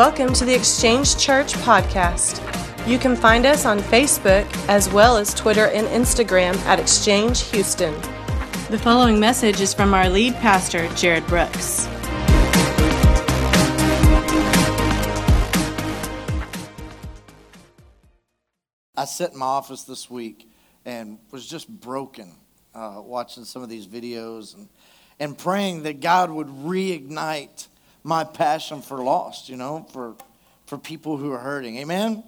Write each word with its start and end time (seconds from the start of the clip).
Welcome 0.00 0.32
to 0.32 0.46
the 0.46 0.54
Exchange 0.54 1.18
Church 1.18 1.52
podcast. 1.56 2.40
You 2.88 2.98
can 2.98 3.14
find 3.14 3.44
us 3.44 3.66
on 3.66 3.80
Facebook 3.80 4.46
as 4.66 4.90
well 4.90 5.18
as 5.18 5.34
Twitter 5.34 5.66
and 5.66 5.86
Instagram 5.88 6.56
at 6.60 6.80
Exchange 6.80 7.42
Houston. 7.50 7.92
The 8.70 8.78
following 8.78 9.20
message 9.20 9.60
is 9.60 9.74
from 9.74 9.92
our 9.92 10.08
lead 10.08 10.32
pastor, 10.36 10.88
Jared 10.94 11.26
Brooks. 11.26 11.86
I 18.96 19.04
sat 19.04 19.32
in 19.32 19.38
my 19.38 19.44
office 19.44 19.82
this 19.82 20.08
week 20.08 20.48
and 20.86 21.18
was 21.30 21.46
just 21.46 21.68
broken 21.68 22.36
uh, 22.74 23.02
watching 23.04 23.44
some 23.44 23.62
of 23.62 23.68
these 23.68 23.86
videos 23.86 24.54
and, 24.54 24.70
and 25.18 25.36
praying 25.36 25.82
that 25.82 26.00
God 26.00 26.30
would 26.30 26.48
reignite 26.48 27.66
my 28.02 28.24
passion 28.24 28.82
for 28.82 28.98
lost, 28.98 29.48
you 29.48 29.56
know, 29.56 29.86
for, 29.92 30.14
for 30.66 30.78
people 30.78 31.16
who 31.16 31.32
are 31.32 31.38
hurting. 31.38 31.76
Amen? 31.78 32.24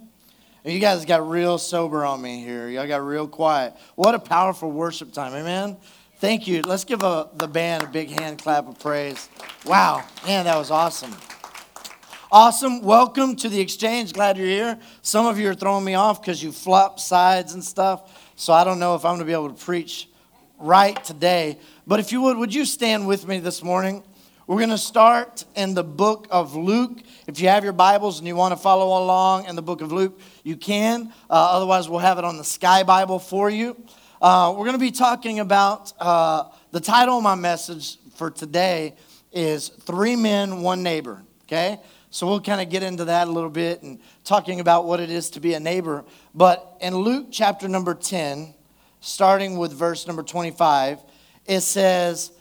You 0.65 0.79
guys 0.79 1.05
got 1.05 1.29
real 1.29 1.59
sober 1.59 2.05
on 2.05 2.23
me 2.23 2.41
here. 2.41 2.69
Y'all 2.69 2.87
got 2.87 3.05
real 3.05 3.27
quiet. 3.27 3.75
What 3.97 4.15
a 4.15 4.19
powerful 4.19 4.71
worship 4.71 5.13
time. 5.13 5.35
Amen? 5.35 5.77
Thank 6.19 6.47
you. 6.47 6.63
Let's 6.63 6.85
give 6.85 7.03
a, 7.03 7.29
the 7.35 7.49
band 7.49 7.83
a 7.83 7.89
big 7.89 8.11
hand 8.11 8.39
clap 8.39 8.69
of 8.69 8.79
praise. 8.79 9.29
Wow. 9.67 10.05
Man, 10.25 10.45
that 10.45 10.57
was 10.57 10.71
awesome. 10.71 11.13
Awesome. 12.31 12.81
Welcome 12.81 13.35
to 13.37 13.49
the 13.49 13.61
exchange. 13.61 14.13
Glad 14.13 14.39
you're 14.39 14.47
here. 14.47 14.79
Some 15.03 15.27
of 15.27 15.39
you 15.39 15.51
are 15.51 15.55
throwing 15.55 15.85
me 15.85 15.95
off 15.95 16.23
because 16.23 16.41
you 16.43 16.53
flop 16.53 17.01
sides 17.01 17.55
and 17.55 17.65
stuff. 17.65 18.33
So 18.37 18.53
I 18.53 18.63
don't 18.63 18.79
know 18.79 18.95
if 18.95 19.05
I'm 19.05 19.17
going 19.17 19.19
to 19.19 19.25
be 19.25 19.33
able 19.33 19.51
to 19.51 19.65
preach 19.65 20.09
right 20.61 21.03
today. 21.05 21.59
But 21.87 21.99
if 21.99 22.13
you 22.13 22.23
would, 22.23 22.37
would 22.37 22.55
you 22.55 22.65
stand 22.65 23.09
with 23.09 23.27
me 23.27 23.41
this 23.41 23.63
morning? 23.63 24.05
We're 24.53 24.59
going 24.59 24.69
to 24.69 24.77
start 24.77 25.47
in 25.57 25.73
the 25.73 25.83
book 25.83 26.27
of 26.31 26.55
Luke. 26.55 26.99
If 27.27 27.41
you 27.41 27.49
have 27.49 27.65
your 27.65 27.73
Bibles 27.73 28.19
and 28.19 28.29
you 28.29 28.37
want 28.37 28.53
to 28.53 28.61
follow 28.61 29.03
along 29.03 29.47
in 29.47 29.57
the 29.57 29.63
book 29.63 29.81
of 29.81 29.93
Luke, 29.93 30.21
you 30.45 30.59
can. 30.59 31.11
Uh, 31.31 31.57
otherwise, 31.57 31.89
we'll 31.89 32.01
have 32.01 32.19
it 32.19 32.25
on 32.27 32.37
the 32.37 32.45
Sky 32.45 32.83
Bible 32.83 33.19
for 33.19 33.49
you. 33.49 33.83
Uh, 34.21 34.53
we're 34.55 34.67
going 34.67 34.75
to 34.75 34.79
be 34.79 34.91
talking 34.91 35.41
about 35.41 35.95
uh, 35.99 36.51
the 36.71 36.81
title 36.81 37.17
of 37.17 37.23
my 37.23 37.35
message 37.35 37.97
for 38.15 38.31
today 38.31 38.95
is 39.33 39.71
Three 39.71 40.17
Men, 40.17 40.61
One 40.61 40.83
Neighbor. 40.83 41.23
Okay? 41.45 41.81
So 42.11 42.27
we'll 42.27 42.43
kind 42.43 42.61
of 42.61 42.69
get 42.69 42.83
into 42.83 43.07
that 43.07 43.29
a 43.29 43.31
little 43.31 43.49
bit 43.49 43.83
and 43.83 44.01
talking 44.23 44.61
about 44.61 44.85
what 44.85 45.01
it 45.01 45.09
is 45.09 45.31
to 45.31 45.41
be 45.41 45.55
a 45.55 45.61
neighbor. 45.61 46.05
But 46.35 46.77
in 46.83 46.95
Luke 46.95 47.29
chapter 47.31 47.69
number 47.69 47.95
10, 47.95 48.53
starting 49.01 49.57
with 49.57 49.73
verse 49.73 50.07
number 50.07 50.23
25, 50.23 50.99
it 51.47 51.61
says, 51.63 52.33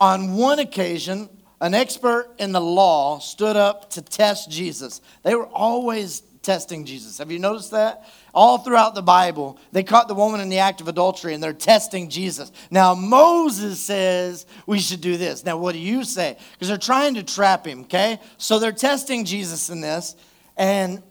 on 0.00 0.34
one 0.34 0.58
occasion, 0.58 1.30
an 1.60 1.74
expert 1.74 2.34
in 2.38 2.52
the 2.52 2.60
law 2.60 3.18
stood 3.18 3.56
up 3.56 3.90
to 3.90 4.02
test 4.02 4.50
Jesus. 4.50 5.00
They 5.22 5.34
were 5.34 5.46
always 5.46 6.22
testing 6.42 6.84
Jesus. 6.84 7.18
Have 7.18 7.30
you 7.30 7.38
noticed 7.38 7.72
that? 7.72 8.04
All 8.32 8.58
throughout 8.58 8.94
the 8.94 9.02
Bible, 9.02 9.58
they 9.72 9.82
caught 9.82 10.06
the 10.06 10.14
woman 10.14 10.40
in 10.40 10.48
the 10.48 10.58
act 10.58 10.80
of 10.80 10.88
adultery 10.88 11.34
and 11.34 11.42
they're 11.42 11.52
testing 11.52 12.08
Jesus. 12.08 12.52
Now, 12.70 12.94
Moses 12.94 13.80
says 13.80 14.46
we 14.66 14.78
should 14.78 15.00
do 15.00 15.16
this. 15.16 15.44
Now, 15.44 15.56
what 15.56 15.72
do 15.72 15.78
you 15.78 16.04
say? 16.04 16.38
Because 16.52 16.68
they're 16.68 16.78
trying 16.78 17.14
to 17.14 17.22
trap 17.22 17.66
him, 17.66 17.80
okay? 17.82 18.20
So 18.38 18.58
they're 18.58 18.72
testing 18.72 19.24
Jesus 19.24 19.70
in 19.70 19.80
this. 19.80 20.14
And, 20.56 21.02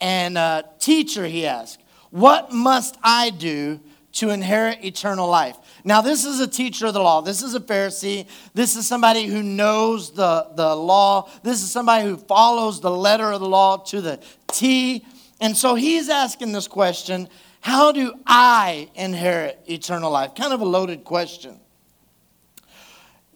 and 0.00 0.36
uh, 0.36 0.64
teacher, 0.78 1.26
he 1.26 1.46
asked, 1.46 1.80
what 2.10 2.52
must 2.52 2.96
I 3.02 3.30
do 3.30 3.80
to 4.18 4.30
inherit 4.30 4.84
eternal 4.84 5.28
life? 5.28 5.56
Now, 5.84 6.00
this 6.00 6.24
is 6.24 6.40
a 6.40 6.46
teacher 6.46 6.86
of 6.86 6.94
the 6.94 7.00
law. 7.00 7.20
This 7.20 7.42
is 7.42 7.54
a 7.54 7.60
Pharisee. 7.60 8.26
This 8.54 8.76
is 8.76 8.86
somebody 8.86 9.26
who 9.26 9.42
knows 9.42 10.12
the, 10.12 10.48
the 10.54 10.74
law. 10.74 11.30
This 11.42 11.62
is 11.62 11.70
somebody 11.70 12.04
who 12.04 12.16
follows 12.16 12.80
the 12.80 12.90
letter 12.90 13.30
of 13.32 13.40
the 13.40 13.48
law 13.48 13.78
to 13.78 14.00
the 14.00 14.20
T. 14.48 15.04
And 15.40 15.56
so 15.56 15.74
he's 15.74 16.08
asking 16.08 16.52
this 16.52 16.68
question 16.68 17.28
How 17.60 17.92
do 17.92 18.14
I 18.26 18.88
inherit 18.94 19.60
eternal 19.68 20.10
life? 20.10 20.34
Kind 20.34 20.52
of 20.52 20.60
a 20.60 20.66
loaded 20.66 21.04
question. 21.04 21.60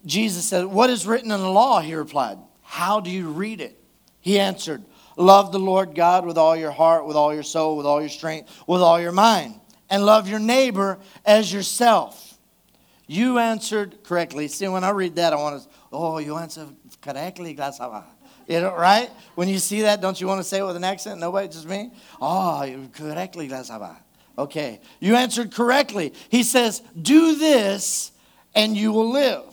Jesus 0.04 0.44
said, 0.44 0.64
What 0.64 0.90
is 0.90 1.06
written 1.06 1.30
in 1.30 1.40
the 1.40 1.50
law? 1.50 1.80
He 1.80 1.94
replied, 1.94 2.38
How 2.62 3.00
do 3.00 3.10
you 3.10 3.28
read 3.28 3.60
it? 3.60 3.78
He 4.20 4.38
answered, 4.38 4.82
Love 5.16 5.52
the 5.52 5.58
Lord 5.58 5.94
God 5.94 6.24
with 6.24 6.38
all 6.38 6.56
your 6.56 6.70
heart, 6.70 7.06
with 7.06 7.16
all 7.16 7.34
your 7.34 7.42
soul, 7.42 7.76
with 7.76 7.86
all 7.86 8.00
your 8.00 8.08
strength, 8.08 8.50
with 8.66 8.80
all 8.80 9.00
your 9.00 9.12
mind, 9.12 9.60
and 9.92 10.06
love 10.06 10.26
your 10.26 10.38
neighbor 10.38 10.98
as 11.26 11.52
yourself. 11.52 12.38
You 13.06 13.38
answered 13.38 14.02
correctly. 14.04 14.48
See, 14.48 14.66
when 14.66 14.84
I 14.84 14.90
read 14.90 15.16
that, 15.16 15.34
I 15.34 15.36
want 15.36 15.62
to, 15.62 15.68
oh, 15.92 16.16
you 16.16 16.38
answered 16.38 16.74
correctly, 17.02 17.50
You 18.48 18.60
know, 18.60 18.74
right? 18.74 19.10
When 19.34 19.48
you 19.50 19.58
see 19.58 19.82
that, 19.82 20.00
don't 20.00 20.18
you 20.18 20.26
want 20.26 20.40
to 20.40 20.44
say 20.44 20.60
it 20.60 20.64
with 20.64 20.76
an 20.76 20.84
accent? 20.84 21.20
Nobody, 21.20 21.46
just 21.48 21.68
me? 21.68 21.92
Oh, 22.22 22.60
correctly, 22.94 23.48
correctly, 23.48 23.96
Okay. 24.38 24.80
You 24.98 25.14
answered 25.14 25.52
correctly. 25.52 26.14
He 26.30 26.42
says, 26.42 26.80
do 27.00 27.36
this 27.36 28.12
and 28.54 28.74
you 28.74 28.92
will 28.92 29.10
live. 29.10 29.44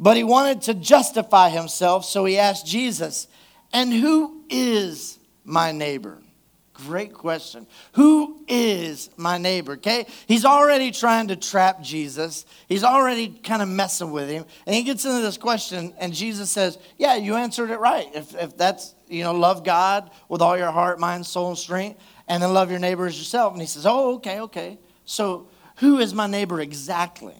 But 0.00 0.16
he 0.16 0.24
wanted 0.24 0.62
to 0.62 0.74
justify 0.74 1.50
himself, 1.50 2.06
so 2.06 2.24
he 2.24 2.38
asked 2.38 2.66
Jesus, 2.66 3.28
and 3.74 3.92
who 3.92 4.42
is 4.48 5.18
my 5.44 5.70
neighbor? 5.70 6.21
Great 6.86 7.12
question. 7.12 7.66
Who 7.92 8.44
is 8.48 9.10
my 9.16 9.38
neighbor? 9.38 9.72
Okay, 9.74 10.06
he's 10.26 10.44
already 10.44 10.90
trying 10.90 11.28
to 11.28 11.36
trap 11.36 11.82
Jesus. 11.82 12.44
He's 12.68 12.82
already 12.82 13.28
kind 13.28 13.62
of 13.62 13.68
messing 13.68 14.10
with 14.10 14.28
him, 14.28 14.44
and 14.66 14.74
he 14.74 14.82
gets 14.82 15.04
into 15.04 15.20
this 15.20 15.36
question, 15.36 15.94
and 15.98 16.12
Jesus 16.12 16.50
says, 16.50 16.78
"Yeah, 16.98 17.14
you 17.16 17.36
answered 17.36 17.70
it 17.70 17.78
right. 17.78 18.08
If, 18.14 18.34
if 18.34 18.56
that's 18.56 18.94
you 19.08 19.22
know, 19.22 19.32
love 19.32 19.64
God 19.64 20.10
with 20.28 20.42
all 20.42 20.56
your 20.56 20.70
heart, 20.70 20.98
mind, 20.98 21.26
soul, 21.26 21.50
and 21.50 21.58
strength, 21.58 22.00
and 22.26 22.42
then 22.42 22.52
love 22.52 22.70
your 22.70 22.80
neighbor 22.80 23.06
as 23.06 23.18
yourself." 23.18 23.52
And 23.52 23.60
he 23.60 23.68
says, 23.68 23.86
"Oh, 23.86 24.14
okay, 24.14 24.40
okay. 24.40 24.78
So, 25.04 25.48
who 25.76 25.98
is 25.98 26.14
my 26.14 26.26
neighbor 26.26 26.60
exactly?" 26.60 27.36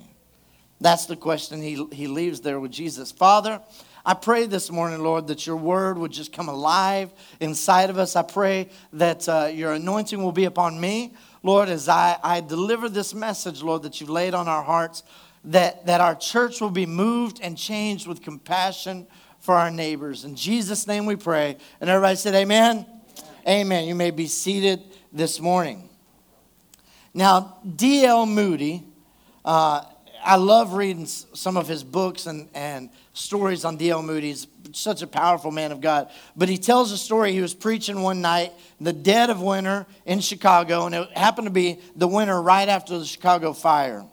That's 0.81 1.07
the 1.07 1.17
question 1.17 1.63
he 1.63 1.87
he 1.93 2.07
leaves 2.07 2.41
there 2.41 2.61
with 2.61 2.71
Jesus. 2.71 3.11
Father. 3.11 3.61
I 4.05 4.15
pray 4.15 4.47
this 4.47 4.71
morning, 4.71 5.01
Lord, 5.01 5.29
that 5.29 5.47
your 5.47 5.57
word 5.57 5.97
would 5.97 6.11
just 6.11 6.33
come 6.33 6.49
alive 6.49 7.13
inside 7.39 7.89
of 7.89 7.99
us. 7.99 8.17
I 8.17 8.23
pray 8.23 8.69
that 8.95 9.29
uh, 9.29 9.51
your 9.53 9.75
anointing 9.75 10.21
will 10.21 10.33
be 10.33 10.45
upon 10.45 10.81
me, 10.81 11.15
Lord, 11.45 11.69
as 11.69 11.89
I, 11.89 12.19
I 12.23 12.41
deliver 12.41 12.89
this 12.89 13.15
message, 13.15 13.63
Lord, 13.63 13.83
that 13.83 14.01
you've 14.01 14.11
laid 14.11 14.35
on 14.35 14.49
our 14.49 14.63
hearts, 14.63 15.05
that, 15.45 15.87
that 15.87 16.01
our 16.01 16.17
church 16.17 16.61
will 16.61 16.71
be 16.71 16.87
moved 16.87 17.41
and 17.43 17.57
changed 17.57 18.09
with 18.09 18.23
compassion 18.23 19.07
for 19.39 19.55
our 19.55 19.71
neighbors. 19.71 20.25
In 20.25 20.35
Jesus' 20.35 20.87
name 20.89 21.07
we 21.07 21.15
pray. 21.15 21.57
And 21.81 21.89
everybody 21.89 22.17
said, 22.17 22.35
Amen. 22.35 22.79
Amen. 22.79 23.01
Amen. 23.47 23.85
You 23.87 23.95
may 23.95 24.11
be 24.11 24.27
seated 24.27 24.81
this 25.13 25.41
morning. 25.41 25.89
Now, 27.15 27.59
D.L. 27.77 28.27
Moody, 28.27 28.85
uh, 29.45 29.85
I 30.25 30.37
love 30.37 30.75
reading 30.75 31.07
some 31.07 31.57
of 31.57 31.67
his 31.67 31.83
books 31.83 32.27
and, 32.27 32.49
and 32.55 32.91
stories 33.13 33.65
on 33.65 33.77
D.L. 33.77 34.03
Moody. 34.03 34.29
He's 34.29 34.47
such 34.73 35.03
a 35.03 35.07
powerful 35.07 35.51
man 35.51 35.73
of 35.73 35.81
God. 35.81 36.11
But 36.37 36.49
he 36.49 36.59
tells 36.59 36.93
a 36.93 36.99
story. 36.99 37.33
He 37.33 37.41
was 37.41 37.55
preaching 37.55 38.03
one 38.03 38.21
night, 38.21 38.53
the 38.81 38.93
dead 38.93 39.31
of 39.31 39.41
winter 39.43 39.87
in 40.07 40.21
Chicago, 40.21 40.87
and 40.87 40.95
it 40.95 41.11
happened 41.17 41.47
to 41.47 41.53
be 41.53 41.81
the 41.97 42.09
winter 42.09 42.41
right 42.41 42.69
after 42.69 42.99
the 42.99 43.05
Chicago 43.05 43.53
fire. 43.53 44.05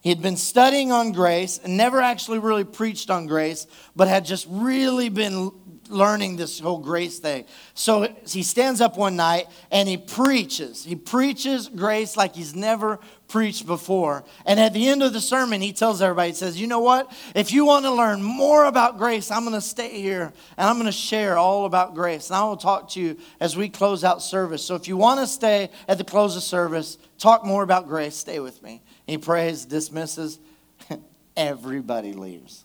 He 0.00 0.10
had 0.10 0.22
been 0.22 0.36
studying 0.36 0.92
on 0.92 1.12
grace 1.12 1.58
and 1.62 1.76
never 1.76 2.00
actually 2.00 2.38
really 2.38 2.64
preached 2.64 3.10
on 3.10 3.26
grace, 3.26 3.66
but 3.96 4.08
had 4.08 4.24
just 4.24 4.46
really 4.48 5.08
been 5.08 5.52
learning 5.88 6.36
this 6.36 6.60
whole 6.60 6.78
grace 6.78 7.18
thing. 7.18 7.44
So 7.74 8.14
he 8.26 8.42
stands 8.42 8.80
up 8.80 8.96
one 8.96 9.16
night 9.16 9.46
and 9.70 9.88
he 9.88 9.96
preaches. 9.96 10.84
He 10.84 10.94
preaches 10.94 11.68
grace 11.68 12.16
like 12.16 12.34
he's 12.34 12.54
never 12.54 13.00
preached 13.28 13.66
before. 13.66 14.24
And 14.46 14.58
at 14.58 14.72
the 14.72 14.88
end 14.88 15.02
of 15.02 15.12
the 15.12 15.20
sermon, 15.20 15.60
he 15.60 15.72
tells 15.72 16.02
everybody, 16.02 16.30
he 16.30 16.34
says, 16.34 16.60
You 16.60 16.66
know 16.66 16.80
what? 16.80 17.12
If 17.34 17.52
you 17.52 17.64
want 17.64 17.84
to 17.84 17.92
learn 17.92 18.22
more 18.22 18.64
about 18.64 18.98
grace, 18.98 19.30
I'm 19.30 19.42
going 19.42 19.54
to 19.54 19.60
stay 19.60 20.00
here 20.00 20.32
and 20.56 20.68
I'm 20.68 20.76
going 20.76 20.86
to 20.86 20.92
share 20.92 21.38
all 21.38 21.66
about 21.66 21.94
grace. 21.94 22.30
And 22.30 22.36
I 22.36 22.44
will 22.44 22.56
talk 22.56 22.90
to 22.90 23.00
you 23.00 23.16
as 23.38 23.56
we 23.56 23.68
close 23.68 24.02
out 24.02 24.22
service. 24.22 24.64
So 24.64 24.74
if 24.74 24.88
you 24.88 24.96
want 24.96 25.20
to 25.20 25.26
stay 25.26 25.70
at 25.86 25.98
the 25.98 26.04
close 26.04 26.36
of 26.36 26.42
service, 26.42 26.98
talk 27.18 27.44
more 27.44 27.62
about 27.62 27.86
grace, 27.86 28.16
stay 28.16 28.40
with 28.40 28.62
me. 28.62 28.82
He 29.06 29.18
prays, 29.18 29.64
dismisses, 29.64 30.40
everybody 31.36 32.14
leaves. 32.14 32.64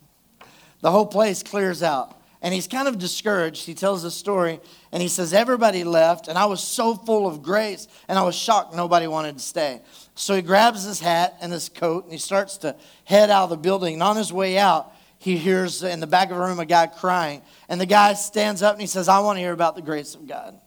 The 0.81 0.91
whole 0.91 1.05
place 1.05 1.43
clears 1.43 1.83
out 1.83 2.19
and 2.43 2.53
he's 2.53 2.67
kind 2.67 2.89
of 2.89 2.99
discouraged. 2.99 3.65
He 3.65 3.73
tells 3.73 4.03
the 4.03 4.11
story 4.11 4.59
and 4.91 5.01
he 5.01 5.07
says, 5.07 5.33
Everybody 5.33 5.85
left, 5.85 6.27
and 6.27 6.37
I 6.37 6.45
was 6.45 6.61
so 6.61 6.93
full 6.93 7.25
of 7.25 7.41
grace, 7.41 7.87
and 8.09 8.19
I 8.19 8.23
was 8.23 8.35
shocked 8.35 8.75
nobody 8.75 9.07
wanted 9.07 9.37
to 9.37 9.43
stay. 9.43 9.81
So 10.15 10.35
he 10.35 10.41
grabs 10.41 10.83
his 10.83 10.99
hat 10.99 11.35
and 11.41 11.51
his 11.51 11.69
coat 11.69 12.03
and 12.03 12.13
he 12.13 12.19
starts 12.19 12.57
to 12.57 12.75
head 13.03 13.29
out 13.29 13.45
of 13.45 13.49
the 13.49 13.57
building. 13.57 13.95
And 13.95 14.03
on 14.03 14.15
his 14.15 14.31
way 14.31 14.57
out, 14.57 14.93
he 15.17 15.37
hears 15.37 15.83
in 15.83 15.99
the 15.99 16.07
back 16.07 16.31
of 16.31 16.37
a 16.37 16.39
room 16.39 16.59
a 16.59 16.65
guy 16.65 16.87
crying. 16.87 17.41
And 17.69 17.79
the 17.79 17.85
guy 17.85 18.13
stands 18.13 18.61
up 18.61 18.73
and 18.73 18.81
he 18.81 18.87
says, 18.87 19.07
I 19.07 19.19
want 19.19 19.37
to 19.37 19.41
hear 19.41 19.53
about 19.53 19.75
the 19.75 19.81
grace 19.81 20.15
of 20.15 20.27
God. 20.27 20.59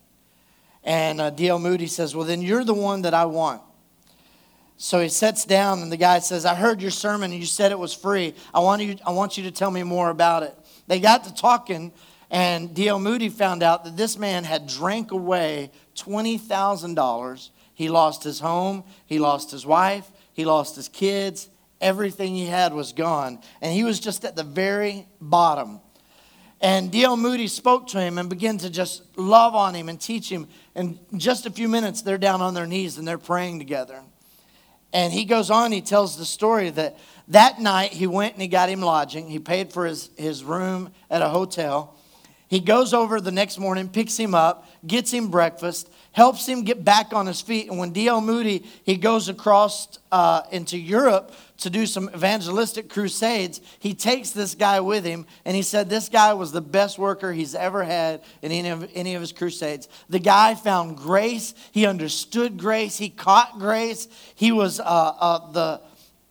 And 0.82 1.20
uh, 1.20 1.30
D.L. 1.30 1.58
Moody 1.58 1.88
says, 1.88 2.14
Well, 2.14 2.24
then 2.24 2.42
you're 2.42 2.64
the 2.64 2.74
one 2.74 3.02
that 3.02 3.12
I 3.12 3.26
want. 3.26 3.62
So 4.78 5.00
he 5.00 5.08
sits 5.08 5.44
down 5.44 5.80
and 5.82 5.90
the 5.90 5.96
guy 5.96 6.18
says, 6.18 6.44
I 6.44 6.54
heard 6.54 6.82
your 6.82 6.90
sermon 6.90 7.32
and 7.32 7.40
you 7.40 7.46
said 7.46 7.72
it 7.72 7.78
was 7.78 7.94
free. 7.94 8.34
I 8.52 8.60
want 8.60 8.82
you, 8.82 8.96
I 9.06 9.10
want 9.10 9.38
you 9.38 9.44
to 9.44 9.50
tell 9.50 9.70
me 9.70 9.82
more 9.82 10.10
about 10.10 10.42
it. 10.42 10.54
They 10.86 11.00
got 11.00 11.24
to 11.24 11.34
talking, 11.34 11.92
And 12.30 12.74
D.L. 12.74 12.98
Moody 12.98 13.28
found 13.28 13.62
out 13.62 13.84
that 13.84 13.96
this 13.96 14.18
man 14.18 14.44
had 14.44 14.66
drank 14.66 15.12
away 15.12 15.70
$20,000. 15.96 17.50
He 17.76 17.90
lost 17.90 18.24
his 18.24 18.40
home, 18.40 18.84
he 19.04 19.18
lost 19.18 19.50
his 19.50 19.66
wife, 19.66 20.10
he 20.32 20.46
lost 20.46 20.76
his 20.76 20.88
kids. 20.88 21.50
Everything 21.78 22.34
he 22.34 22.46
had 22.46 22.72
was 22.72 22.94
gone. 22.94 23.38
And 23.60 23.70
he 23.70 23.84
was 23.84 24.00
just 24.00 24.24
at 24.24 24.34
the 24.34 24.42
very 24.42 25.06
bottom. 25.20 25.80
And 26.62 26.90
D.L. 26.90 27.18
Moody 27.18 27.48
spoke 27.48 27.88
to 27.88 28.00
him 28.00 28.16
and 28.16 28.30
began 28.30 28.56
to 28.58 28.70
just 28.70 29.02
love 29.18 29.54
on 29.54 29.74
him 29.74 29.90
and 29.90 30.00
teach 30.00 30.32
him. 30.32 30.48
And 30.74 30.98
just 31.18 31.44
a 31.44 31.50
few 31.50 31.68
minutes, 31.68 32.00
they're 32.00 32.16
down 32.16 32.40
on 32.40 32.54
their 32.54 32.66
knees 32.66 32.96
and 32.96 33.06
they're 33.06 33.18
praying 33.18 33.58
together. 33.58 34.02
And 34.94 35.12
he 35.12 35.26
goes 35.26 35.50
on, 35.50 35.70
he 35.70 35.82
tells 35.82 36.16
the 36.16 36.24
story 36.24 36.70
that 36.70 36.96
that 37.28 37.60
night 37.60 37.92
he 37.92 38.06
went 38.06 38.32
and 38.32 38.40
he 38.40 38.48
got 38.48 38.70
him 38.70 38.80
lodging. 38.80 39.28
He 39.28 39.38
paid 39.38 39.70
for 39.70 39.84
his, 39.84 40.08
his 40.16 40.42
room 40.42 40.92
at 41.10 41.20
a 41.20 41.28
hotel. 41.28 41.95
He 42.48 42.60
goes 42.60 42.94
over 42.94 43.20
the 43.20 43.32
next 43.32 43.58
morning, 43.58 43.88
picks 43.88 44.16
him 44.16 44.34
up, 44.34 44.68
gets 44.86 45.12
him 45.12 45.28
breakfast, 45.28 45.90
helps 46.12 46.46
him 46.46 46.62
get 46.62 46.84
back 46.84 47.12
on 47.12 47.26
his 47.26 47.40
feet. 47.40 47.68
And 47.68 47.78
when 47.78 47.92
D.L. 47.92 48.20
Moody, 48.20 48.64
he 48.84 48.96
goes 48.96 49.28
across 49.28 49.98
uh, 50.12 50.42
into 50.52 50.78
Europe 50.78 51.32
to 51.58 51.70
do 51.70 51.86
some 51.86 52.08
evangelistic 52.14 52.88
crusades, 52.88 53.60
he 53.80 53.94
takes 53.94 54.30
this 54.30 54.54
guy 54.54 54.78
with 54.78 55.04
him. 55.04 55.26
And 55.44 55.56
he 55.56 55.62
said 55.62 55.88
this 55.88 56.08
guy 56.08 56.34
was 56.34 56.52
the 56.52 56.60
best 56.60 56.98
worker 56.98 57.32
he's 57.32 57.54
ever 57.54 57.82
had 57.82 58.22
in 58.42 58.52
any 58.52 58.68
of, 58.68 58.88
any 58.94 59.14
of 59.14 59.20
his 59.20 59.32
crusades. 59.32 59.88
The 60.08 60.18
guy 60.20 60.54
found 60.54 60.98
grace. 60.98 61.52
He 61.72 61.86
understood 61.86 62.58
grace. 62.58 62.96
He 62.96 63.08
caught 63.08 63.58
grace. 63.58 64.06
He 64.36 64.52
was 64.52 64.78
uh, 64.78 64.84
uh, 64.84 65.50
the 65.50 65.80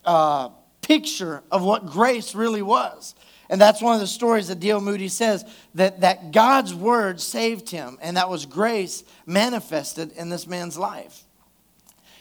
uh, 0.06 0.50
picture 0.82 1.44
of 1.52 1.64
what 1.64 1.88
grace 1.88 2.36
really 2.36 2.62
was. 2.62 3.16
And 3.50 3.62
that's 3.62 3.82
one 3.82 3.94
of 3.94 4.02
the 4.02 4.08
stories 4.08 4.48
that 4.48 4.60
D.L. 4.60 4.82
Moody 4.82 5.08
says 5.08 5.46
that, 5.76 6.02
that 6.02 6.32
God's 6.32 6.74
word 6.74 7.22
saved 7.22 7.70
him, 7.70 7.98
and 8.02 8.18
that 8.18 8.30
was 8.30 8.46
grace 8.46 9.04
manifested 9.26 10.12
in 10.14 10.30
this 10.30 10.48
man's 10.48 10.78
life. 10.78 11.24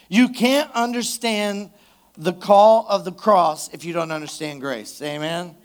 You 0.09 0.29
can't 0.29 0.71
understand 0.73 1.71
the 2.17 2.33
call 2.33 2.87
of 2.89 3.05
the 3.05 3.13
cross 3.13 3.73
if 3.73 3.85
you 3.85 3.93
don't 3.93 4.13
understand 4.13 4.61
grace. 4.61 5.01
Amen? 5.03 5.57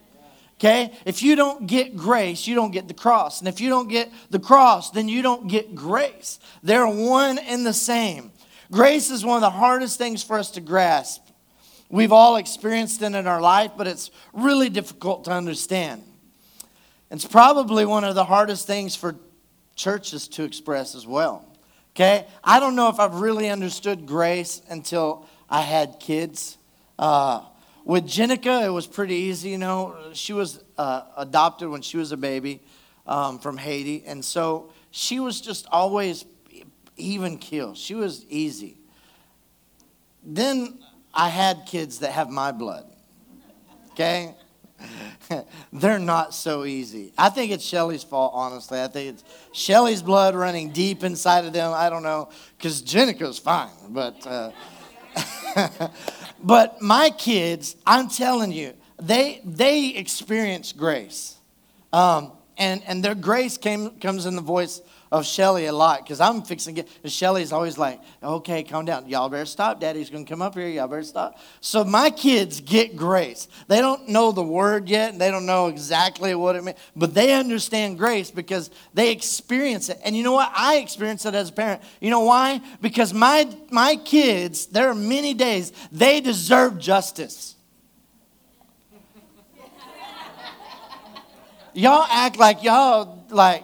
Okay? 0.59 0.91
If 1.05 1.23
you 1.23 1.35
don't 1.35 1.67
get 1.67 1.95
grace, 1.95 2.47
you 2.47 2.55
don't 2.55 2.71
get 2.71 2.87
the 2.87 2.93
cross. 2.93 3.39
And 3.39 3.47
if 3.47 3.61
you 3.61 3.69
don't 3.69 3.87
get 3.87 4.11
the 4.29 4.39
cross, 4.39 4.91
then 4.91 5.07
you 5.07 5.21
don't 5.21 5.47
get 5.47 5.75
grace. 5.75 6.39
They're 6.63 6.87
one 6.87 7.37
and 7.37 7.65
the 7.65 7.73
same. 7.73 8.31
Grace 8.71 9.09
is 9.09 9.25
one 9.25 9.37
of 9.37 9.41
the 9.41 9.49
hardest 9.49 9.97
things 9.97 10.23
for 10.23 10.37
us 10.37 10.51
to 10.51 10.61
grasp. 10.61 11.28
We've 11.89 12.11
all 12.11 12.35
experienced 12.35 13.01
it 13.01 13.13
in 13.15 13.27
our 13.27 13.41
life, 13.41 13.71
but 13.75 13.87
it's 13.87 14.11
really 14.31 14.69
difficult 14.69 15.25
to 15.25 15.31
understand. 15.31 16.03
It's 17.09 17.25
probably 17.25 17.85
one 17.85 18.03
of 18.03 18.13
the 18.13 18.25
hardest 18.25 18.67
things 18.67 18.95
for 18.95 19.15
churches 19.75 20.27
to 20.29 20.43
express 20.43 20.93
as 20.93 21.07
well. 21.07 21.45
Okay? 21.95 22.27
I 22.43 22.59
don't 22.59 22.75
know 22.75 22.89
if 22.89 22.99
I've 22.99 23.15
really 23.15 23.49
understood 23.49 24.05
grace 24.05 24.61
until 24.69 25.25
I 25.49 25.61
had 25.61 25.99
kids. 25.99 26.57
Uh, 26.99 27.41
with 27.83 28.05
Jenica, 28.05 28.65
it 28.65 28.69
was 28.69 28.85
pretty 28.85 29.15
easy, 29.15 29.49
you 29.49 29.57
know. 29.57 29.97
She 30.13 30.33
was 30.33 30.61
uh, 30.77 31.03
adopted 31.17 31.69
when 31.69 31.81
she 31.81 31.97
was 31.97 32.11
a 32.11 32.17
baby 32.17 32.61
um, 33.07 33.39
from 33.39 33.57
Haiti, 33.57 34.03
and 34.05 34.23
so 34.23 34.71
she 34.91 35.19
was 35.19 35.41
just 35.41 35.65
always 35.71 36.25
even 36.97 37.37
keel. 37.37 37.73
She 37.73 37.95
was 37.95 38.25
easy. 38.29 38.77
Then 40.23 40.77
I 41.19 41.27
had 41.27 41.65
kids 41.65 41.99
that 41.99 42.13
have 42.13 42.29
my 42.29 42.53
blood. 42.53 42.85
Okay? 43.91 44.33
They're 45.73 45.99
not 45.99 46.33
so 46.33 46.63
easy. 46.63 47.11
I 47.17 47.27
think 47.27 47.51
it's 47.51 47.65
Shelly's 47.65 48.05
fault, 48.05 48.31
honestly. 48.33 48.81
I 48.81 48.87
think 48.87 49.15
it's 49.15 49.23
Shelly's 49.51 50.01
blood 50.01 50.33
running 50.33 50.69
deep 50.71 51.03
inside 51.03 51.43
of 51.43 51.51
them. 51.51 51.73
I 51.75 51.89
don't 51.89 52.03
know, 52.03 52.29
because 52.57 52.81
Jenica's 52.81 53.37
fine, 53.37 53.69
but. 53.89 54.25
Uh, 54.25 54.51
but 56.43 56.81
my 56.81 57.09
kids, 57.09 57.75
I'm 57.85 58.07
telling 58.07 58.53
you, 58.53 58.73
they 59.01 59.41
they 59.43 59.89
experience 59.89 60.71
grace, 60.71 61.35
um, 61.91 62.31
and 62.57 62.81
and 62.85 63.03
their 63.03 63.15
grace 63.15 63.57
came 63.57 63.99
comes 63.99 64.25
in 64.25 64.35
the 64.37 64.41
voice 64.41 64.81
of 65.11 65.25
Shelly 65.25 65.65
a 65.65 65.73
lot 65.73 66.03
because 66.03 66.19
I'm 66.19 66.43
fixing 66.43 66.75
to 66.75 66.83
get. 66.83 67.11
Shelly's 67.11 67.51
always 67.51 67.77
like, 67.77 67.99
okay, 68.21 68.63
calm 68.63 68.85
down. 68.85 69.09
Y'all 69.09 69.27
better 69.29 69.45
stop. 69.45 69.79
Daddy's 69.79 70.09
going 70.09 70.25
to 70.25 70.29
come 70.29 70.41
up 70.41 70.53
here. 70.53 70.67
Y'all 70.67 70.87
better 70.87 71.03
stop. 71.03 71.39
So 71.61 71.83
my 71.83 72.11
kids 72.11 72.61
get 72.61 72.95
grace. 72.95 73.47
They 73.67 73.79
don't 73.79 74.09
know 74.09 74.31
the 74.31 74.43
word 74.43 74.87
yet 74.87 75.11
and 75.11 75.19
they 75.19 75.31
don't 75.31 75.47
know 75.47 75.67
exactly 75.67 76.35
what 76.35 76.55
it 76.55 76.63
means, 76.63 76.77
but 76.95 77.13
they 77.13 77.33
understand 77.33 77.97
grace 77.97 78.29
because 78.29 78.69
they 78.93 79.11
experience 79.11 79.89
it. 79.89 79.99
And 80.03 80.15
you 80.15 80.23
know 80.23 80.33
what? 80.33 80.51
I 80.55 80.77
experience 80.77 81.25
it 81.25 81.33
as 81.33 81.49
a 81.49 81.53
parent. 81.53 81.81
You 81.99 82.11
know 82.11 82.21
why? 82.21 82.61
Because 82.81 83.13
my, 83.13 83.49
my 83.71 83.95
kids, 83.95 84.67
there 84.67 84.89
are 84.89 84.95
many 84.95 85.33
days, 85.33 85.71
they 85.91 86.21
deserve 86.21 86.77
justice. 86.77 87.55
y'all 91.73 92.05
act 92.09 92.37
like 92.37 92.63
y'all 92.63 93.25
like 93.29 93.63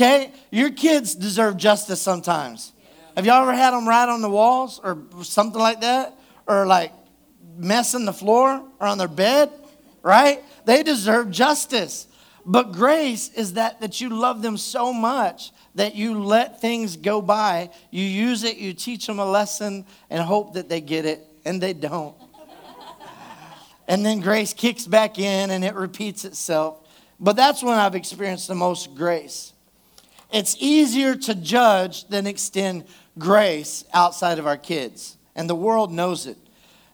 Okay? 0.00 0.32
Your 0.50 0.70
kids 0.70 1.14
deserve 1.14 1.58
justice 1.58 2.00
sometimes. 2.00 2.72
Have 3.16 3.26
y'all 3.26 3.42
ever 3.42 3.52
had 3.52 3.72
them 3.72 3.86
write 3.86 4.08
on 4.08 4.22
the 4.22 4.30
walls 4.30 4.80
or 4.82 4.96
something 5.22 5.60
like 5.60 5.82
that? 5.82 6.18
Or 6.46 6.66
like 6.66 6.92
messing 7.58 8.06
the 8.06 8.12
floor 8.14 8.64
or 8.80 8.86
on 8.86 8.96
their 8.96 9.08
bed? 9.08 9.50
Right? 10.02 10.42
They 10.64 10.82
deserve 10.82 11.30
justice. 11.30 12.06
But 12.46 12.72
grace 12.72 13.28
is 13.34 13.52
that 13.54 13.82
that 13.82 14.00
you 14.00 14.08
love 14.08 14.40
them 14.40 14.56
so 14.56 14.90
much 14.90 15.52
that 15.74 15.94
you 15.94 16.24
let 16.24 16.62
things 16.62 16.96
go 16.96 17.20
by, 17.20 17.68
you 17.90 18.02
use 18.02 18.42
it, 18.42 18.56
you 18.56 18.72
teach 18.72 19.06
them 19.06 19.18
a 19.18 19.24
lesson 19.24 19.84
and 20.08 20.22
hope 20.22 20.54
that 20.54 20.70
they 20.70 20.80
get 20.80 21.04
it 21.04 21.26
and 21.44 21.60
they 21.60 21.74
don't. 21.74 22.16
and 23.88 24.04
then 24.04 24.20
grace 24.20 24.54
kicks 24.54 24.86
back 24.86 25.18
in 25.18 25.50
and 25.50 25.62
it 25.62 25.74
repeats 25.74 26.24
itself. 26.24 26.88
But 27.20 27.36
that's 27.36 27.62
when 27.62 27.74
I've 27.74 27.94
experienced 27.94 28.48
the 28.48 28.54
most 28.54 28.94
grace. 28.94 29.52
It's 30.32 30.56
easier 30.58 31.16
to 31.16 31.34
judge 31.34 32.08
than 32.08 32.26
extend 32.26 32.84
grace 33.18 33.84
outside 33.92 34.38
of 34.38 34.46
our 34.46 34.56
kids. 34.56 35.16
And 35.34 35.48
the 35.48 35.54
world 35.54 35.92
knows 35.92 36.26
it. 36.26 36.38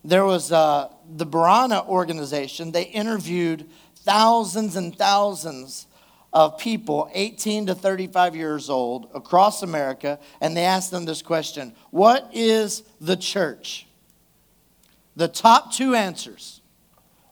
There 0.05 0.25
was 0.25 0.53
uh, 0.53 0.89
the 1.17 1.27
Barna 1.27 1.87
organization, 1.87 2.73
they 2.73 2.85
interviewed 2.85 3.69
thousands 3.97 4.77
and 4.77 4.97
thousands 4.97 5.87
of 6.33 6.59
people 6.59 7.11
18 7.13 7.67
to 7.67 7.75
35 7.75 8.37
years 8.37 8.71
old 8.71 9.09
across 9.15 9.63
America, 9.63 10.19
and 10.41 10.57
they 10.57 10.65
asked 10.65 10.91
them 10.91 11.05
this 11.05 11.23
question 11.23 11.75
What 11.91 12.31
is 12.33 12.83
the 13.01 13.17
church? 13.17 13.87
The 15.17 15.29
top 15.29 15.73
two 15.73 15.95
answers 15.95 16.61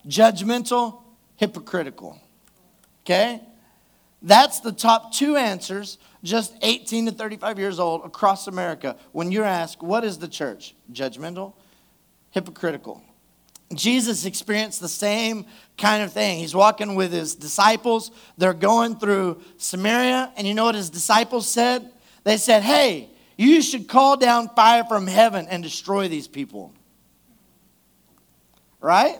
judgmental, 0.07 1.01
hypocritical. 1.37 2.19
Okay? 3.03 3.41
That's 4.25 4.59
the 4.59 4.71
top 4.71 5.13
two 5.13 5.35
answers, 5.35 5.99
just 6.23 6.55
18 6.63 7.05
to 7.05 7.11
35 7.11 7.59
years 7.59 7.79
old 7.79 8.03
across 8.03 8.47
America, 8.47 8.97
when 9.11 9.31
you're 9.31 9.45
asked, 9.45 9.83
What 9.83 10.03
is 10.03 10.17
the 10.17 10.27
church? 10.27 10.73
Judgmental, 10.91 11.53
hypocritical. 12.31 13.03
Jesus 13.71 14.25
experienced 14.25 14.81
the 14.81 14.89
same 14.89 15.45
kind 15.77 16.01
of 16.01 16.11
thing. 16.11 16.39
He's 16.39 16.55
walking 16.55 16.95
with 16.95 17.11
his 17.11 17.35
disciples. 17.35 18.09
They're 18.35 18.53
going 18.53 18.97
through 18.97 19.41
Samaria, 19.57 20.33
and 20.35 20.47
you 20.47 20.55
know 20.55 20.65
what 20.65 20.75
his 20.75 20.89
disciples 20.89 21.47
said? 21.47 21.91
They 22.23 22.37
said, 22.37 22.63
Hey, 22.63 23.11
you 23.37 23.61
should 23.61 23.87
call 23.87 24.17
down 24.17 24.49
fire 24.55 24.85
from 24.85 25.05
heaven 25.05 25.45
and 25.47 25.61
destroy 25.61 26.07
these 26.07 26.27
people. 26.27 26.73
Right? 28.81 29.19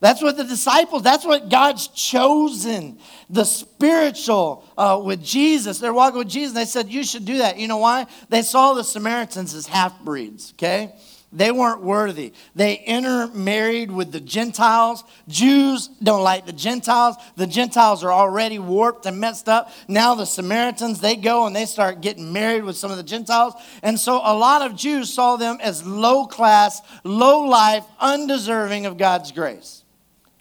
That's 0.00 0.22
what 0.22 0.36
the 0.36 0.44
disciples, 0.44 1.02
that's 1.02 1.24
what 1.24 1.48
God's 1.48 1.88
chosen. 1.88 2.98
The 3.28 3.44
spiritual 3.44 4.64
uh, 4.76 5.00
with 5.04 5.24
Jesus. 5.24 5.80
They're 5.80 5.92
walking 5.92 6.18
with 6.18 6.28
Jesus. 6.28 6.54
They 6.54 6.66
said, 6.66 6.88
You 6.88 7.02
should 7.02 7.24
do 7.24 7.38
that. 7.38 7.58
You 7.58 7.66
know 7.66 7.78
why? 7.78 8.06
They 8.28 8.42
saw 8.42 8.74
the 8.74 8.84
Samaritans 8.84 9.54
as 9.54 9.66
half 9.66 10.00
breeds, 10.00 10.52
okay? 10.54 10.94
They 11.30 11.50
weren't 11.50 11.82
worthy. 11.82 12.32
They 12.54 12.76
intermarried 12.76 13.90
with 13.90 14.12
the 14.12 14.20
Gentiles. 14.20 15.04
Jews 15.26 15.88
don't 16.02 16.22
like 16.22 16.46
the 16.46 16.54
Gentiles. 16.54 17.16
The 17.36 17.46
Gentiles 17.46 18.02
are 18.02 18.12
already 18.12 18.58
warped 18.58 19.04
and 19.04 19.20
messed 19.20 19.46
up. 19.46 19.70
Now 19.88 20.14
the 20.14 20.24
Samaritans, 20.24 21.00
they 21.00 21.16
go 21.16 21.46
and 21.46 21.54
they 21.54 21.66
start 21.66 22.00
getting 22.00 22.32
married 22.32 22.64
with 22.64 22.76
some 22.76 22.90
of 22.90 22.96
the 22.96 23.02
Gentiles. 23.02 23.52
And 23.82 24.00
so 24.00 24.22
a 24.24 24.32
lot 24.34 24.62
of 24.62 24.74
Jews 24.74 25.12
saw 25.12 25.36
them 25.36 25.58
as 25.60 25.84
low 25.84 26.24
class, 26.24 26.80
low 27.04 27.40
life, 27.40 27.84
undeserving 28.00 28.86
of 28.86 28.96
God's 28.96 29.30
grace 29.30 29.77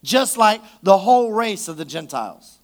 just 0.04 0.38
like 0.38 0.62
the 0.84 0.98
whole 0.98 1.32
race 1.32 1.68
of 1.68 1.78
the 1.78 1.86
Gentiles. 1.86 2.60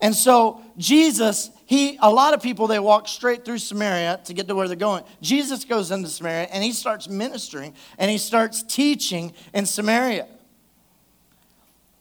And 0.00 0.14
so 0.16 0.60
Jesus, 0.76 1.50
he 1.64 1.96
a 2.02 2.10
lot 2.10 2.34
of 2.34 2.42
people 2.42 2.66
they 2.66 2.80
walk 2.80 3.06
straight 3.06 3.44
through 3.44 3.58
Samaria 3.58 4.20
to 4.24 4.34
get 4.34 4.48
to 4.48 4.54
where 4.54 4.66
they're 4.66 4.76
going. 4.76 5.04
Jesus 5.20 5.64
goes 5.64 5.92
into 5.92 6.08
Samaria 6.08 6.48
and 6.52 6.62
he 6.62 6.72
starts 6.72 7.08
ministering 7.08 7.72
and 7.98 8.10
he 8.10 8.18
starts 8.18 8.64
teaching 8.64 9.32
in 9.54 9.64
Samaria. 9.64 10.26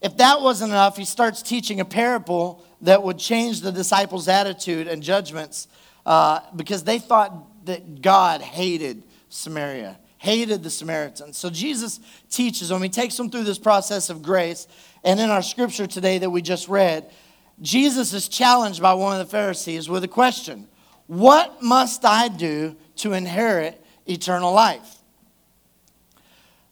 if 0.02 0.18
that 0.18 0.42
wasn't 0.42 0.72
enough, 0.72 0.98
he 0.98 1.06
starts 1.06 1.44
teaching 1.44 1.80
a 1.80 1.86
parable 1.86 2.66
that 2.82 3.04
would 3.04 3.20
change 3.20 3.62
the 3.62 3.72
disciples' 3.72 4.28
attitude 4.28 4.88
and 4.88 5.04
judgments 5.04 5.68
uh, 6.06 6.40
because 6.56 6.84
they 6.84 6.98
thought 6.98 7.66
that 7.66 8.02
God 8.02 8.42
hated 8.42 9.04
Samaria, 9.30 10.00
hated 10.22 10.62
the 10.62 10.70
Samaritans. 10.70 11.36
So 11.36 11.50
Jesus 11.50 12.00
teaches 12.30 12.70
them, 12.70 12.84
he 12.84 12.90
takes 12.90 13.18
them 13.18 13.32
through 13.32 13.44
this 13.44 13.58
process 13.58 14.12
of 14.12 14.22
grace. 14.22 14.68
And 15.04 15.20
in 15.20 15.32
our 15.32 15.42
scripture 15.42 15.88
today 15.88 16.20
that 16.20 16.30
we 16.30 16.44
just 16.44 16.68
read, 16.68 17.10
Jesus 17.60 18.14
is 18.14 18.28
challenged 18.28 18.84
by 18.84 18.94
one 18.94 19.20
of 19.20 19.26
the 19.26 19.32
Pharisees 19.32 19.90
with 19.90 20.04
a 20.04 20.08
question 20.08 20.68
What 21.08 21.64
must 21.64 22.06
I 22.06 22.28
do 22.28 22.76
to 22.98 23.14
inherit 23.14 23.84
eternal 24.06 24.54
life? 24.54 24.98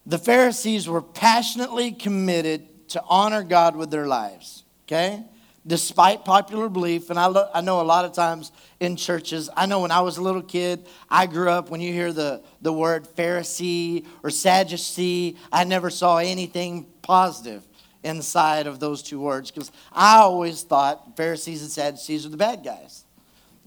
The 0.06 0.18
Pharisees 0.18 0.88
were 0.88 1.02
passionately 1.02 1.90
committed 1.90 2.88
to 2.90 3.02
honor 3.08 3.42
God 3.42 3.74
with 3.74 3.90
their 3.90 4.06
lives, 4.06 4.62
okay? 4.86 5.24
Despite 5.66 6.24
popular 6.24 6.70
belief, 6.70 7.10
and 7.10 7.18
I, 7.18 7.26
lo- 7.26 7.50
I 7.52 7.60
know 7.60 7.80
a 7.80 7.82
lot 7.82 8.06
of 8.06 8.14
times 8.14 8.50
in 8.80 8.96
churches, 8.96 9.50
I 9.54 9.66
know 9.66 9.80
when 9.80 9.90
I 9.90 10.00
was 10.00 10.16
a 10.16 10.22
little 10.22 10.42
kid, 10.42 10.86
I 11.10 11.26
grew 11.26 11.50
up, 11.50 11.68
when 11.68 11.82
you 11.82 11.92
hear 11.92 12.14
the, 12.14 12.42
the 12.62 12.72
word 12.72 13.06
Pharisee 13.06 14.06
or 14.22 14.30
Sadducee, 14.30 15.36
I 15.52 15.64
never 15.64 15.90
saw 15.90 16.16
anything 16.16 16.86
positive 17.02 17.62
inside 18.02 18.66
of 18.66 18.80
those 18.80 19.02
two 19.02 19.20
words 19.20 19.50
because 19.50 19.70
I 19.92 20.16
always 20.18 20.62
thought 20.62 21.14
Pharisees 21.18 21.60
and 21.60 21.70
Sadducees 21.70 22.24
are 22.24 22.30
the 22.30 22.38
bad 22.38 22.64
guys, 22.64 23.04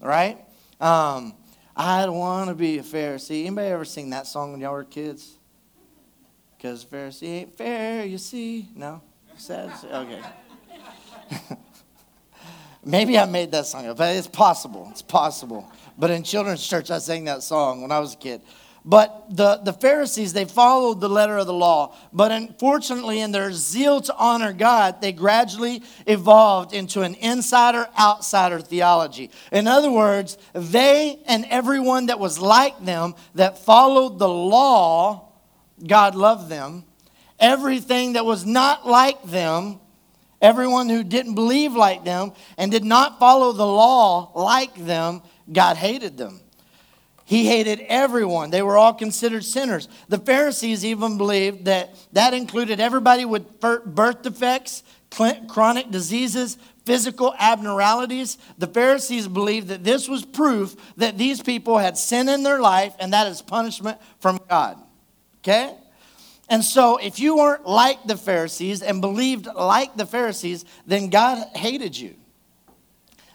right? 0.00 0.38
Um, 0.80 1.34
I 1.76 2.06
don't 2.06 2.18
want 2.18 2.48
to 2.48 2.56
be 2.56 2.78
a 2.78 2.82
Pharisee. 2.82 3.46
Anybody 3.46 3.68
ever 3.68 3.84
sing 3.84 4.10
that 4.10 4.26
song 4.26 4.50
when 4.50 4.60
y'all 4.60 4.72
were 4.72 4.82
kids? 4.82 5.38
Because 6.56 6.84
Pharisee 6.84 7.28
ain't 7.28 7.56
fair, 7.56 8.04
you 8.04 8.18
see. 8.18 8.68
No? 8.74 9.00
Sadducee? 9.36 9.86
Okay. 9.86 10.22
Maybe 12.84 13.18
I 13.18 13.24
made 13.26 13.52
that 13.52 13.66
song 13.66 13.86
up, 13.86 13.96
but 13.96 14.14
it's 14.14 14.26
possible. 14.26 14.88
It's 14.90 15.02
possible. 15.02 15.70
But 15.96 16.10
in 16.10 16.22
children's 16.22 16.66
church, 16.66 16.90
I 16.90 16.98
sang 16.98 17.24
that 17.24 17.42
song 17.42 17.82
when 17.82 17.92
I 17.92 17.98
was 17.98 18.14
a 18.14 18.16
kid. 18.16 18.42
But 18.86 19.34
the, 19.34 19.56
the 19.56 19.72
Pharisees, 19.72 20.34
they 20.34 20.44
followed 20.44 21.00
the 21.00 21.08
letter 21.08 21.38
of 21.38 21.46
the 21.46 21.54
law. 21.54 21.96
But 22.12 22.32
unfortunately, 22.32 23.20
in 23.20 23.32
their 23.32 23.50
zeal 23.50 24.02
to 24.02 24.14
honor 24.14 24.52
God, 24.52 25.00
they 25.00 25.12
gradually 25.12 25.82
evolved 26.06 26.74
into 26.74 27.00
an 27.00 27.14
insider 27.14 27.88
outsider 27.98 28.60
theology. 28.60 29.30
In 29.50 29.66
other 29.66 29.90
words, 29.90 30.36
they 30.52 31.18
and 31.26 31.46
everyone 31.48 32.06
that 32.06 32.20
was 32.20 32.38
like 32.38 32.84
them 32.84 33.14
that 33.34 33.64
followed 33.64 34.18
the 34.18 34.28
law, 34.28 35.32
God 35.86 36.14
loved 36.14 36.50
them. 36.50 36.84
Everything 37.40 38.12
that 38.12 38.26
was 38.26 38.44
not 38.44 38.86
like 38.86 39.22
them, 39.24 39.80
everyone 40.44 40.88
who 40.88 41.02
didn't 41.02 41.34
believe 41.34 41.74
like 41.74 42.04
them 42.04 42.32
and 42.58 42.70
did 42.70 42.84
not 42.84 43.18
follow 43.18 43.52
the 43.52 43.66
law 43.66 44.30
like 44.34 44.74
them, 44.76 45.22
God 45.50 45.76
hated 45.76 46.16
them. 46.16 46.40
He 47.24 47.46
hated 47.46 47.80
everyone. 47.88 48.50
They 48.50 48.60
were 48.60 48.76
all 48.76 48.92
considered 48.92 49.44
sinners. 49.44 49.88
The 50.08 50.18
Pharisees 50.18 50.84
even 50.84 51.16
believed 51.16 51.64
that 51.64 51.96
that 52.12 52.34
included 52.34 52.80
everybody 52.80 53.24
with 53.24 53.60
birth 53.60 54.22
defects, 54.22 54.82
chronic 55.48 55.90
diseases, 55.90 56.58
physical 56.84 57.34
abnormalities. 57.38 58.36
The 58.58 58.66
Pharisees 58.66 59.26
believed 59.26 59.68
that 59.68 59.84
this 59.84 60.06
was 60.06 60.22
proof 60.26 60.76
that 60.98 61.16
these 61.16 61.40
people 61.40 61.78
had 61.78 61.96
sin 61.96 62.28
in 62.28 62.42
their 62.42 62.60
life 62.60 62.94
and 62.98 63.14
that 63.14 63.26
is 63.26 63.40
punishment 63.40 63.96
from 64.20 64.38
God. 64.50 64.76
Okay? 65.38 65.74
And 66.48 66.62
so, 66.62 66.98
if 66.98 67.18
you 67.18 67.36
weren't 67.36 67.66
like 67.66 68.04
the 68.04 68.16
Pharisees 68.16 68.82
and 68.82 69.00
believed 69.00 69.46
like 69.46 69.96
the 69.96 70.04
Pharisees, 70.04 70.64
then 70.86 71.08
God 71.08 71.46
hated 71.56 71.96
you. 71.96 72.16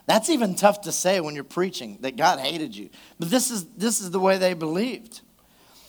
That's 0.05 0.29
even 0.29 0.55
tough 0.55 0.81
to 0.81 0.91
say 0.91 1.19
when 1.19 1.35
you're 1.35 1.43
preaching 1.43 1.97
that 2.01 2.15
God 2.15 2.39
hated 2.39 2.75
you. 2.75 2.89
But 3.19 3.29
this 3.29 3.51
is, 3.51 3.65
this 3.77 4.01
is 4.01 4.11
the 4.11 4.19
way 4.19 4.37
they 4.37 4.53
believed. 4.53 5.21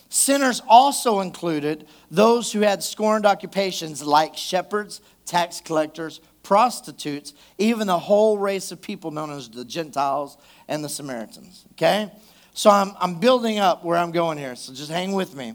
Sinners 0.09 0.61
also 0.67 1.21
included 1.21 1.87
those 2.11 2.51
who 2.51 2.59
had 2.59 2.83
scorned 2.83 3.25
occupations 3.25 4.03
like 4.03 4.35
shepherds, 4.35 5.01
tax 5.25 5.61
collectors, 5.61 6.19
prostitutes, 6.43 7.33
even 7.57 7.87
the 7.87 7.97
whole 7.97 8.37
race 8.37 8.71
of 8.71 8.81
people 8.81 9.11
known 9.11 9.31
as 9.31 9.49
the 9.49 9.65
Gentiles 9.65 10.37
and 10.67 10.83
the 10.83 10.89
Samaritans. 10.89 11.65
Okay? 11.71 12.11
So 12.53 12.69
I'm, 12.69 12.91
I'm 12.99 13.19
building 13.19 13.59
up 13.59 13.85
where 13.85 13.97
I'm 13.97 14.11
going 14.11 14.37
here, 14.37 14.55
so 14.55 14.73
just 14.73 14.91
hang 14.91 15.13
with 15.13 15.33
me. 15.33 15.53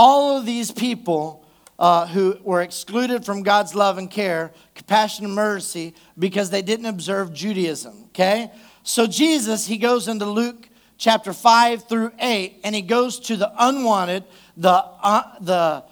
All 0.00 0.36
of 0.36 0.46
these 0.46 0.70
people 0.70 1.44
uh, 1.76 2.06
who 2.06 2.38
were 2.44 2.62
excluded 2.62 3.24
from 3.24 3.42
God's 3.42 3.74
love 3.74 3.98
and 3.98 4.08
care, 4.08 4.52
compassion 4.76 5.24
and 5.24 5.34
mercy, 5.34 5.92
because 6.16 6.50
they 6.50 6.62
didn't 6.62 6.86
observe 6.86 7.32
Judaism. 7.32 8.04
Okay? 8.10 8.52
So 8.84 9.08
Jesus, 9.08 9.66
he 9.66 9.76
goes 9.76 10.06
into 10.06 10.24
Luke 10.24 10.68
chapter 10.98 11.32
5 11.32 11.88
through 11.88 12.12
8, 12.20 12.60
and 12.62 12.76
he 12.76 12.82
goes 12.82 13.18
to 13.22 13.34
the 13.34 13.52
unwanted, 13.58 14.22
the, 14.56 14.70
uh, 14.70 15.22
the 15.40 15.82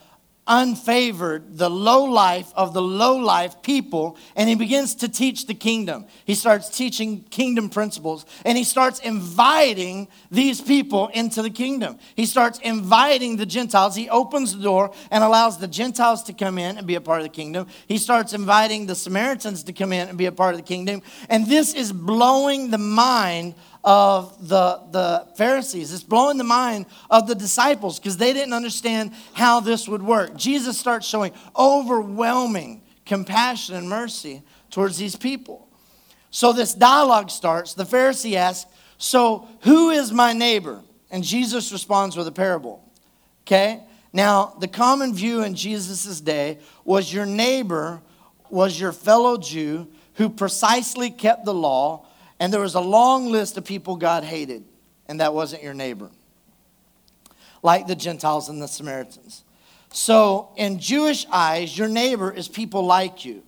unfavored, 0.47 1.57
the 1.57 1.69
low 1.69 2.05
life 2.05 2.53
of 2.55 2.73
the 2.73 2.83
low 2.83 3.17
life 3.17 3.63
people, 3.63 4.17
and 4.37 4.49
he 4.49 4.55
begins 4.55 4.95
to 4.97 5.09
teach 5.09 5.47
the 5.47 5.55
kingdom. 5.55 6.07
He 6.25 6.35
starts 6.35 6.69
teaching 6.69 7.25
kingdom 7.25 7.69
principles, 7.69 8.25
and 8.45 8.57
he 8.57 8.65
starts 8.65 9.01
inviting 9.01 10.09
these 10.31 10.61
people 10.61 11.09
into 11.09 11.43
the 11.43 11.51
kingdom. 11.51 11.99
He 12.15 12.27
starts 12.27 12.59
inviting 12.61 13.37
the 13.37 13.47
Gentiles. 13.47 13.97
He 13.97 14.09
opens 14.09 14.57
the 14.57 14.63
door 14.63 14.93
and 15.11 15.25
allows 15.25 15.59
the 15.59 15.69
Gentiles 15.69 16.23
to 16.25 16.33
come 16.33 16.59
in 16.59 16.79
and 16.79 16.87
be 16.87 16.95
a 16.95 17.01
part 17.01 17.21
of 17.21 17.25
the 17.25 17.35
kingdom. 17.35 17.67
He 17.89 17.99
starts 17.99 18.33
inviting 18.33 18.87
the 18.87 18.95
Samaritans 18.95 19.65
to 19.65 19.73
come 19.73 19.93
in 19.93 20.09
and 20.09 20.17
be 20.17 20.27
a 20.27 20.33
part 20.33 20.55
of 20.55 20.61
the 20.61 20.67
kingdom. 20.67 21.03
And 21.29 21.47
this 21.47 21.75
is 21.75 21.93
blowing 21.93 22.71
the 22.71 22.79
mind 22.79 23.55
of 23.87 24.49
the, 24.49 24.83
the 24.91 25.29
Pharisees. 25.37 25.93
It's 25.93 26.03
blowing 26.03 26.39
the 26.39 26.45
mind 26.45 26.87
of 27.09 27.29
the 27.29 27.37
disciples 27.37 28.01
because 28.01 28.17
they 28.17 28.33
didn't 28.33 28.53
understand 28.53 29.13
how 29.33 29.61
this 29.61 29.89
would 29.89 30.03
work. 30.03 30.37
Jesus 30.37 30.77
starts 30.77 31.07
showing 31.07 31.33
overwhelming 31.57 32.83
compassion 33.07 33.77
and 33.77 33.89
mercy 33.89 34.43
towards 34.71 34.99
these 34.99 35.15
people. 35.15 35.69
So 36.33 36.53
this 36.53 36.75
dialogue 36.75 37.31
starts. 37.31 37.75
The 37.75 37.85
Pharisee 37.85 38.35
asks, 38.35 38.69
So 38.99 39.47
who 39.61 39.91
is 39.91 40.13
my 40.13 40.33
neighbor? 40.33 40.83
And 41.09 41.23
Jesus 41.23 41.71
responds 41.71 42.17
with 42.17 42.27
a 42.27 42.33
parable. 42.33 42.83
Okay? 43.43 43.81
Now, 44.13 44.57
the 44.59 44.67
common 44.67 45.15
view 45.15 45.45
in 45.45 45.55
Jesus' 45.55 46.21
day 46.21 46.59
was 46.85 47.15
your 47.15 47.27
neighbor 47.27 48.03
was 48.51 48.81
your 48.81 48.93
fellow 48.93 49.37
Jew 49.37 49.89
who 50.15 50.29
precisely 50.29 51.11
kept 51.11 51.45
the 51.45 51.55
law 51.55 52.06
and 52.39 52.53
there 52.53 52.61
was 52.61 52.75
a 52.75 52.81
long 52.81 53.31
list 53.31 53.57
of 53.57 53.65
people 53.65 53.97
God 53.97 54.25
hated, 54.25 54.65
and 55.07 55.21
that 55.21 55.35
wasn't 55.35 55.63
your 55.63 55.75
neighbor, 55.75 56.11
like 57.63 57.87
the 57.87 57.95
Gentiles 57.95 58.49
and 58.49 58.61
the 58.61 58.69
Samaritans. 58.69 59.45
So, 59.93 60.51
in 60.57 60.79
Jewish 60.79 61.27
eyes, 61.33 61.77
your 61.77 61.89
neighbor 61.89 62.31
is 62.31 62.49
people 62.49 62.85
like 62.85 63.25
you. 63.25 63.43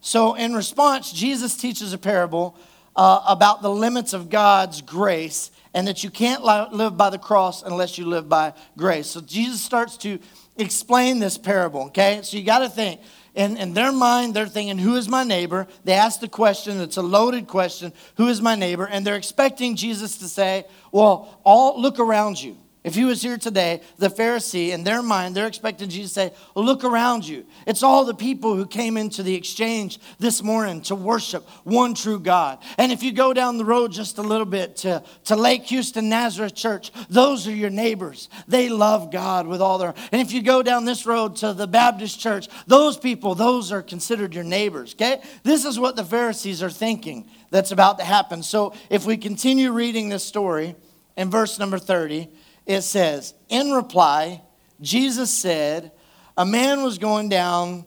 So, 0.00 0.34
in 0.34 0.54
response, 0.54 1.12
Jesus 1.12 1.56
teaches 1.56 1.92
a 1.92 1.98
parable 1.98 2.56
uh, 2.96 3.22
about 3.28 3.62
the 3.62 3.70
limits 3.70 4.12
of 4.12 4.30
God's 4.30 4.80
grace 4.80 5.50
and 5.74 5.86
that 5.88 6.02
you 6.02 6.10
can't 6.10 6.42
live 6.42 6.96
by 6.96 7.10
the 7.10 7.18
cross 7.18 7.62
unless 7.62 7.98
you 7.98 8.06
live 8.06 8.28
by 8.28 8.54
grace. 8.76 9.08
So, 9.08 9.20
Jesus 9.20 9.60
starts 9.60 9.96
to 9.98 10.18
explain 10.56 11.18
this 11.18 11.36
parable, 11.36 11.82
okay? 11.84 12.20
So, 12.22 12.38
you 12.38 12.44
got 12.44 12.60
to 12.60 12.70
think 12.70 13.00
in, 13.34 13.56
in 13.56 13.72
their 13.72 13.92
mind, 13.92 14.34
they're 14.34 14.46
thinking, 14.46 14.78
Who 14.78 14.96
is 14.96 15.08
my 15.08 15.24
neighbor? 15.24 15.66
They 15.84 15.94
ask 15.94 16.20
the 16.20 16.28
question, 16.28 16.80
it's 16.80 16.98
a 16.98 17.02
loaded 17.02 17.46
question, 17.46 17.92
Who 18.16 18.28
is 18.28 18.42
my 18.42 18.54
neighbor? 18.54 18.86
And 18.86 19.06
they're 19.06 19.16
expecting 19.16 19.76
Jesus 19.76 20.18
to 20.18 20.28
say, 20.28 20.64
Well, 20.90 21.40
all 21.44 21.80
look 21.80 21.98
around 21.98 22.42
you. 22.42 22.56
If 22.84 22.96
he 22.96 23.04
was 23.04 23.22
here 23.22 23.38
today, 23.38 23.80
the 23.98 24.08
Pharisee, 24.08 24.70
in 24.70 24.82
their 24.82 25.02
mind, 25.02 25.36
they're 25.36 25.46
expecting 25.46 25.88
Jesus 25.88 26.14
to 26.14 26.20
say, 26.20 26.34
Look 26.56 26.82
around 26.82 27.26
you. 27.26 27.46
It's 27.64 27.84
all 27.84 28.04
the 28.04 28.14
people 28.14 28.56
who 28.56 28.66
came 28.66 28.96
into 28.96 29.22
the 29.22 29.36
exchange 29.36 30.00
this 30.18 30.42
morning 30.42 30.82
to 30.82 30.96
worship 30.96 31.48
one 31.62 31.94
true 31.94 32.18
God. 32.18 32.58
And 32.78 32.90
if 32.90 33.04
you 33.04 33.12
go 33.12 33.32
down 33.32 33.56
the 33.56 33.64
road 33.64 33.92
just 33.92 34.18
a 34.18 34.22
little 34.22 34.46
bit 34.46 34.76
to, 34.78 35.04
to 35.26 35.36
Lake 35.36 35.62
Houston 35.66 36.08
Nazareth 36.08 36.56
Church, 36.56 36.90
those 37.08 37.46
are 37.46 37.54
your 37.54 37.70
neighbors. 37.70 38.28
They 38.48 38.68
love 38.68 39.12
God 39.12 39.46
with 39.46 39.60
all 39.60 39.78
their. 39.78 39.94
And 40.10 40.20
if 40.20 40.32
you 40.32 40.42
go 40.42 40.64
down 40.64 40.84
this 40.84 41.06
road 41.06 41.36
to 41.36 41.52
the 41.52 41.68
Baptist 41.68 42.18
Church, 42.18 42.48
those 42.66 42.96
people, 42.96 43.36
those 43.36 43.70
are 43.70 43.82
considered 43.82 44.34
your 44.34 44.44
neighbors. 44.44 44.94
Okay? 44.94 45.22
This 45.44 45.64
is 45.64 45.78
what 45.78 45.94
the 45.94 46.04
Pharisees 46.04 46.64
are 46.64 46.70
thinking 46.70 47.28
that's 47.50 47.70
about 47.70 47.98
to 47.98 48.04
happen. 48.04 48.42
So 48.42 48.74
if 48.90 49.06
we 49.06 49.16
continue 49.16 49.70
reading 49.70 50.08
this 50.08 50.24
story 50.24 50.74
in 51.16 51.30
verse 51.30 51.60
number 51.60 51.78
30, 51.78 52.28
it 52.66 52.82
says, 52.82 53.34
In 53.48 53.72
reply, 53.72 54.42
Jesus 54.80 55.30
said, 55.30 55.92
A 56.36 56.44
man 56.44 56.82
was 56.82 56.98
going 56.98 57.28
down 57.28 57.84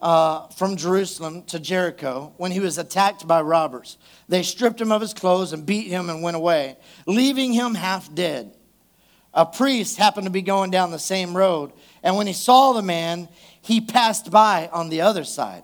uh, 0.00 0.48
from 0.48 0.76
Jerusalem 0.76 1.44
to 1.44 1.60
Jericho 1.60 2.32
when 2.36 2.50
he 2.50 2.60
was 2.60 2.76
attacked 2.76 3.26
by 3.26 3.40
robbers. 3.40 3.98
They 4.28 4.42
stripped 4.42 4.80
him 4.80 4.90
of 4.90 5.00
his 5.00 5.14
clothes 5.14 5.52
and 5.52 5.64
beat 5.64 5.86
him 5.86 6.10
and 6.10 6.22
went 6.22 6.36
away, 6.36 6.76
leaving 7.06 7.52
him 7.52 7.74
half 7.74 8.12
dead. 8.12 8.56
A 9.32 9.46
priest 9.46 9.96
happened 9.96 10.26
to 10.26 10.30
be 10.30 10.42
going 10.42 10.70
down 10.70 10.90
the 10.90 10.98
same 10.98 11.34
road, 11.34 11.72
and 12.02 12.16
when 12.16 12.26
he 12.26 12.32
saw 12.32 12.72
the 12.72 12.82
man, 12.82 13.28
he 13.62 13.80
passed 13.80 14.30
by 14.30 14.68
on 14.72 14.90
the 14.90 15.00
other 15.00 15.24
side. 15.24 15.62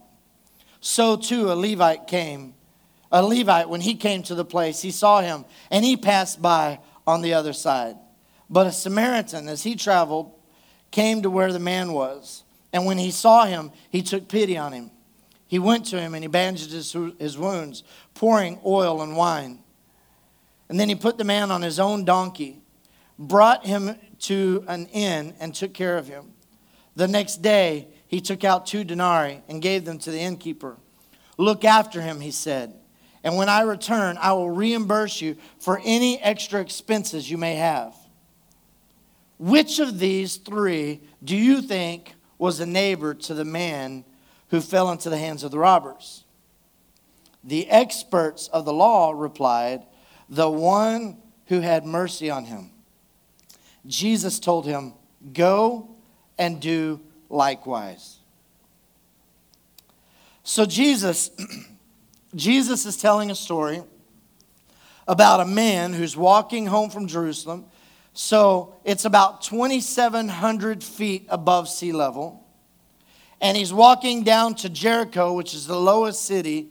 So 0.81 1.17
too 1.17 1.53
a 1.53 1.55
Levite 1.55 2.07
came. 2.07 2.55
A 3.11 3.23
Levite, 3.23 3.69
when 3.69 3.81
he 3.81 3.95
came 3.95 4.23
to 4.25 4.35
the 4.35 4.45
place, 4.45 4.81
he 4.81 4.91
saw 4.91 5.21
him 5.21 5.45
and 5.71 5.85
he 5.85 5.97
passed 5.97 6.41
by 6.41 6.79
on 7.07 7.23
the 7.23 7.35
other 7.35 7.53
side. 7.53 7.97
But 8.51 8.67
a 8.67 8.73
Samaritan, 8.73 9.49
as 9.49 9.63
he 9.63 9.77
traveled, 9.77 10.33
came 10.91 11.23
to 11.23 11.31
where 11.31 11.53
the 11.53 11.59
man 11.59 11.93
was. 11.93 12.45
And 12.73 12.87
when 12.87 12.99
he 12.99 13.11
saw 13.11 13.45
him, 13.45 13.73
he 13.91 14.03
took 14.03 14.29
pity 14.29 14.57
on 14.57 14.73
him. 14.73 14.91
He 15.47 15.59
went 15.59 15.87
to 15.87 16.01
him 16.01 16.15
and 16.15 16.23
he 16.23 16.29
bandaged 16.29 16.73
his, 16.73 16.95
his 17.19 17.39
wounds, 17.39 17.83
pouring 18.15 18.61
oil 18.65 19.03
and 19.03 19.17
wine. 19.17 19.61
And 20.69 20.79
then 20.79 20.89
he 20.89 20.95
put 20.95 21.17
the 21.17 21.25
man 21.25 21.51
on 21.51 21.63
his 21.63 21.81
own 21.81 22.05
donkey, 22.05 22.61
brought 23.19 23.65
him 23.65 23.97
to 24.21 24.65
an 24.69 24.87
inn, 24.87 25.35
and 25.41 25.55
took 25.55 25.73
care 25.73 25.97
of 25.97 26.07
him. 26.07 26.33
The 26.97 27.09
next 27.09 27.41
day, 27.41 27.89
he 28.07 28.21
took 28.21 28.45
out 28.45 28.67
two 28.67 28.85
denarii 28.85 29.43
and 29.49 29.63
gave 29.63 29.85
them 29.85 29.99
to 30.01 30.11
the 30.11 30.21
innkeeper. 30.21 30.77
Look 31.39 31.65
after 31.65 32.03
him, 32.03 32.21
he 32.21 32.31
said, 32.31 32.75
and 33.25 33.37
when 33.37 33.49
I 33.49 33.63
return, 33.63 34.19
I 34.19 34.33
will 34.33 34.51
reimburse 34.51 35.21
you 35.21 35.37
for 35.59 35.81
any 35.85 36.21
extra 36.21 36.61
expenses 36.61 37.31
you 37.31 37.37
may 37.37 37.57
have. 37.57 37.95
Which 39.39 39.79
of 39.79 39.99
these 39.99 40.37
three 40.37 41.01
do 41.23 41.37
you 41.37 41.63
think 41.63 42.15
was 42.39 42.61
a 42.61 42.67
neighbor 42.67 43.15
to 43.15 43.35
the 43.35 43.45
man 43.45 44.05
who 44.49 44.61
fell 44.61 44.91
into 44.91 45.11
the 45.11 45.19
hands 45.19 45.45
of 45.45 45.51
the 45.51 45.59
robbers? 45.59 46.25
The 47.45 47.69
experts 47.71 48.49
of 48.49 48.65
the 48.65 48.73
law 48.73 49.13
replied, 49.13 49.87
The 50.29 50.51
one 50.51 51.19
who 51.47 51.61
had 51.61 51.85
mercy 51.85 52.31
on 52.31 52.45
him. 52.45 52.71
Jesus 53.87 54.39
told 54.39 54.67
him, 54.67 54.95
Go 55.33 55.89
and 56.37 56.61
do 56.61 57.01
likewise. 57.29 58.19
So 60.43 60.65
Jesus, 60.65 61.31
Jesus 62.35 62.87
is 62.87 62.97
telling 62.97 63.31
a 63.31 63.35
story 63.35 63.83
about 65.07 65.41
a 65.41 65.47
man 65.47 65.93
who's 65.93 66.17
walking 66.17 66.67
home 66.67 66.91
from 66.91 67.07
Jerusalem. 67.07 67.67
So 68.21 68.75
it's 68.83 69.05
about 69.05 69.43
2,700 69.43 70.83
feet 70.83 71.27
above 71.29 71.69
sea 71.69 71.93
level. 71.93 72.45
And 73.41 73.57
he's 73.57 73.73
walking 73.73 74.25
down 74.25 74.57
to 74.57 74.69
Jericho, 74.69 75.35
which 75.35 75.55
is 75.55 75.69
the 75.69 75.79
lowest 75.79 76.25
city, 76.25 76.67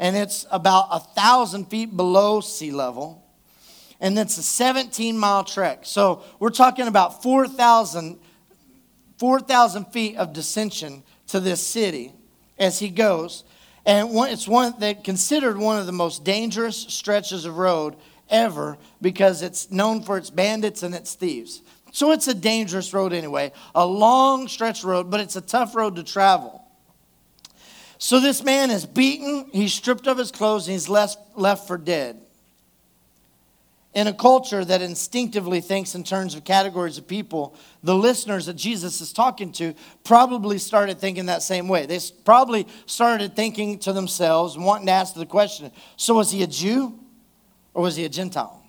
and 0.00 0.16
it's 0.16 0.44
about 0.50 0.88
a 0.90 0.98
thousand 0.98 1.66
feet 1.66 1.96
below 1.96 2.40
sea 2.40 2.72
level. 2.72 3.24
And 4.00 4.18
it's 4.18 4.38
a 4.38 4.42
17 4.42 5.16
mile 5.16 5.44
trek. 5.44 5.82
So 5.84 6.24
we're 6.40 6.50
talking 6.50 6.88
about 6.88 7.22
4,000 7.22 8.18
4,000 9.18 9.84
feet 9.92 10.16
of 10.16 10.32
descension 10.32 11.04
to 11.28 11.38
this 11.38 11.64
city 11.64 12.12
as 12.58 12.80
he 12.80 12.88
goes. 12.88 13.44
And 13.86 14.10
it's 14.28 14.48
one 14.48 14.74
that 14.80 15.04
considered 15.04 15.58
one 15.58 15.78
of 15.78 15.86
the 15.86 15.92
most 15.92 16.24
dangerous 16.24 16.76
stretches 16.76 17.44
of 17.44 17.56
road 17.56 17.94
ever 18.30 18.78
because 19.00 19.42
it's 19.42 19.70
known 19.70 20.02
for 20.02 20.18
its 20.18 20.30
bandits 20.30 20.82
and 20.82 20.94
its 20.94 21.14
thieves. 21.14 21.62
So 21.92 22.12
it's 22.12 22.28
a 22.28 22.34
dangerous 22.34 22.92
road 22.92 23.12
anyway, 23.12 23.52
a 23.74 23.86
long 23.86 24.48
stretch 24.48 24.84
road, 24.84 25.10
but 25.10 25.20
it's 25.20 25.36
a 25.36 25.40
tough 25.40 25.74
road 25.74 25.96
to 25.96 26.02
travel. 26.02 26.64
So 27.98 28.20
this 28.20 28.44
man 28.44 28.70
is 28.70 28.86
beaten, 28.86 29.50
he's 29.52 29.74
stripped 29.74 30.06
of 30.06 30.18
his 30.18 30.30
clothes, 30.30 30.68
and 30.68 30.72
he's 30.72 30.88
left, 30.88 31.18
left 31.36 31.66
for 31.66 31.76
dead 31.76 32.20
in 33.94 34.06
a 34.06 34.12
culture 34.12 34.64
that 34.64 34.82
instinctively 34.82 35.60
thinks 35.60 35.94
in 35.96 36.04
terms 36.04 36.34
of 36.34 36.44
categories 36.44 36.98
of 36.98 37.08
people, 37.08 37.56
the 37.82 37.96
listeners 37.96 38.46
that 38.46 38.54
Jesus 38.54 39.00
is 39.00 39.12
talking 39.12 39.50
to 39.50 39.74
probably 40.04 40.58
started 40.58 41.00
thinking 41.00 41.26
that 41.26 41.42
same 41.42 41.66
way. 41.66 41.86
They 41.86 41.98
probably 42.24 42.68
started 42.86 43.34
thinking 43.34 43.78
to 43.80 43.92
themselves, 43.92 44.56
wanting 44.56 44.86
to 44.86 44.92
ask 44.92 45.14
the 45.14 45.26
question 45.26 45.72
so, 45.96 46.14
was 46.14 46.30
he 46.30 46.42
a 46.42 46.46
Jew 46.46 46.96
or 47.78 47.82
was 47.82 47.94
he 47.94 48.04
a 48.04 48.08
Gentile? 48.08 48.60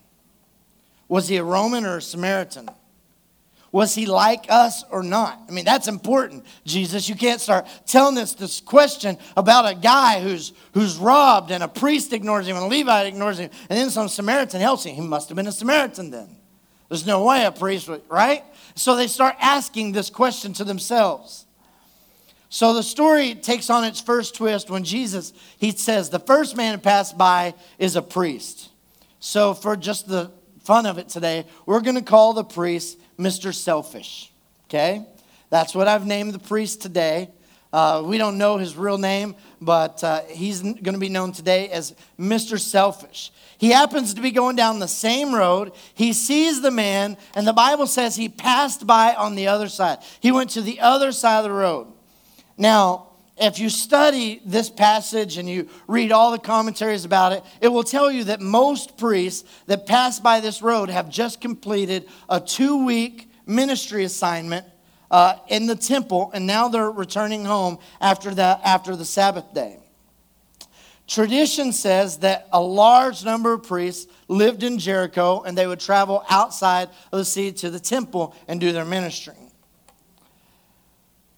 Was 1.08 1.28
he 1.28 1.38
a 1.38 1.43
Roman 1.43 1.84
or 1.84 1.98
a 1.98 2.02
Samaritan? 2.02 2.69
Was 3.72 3.95
he 3.95 4.06
like 4.06 4.45
us 4.50 4.84
or 4.91 5.02
not? 5.02 5.41
I 5.50 5.52
mean, 5.52 5.65
that's 5.65 5.88
important, 5.88 6.45
Jesus. 6.63 7.10
You 7.10 7.15
can't 7.15 7.41
start 7.41 7.67
telling 7.88 8.19
us 8.19 8.36
this 8.36 8.62
question 8.62 9.17
about 9.36 9.67
a 9.67 9.74
guy 9.74 10.22
who's, 10.22 10.54
who's 10.76 10.98
robbed 10.98 11.50
and 11.50 11.63
a 11.63 11.67
priest 11.67 12.13
ignores 12.13 12.45
him 12.45 12.56
and 12.56 12.65
a 12.65 12.67
Levite 12.67 13.08
ignores 13.08 13.39
him 13.39 13.50
and 13.67 13.80
then 13.80 13.89
some 13.89 14.10
Samaritan 14.10 14.62
helps 14.62 14.84
him. 14.84 14.93
He 14.93 15.02
must 15.02 15.28
have 15.30 15.36
been 15.36 15.48
a 15.48 15.52
Samaritan 15.52 16.12
then. 16.12 16.30
There's 16.88 17.08
no 17.08 17.26
way 17.26 17.45
a 17.45 17.52
priest 17.52 17.89
would, 17.89 18.04
right? 18.10 18.43
So 18.76 18.95
they 18.95 19.08
start 19.08 19.34
asking 19.41 19.93
this 19.93 20.12
question 20.12 20.54
to 20.54 20.63
themselves. 20.63 21.48
So 22.50 22.76
the 22.76 22.84
story 22.84 23.34
takes 23.34 23.72
on 23.72 23.86
its 23.86 24.02
first 24.02 24.36
twist 24.36 24.69
when 24.69 24.84
Jesus, 24.84 25.34
he 25.58 25.72
says, 25.72 26.12
the 26.12 26.19
first 26.19 26.56
man 26.56 26.74
to 26.76 26.80
pass 26.80 27.12
by 27.12 27.56
is 27.80 27.95
a 27.95 28.04
priest. 28.04 28.69
So 29.19 29.53
for 29.53 29.75
just 29.75 30.08
the 30.08 30.32
fun 30.63 30.86
of 30.86 30.97
it 30.97 31.10
today, 31.10 31.45
we're 31.65 31.82
going 31.82 31.95
to 31.95 32.01
call 32.01 32.34
the 32.34 32.43
priest 32.43 32.97
Mr. 33.17 33.53
Selfish. 33.53 34.32
Okay? 34.67 35.05
That's 35.49 35.73
what 35.75 35.88
I've 35.88 36.05
named 36.05 36.34
the 36.34 36.39
priest 36.39 36.82
today. 36.82 37.29
Uh, 37.71 38.01
we 38.03 38.17
don't 38.17 38.39
know 38.39 38.58
his 38.58 38.75
real 38.75 38.97
name, 38.97 39.36
but 39.62 40.03
uh, 40.03 40.21
he's 40.21 40.62
going 40.62 40.84
to 40.93 40.97
be 40.97 41.10
known 41.10 41.32
today 41.32 41.69
as 41.69 41.93
Mr. 42.19 42.60
Selfish. 42.60 43.32
He 43.60 43.69
happens 43.69 44.15
to 44.15 44.21
be 44.21 44.32
going 44.32 44.55
down 44.55 44.79
the 44.79 44.88
same 44.88 45.36
road. 45.36 45.73
He 45.93 46.13
sees 46.13 46.62
the 46.62 46.71
man, 46.71 47.15
and 47.36 47.45
the 47.45 47.53
Bible 47.53 47.86
says 47.86 48.15
he 48.15 48.27
passed 48.27 48.88
by 48.88 49.13
on 49.13 49.36
the 49.36 49.47
other 49.47 49.67
side. 49.69 49.99
He 50.19 50.32
went 50.32 50.49
to 50.51 50.62
the 50.62 50.79
other 50.79 51.12
side 51.12 51.39
of 51.39 51.43
the 51.43 51.51
road. 51.51 51.88
Now, 52.58 53.09
if 53.39 53.60
you 53.60 53.69
study 53.69 54.41
this 54.45 54.69
passage 54.69 55.38
and 55.38 55.49
you 55.49 55.69
read 55.88 56.12
all 56.12 56.32
the 56.32 56.39
commentaries 56.39 57.06
about 57.06 57.32
it, 57.32 57.43
it 57.62 57.69
will 57.69 57.84
tell 57.84 58.12
you 58.12 58.25
that 58.25 58.41
most 58.41 58.97
priests 58.97 59.47
that 59.67 59.86
pass 59.86 60.19
by 60.19 60.39
this 60.39 60.62
road 60.62 60.89
have 60.89 61.10
just 61.10 61.39
completed 61.39 62.08
a 62.30 62.39
two 62.39 62.86
week 62.86 63.32
ministry 63.45 64.04
assignment 64.04 64.65
uh, 65.10 65.36
in 65.47 65.65
the 65.65 65.75
temple, 65.75 66.30
and 66.34 66.45
now 66.45 66.67
they're 66.67 66.91
returning 66.91 67.45
home 67.45 67.80
after, 67.99 68.34
the 68.34 68.60
after 68.63 68.95
the 68.95 69.06
Sabbath 69.06 69.54
day. 69.54 69.80
Tradition 71.08 71.73
says 71.73 72.17
that 72.19 72.47
a 72.54 72.62
large 72.62 73.25
number 73.25 73.54
of 73.54 73.63
priests 73.63 74.12
lived 74.28 74.62
in 74.62 74.78
Jericho 74.78 75.41
and 75.41 75.58
they 75.58 75.65
would 75.65 75.80
travel 75.80 76.23
outside 76.30 76.89
of 77.12 77.17
the 77.17 77.25
city 77.25 77.52
to 77.54 77.71
the 77.71 77.80
temple 77.80 78.36
and 78.47 78.62
do 78.62 78.71
their 78.71 78.86
ministry. 78.86 79.34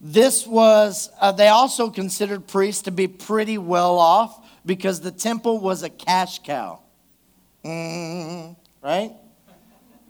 This 0.04 0.48
was, 0.48 1.12
uh, 1.22 1.32
they 1.32 1.48
also 1.48 1.92
considered 1.92 2.48
priests 2.48 2.82
to 2.84 2.92
be 2.92 3.08
pretty 3.08 3.60
well 3.60 4.00
off 4.00 4.44
because 4.66 5.00
the 5.00 5.12
temple 5.12 5.60
was 5.60 5.84
a 5.84 5.90
cash 5.90 6.40
cow. 6.40 6.80
Mm, 7.64 8.56
right? 8.82 9.12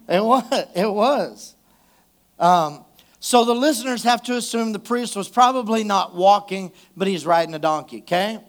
It 0.08 0.24
was. 0.24 0.66
It 0.76 0.92
was. 0.92 1.56
Um, 2.40 2.86
so 3.20 3.44
the 3.44 3.54
listeners 3.54 4.04
have 4.04 4.24
to 4.24 4.38
assume 4.38 4.72
the 4.72 4.80
priest 4.80 5.16
was 5.16 5.28
probably 5.28 5.84
not 5.84 6.16
walking, 6.16 6.72
but 6.96 7.08
he's 7.08 7.26
riding 7.26 7.54
a 7.54 7.60
donkey, 7.60 8.00
okay? 8.00 8.40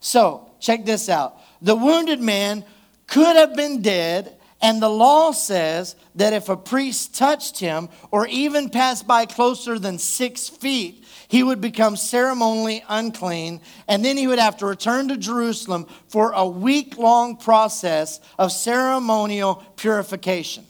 So 0.00 0.50
check 0.60 0.84
this 0.84 1.08
out. 1.08 1.40
The 1.62 1.76
wounded 1.76 2.20
man 2.20 2.64
could 3.06 3.36
have 3.36 3.54
been 3.54 3.82
dead 3.82 4.36
and 4.60 4.82
the 4.82 4.88
law 4.88 5.30
says 5.30 5.94
that 6.16 6.32
if 6.32 6.48
a 6.48 6.56
priest 6.56 7.14
touched 7.14 7.60
him 7.60 7.88
or 8.10 8.26
even 8.26 8.70
passed 8.70 9.06
by 9.06 9.24
closer 9.24 9.78
than 9.78 9.98
six 9.98 10.48
feet, 10.48 11.04
he 11.28 11.42
would 11.42 11.60
become 11.60 11.96
ceremonially 11.96 12.82
unclean, 12.88 13.60
and 13.86 14.04
then 14.04 14.16
he 14.16 14.26
would 14.26 14.38
have 14.38 14.56
to 14.56 14.66
return 14.66 15.08
to 15.08 15.16
Jerusalem 15.16 15.86
for 16.08 16.32
a 16.32 16.46
week 16.46 16.96
long 16.96 17.36
process 17.36 18.18
of 18.38 18.50
ceremonial 18.50 19.56
purification. 19.76 20.66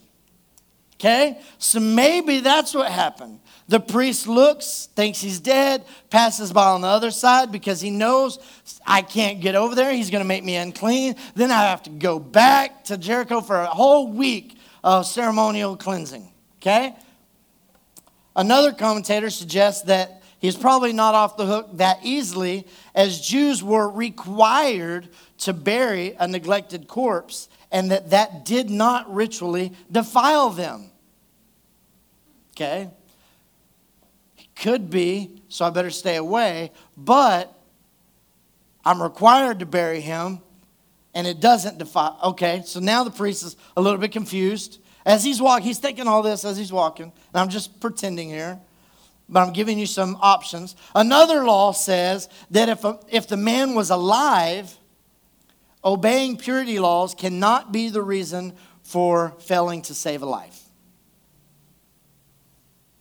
Okay? 0.99 1.39
So 1.57 1.79
maybe 1.79 2.41
that's 2.41 2.73
what 2.73 2.91
happened. 2.91 3.39
The 3.69 3.79
priest 3.79 4.27
looks, 4.27 4.89
thinks 4.95 5.21
he's 5.21 5.39
dead, 5.39 5.85
passes 6.09 6.51
by 6.51 6.71
on 6.71 6.81
the 6.81 6.87
other 6.87 7.11
side 7.11 7.51
because 7.51 7.79
he 7.79 7.89
knows 7.89 8.39
I 8.85 9.01
can't 9.01 9.39
get 9.39 9.55
over 9.55 9.75
there. 9.75 9.93
He's 9.93 10.09
going 10.09 10.23
to 10.23 10.27
make 10.27 10.43
me 10.43 10.55
unclean. 10.57 11.15
Then 11.35 11.51
I 11.51 11.63
have 11.63 11.83
to 11.83 11.89
go 11.89 12.19
back 12.19 12.83
to 12.85 12.97
Jericho 12.97 13.39
for 13.39 13.55
a 13.55 13.67
whole 13.67 14.11
week 14.11 14.57
of 14.83 15.05
ceremonial 15.05 15.77
cleansing. 15.77 16.29
Okay? 16.57 16.95
Another 18.35 18.73
commentator 18.73 19.29
suggests 19.29 19.83
that 19.83 20.21
he's 20.39 20.57
probably 20.57 20.91
not 20.91 21.15
off 21.15 21.37
the 21.37 21.45
hook 21.45 21.69
that 21.73 21.99
easily, 22.03 22.67
as 22.93 23.21
Jews 23.21 23.63
were 23.63 23.89
required 23.89 25.09
to 25.39 25.53
bury 25.53 26.15
a 26.19 26.27
neglected 26.27 26.87
corpse, 26.87 27.47
and 27.71 27.91
that 27.91 28.09
that 28.09 28.45
did 28.45 28.69
not 28.69 29.13
ritually 29.13 29.73
defile 29.91 30.49
them. 30.49 30.91
Okay? 32.55 32.89
Could 34.55 34.89
be, 34.89 35.41
so 35.47 35.65
I 35.65 35.69
better 35.69 35.89
stay 35.89 36.17
away. 36.17 36.71
But 36.97 37.53
I'm 38.83 39.01
required 39.01 39.59
to 39.59 39.65
bury 39.65 40.01
him, 40.01 40.39
and 41.13 41.25
it 41.27 41.39
doesn't 41.39 41.77
defile. 41.77 42.19
Okay, 42.23 42.63
so 42.65 42.79
now 42.79 43.03
the 43.03 43.11
priest 43.11 43.43
is 43.43 43.55
a 43.77 43.81
little 43.81 43.99
bit 43.99 44.11
confused. 44.11 44.79
As 45.05 45.23
he's 45.23 45.41
walking, 45.41 45.65
he's 45.65 45.79
thinking 45.79 46.07
all 46.07 46.21
this 46.21 46.43
as 46.43 46.57
he's 46.57 46.71
walking, 46.73 47.05
and 47.05 47.41
I'm 47.41 47.49
just 47.49 47.79
pretending 47.79 48.29
here. 48.29 48.59
but 49.29 49.41
I'm 49.41 49.53
giving 49.53 49.77
you 49.77 49.85
some 49.85 50.17
options. 50.21 50.75
Another 50.95 51.45
law 51.45 51.71
says 51.71 52.27
that 52.51 52.67
if, 52.67 52.83
a, 52.83 52.99
if 53.09 53.27
the 53.27 53.37
man 53.37 53.75
was 53.75 53.91
alive, 53.91 54.75
obeying 55.83 56.37
purity 56.37 56.79
laws 56.79 57.15
cannot 57.15 57.71
be 57.71 57.89
the 57.89 58.01
reason 58.01 58.53
for 58.83 59.35
failing 59.39 59.81
to 59.83 59.93
save 59.93 60.21
a 60.21 60.25
life. 60.25 60.63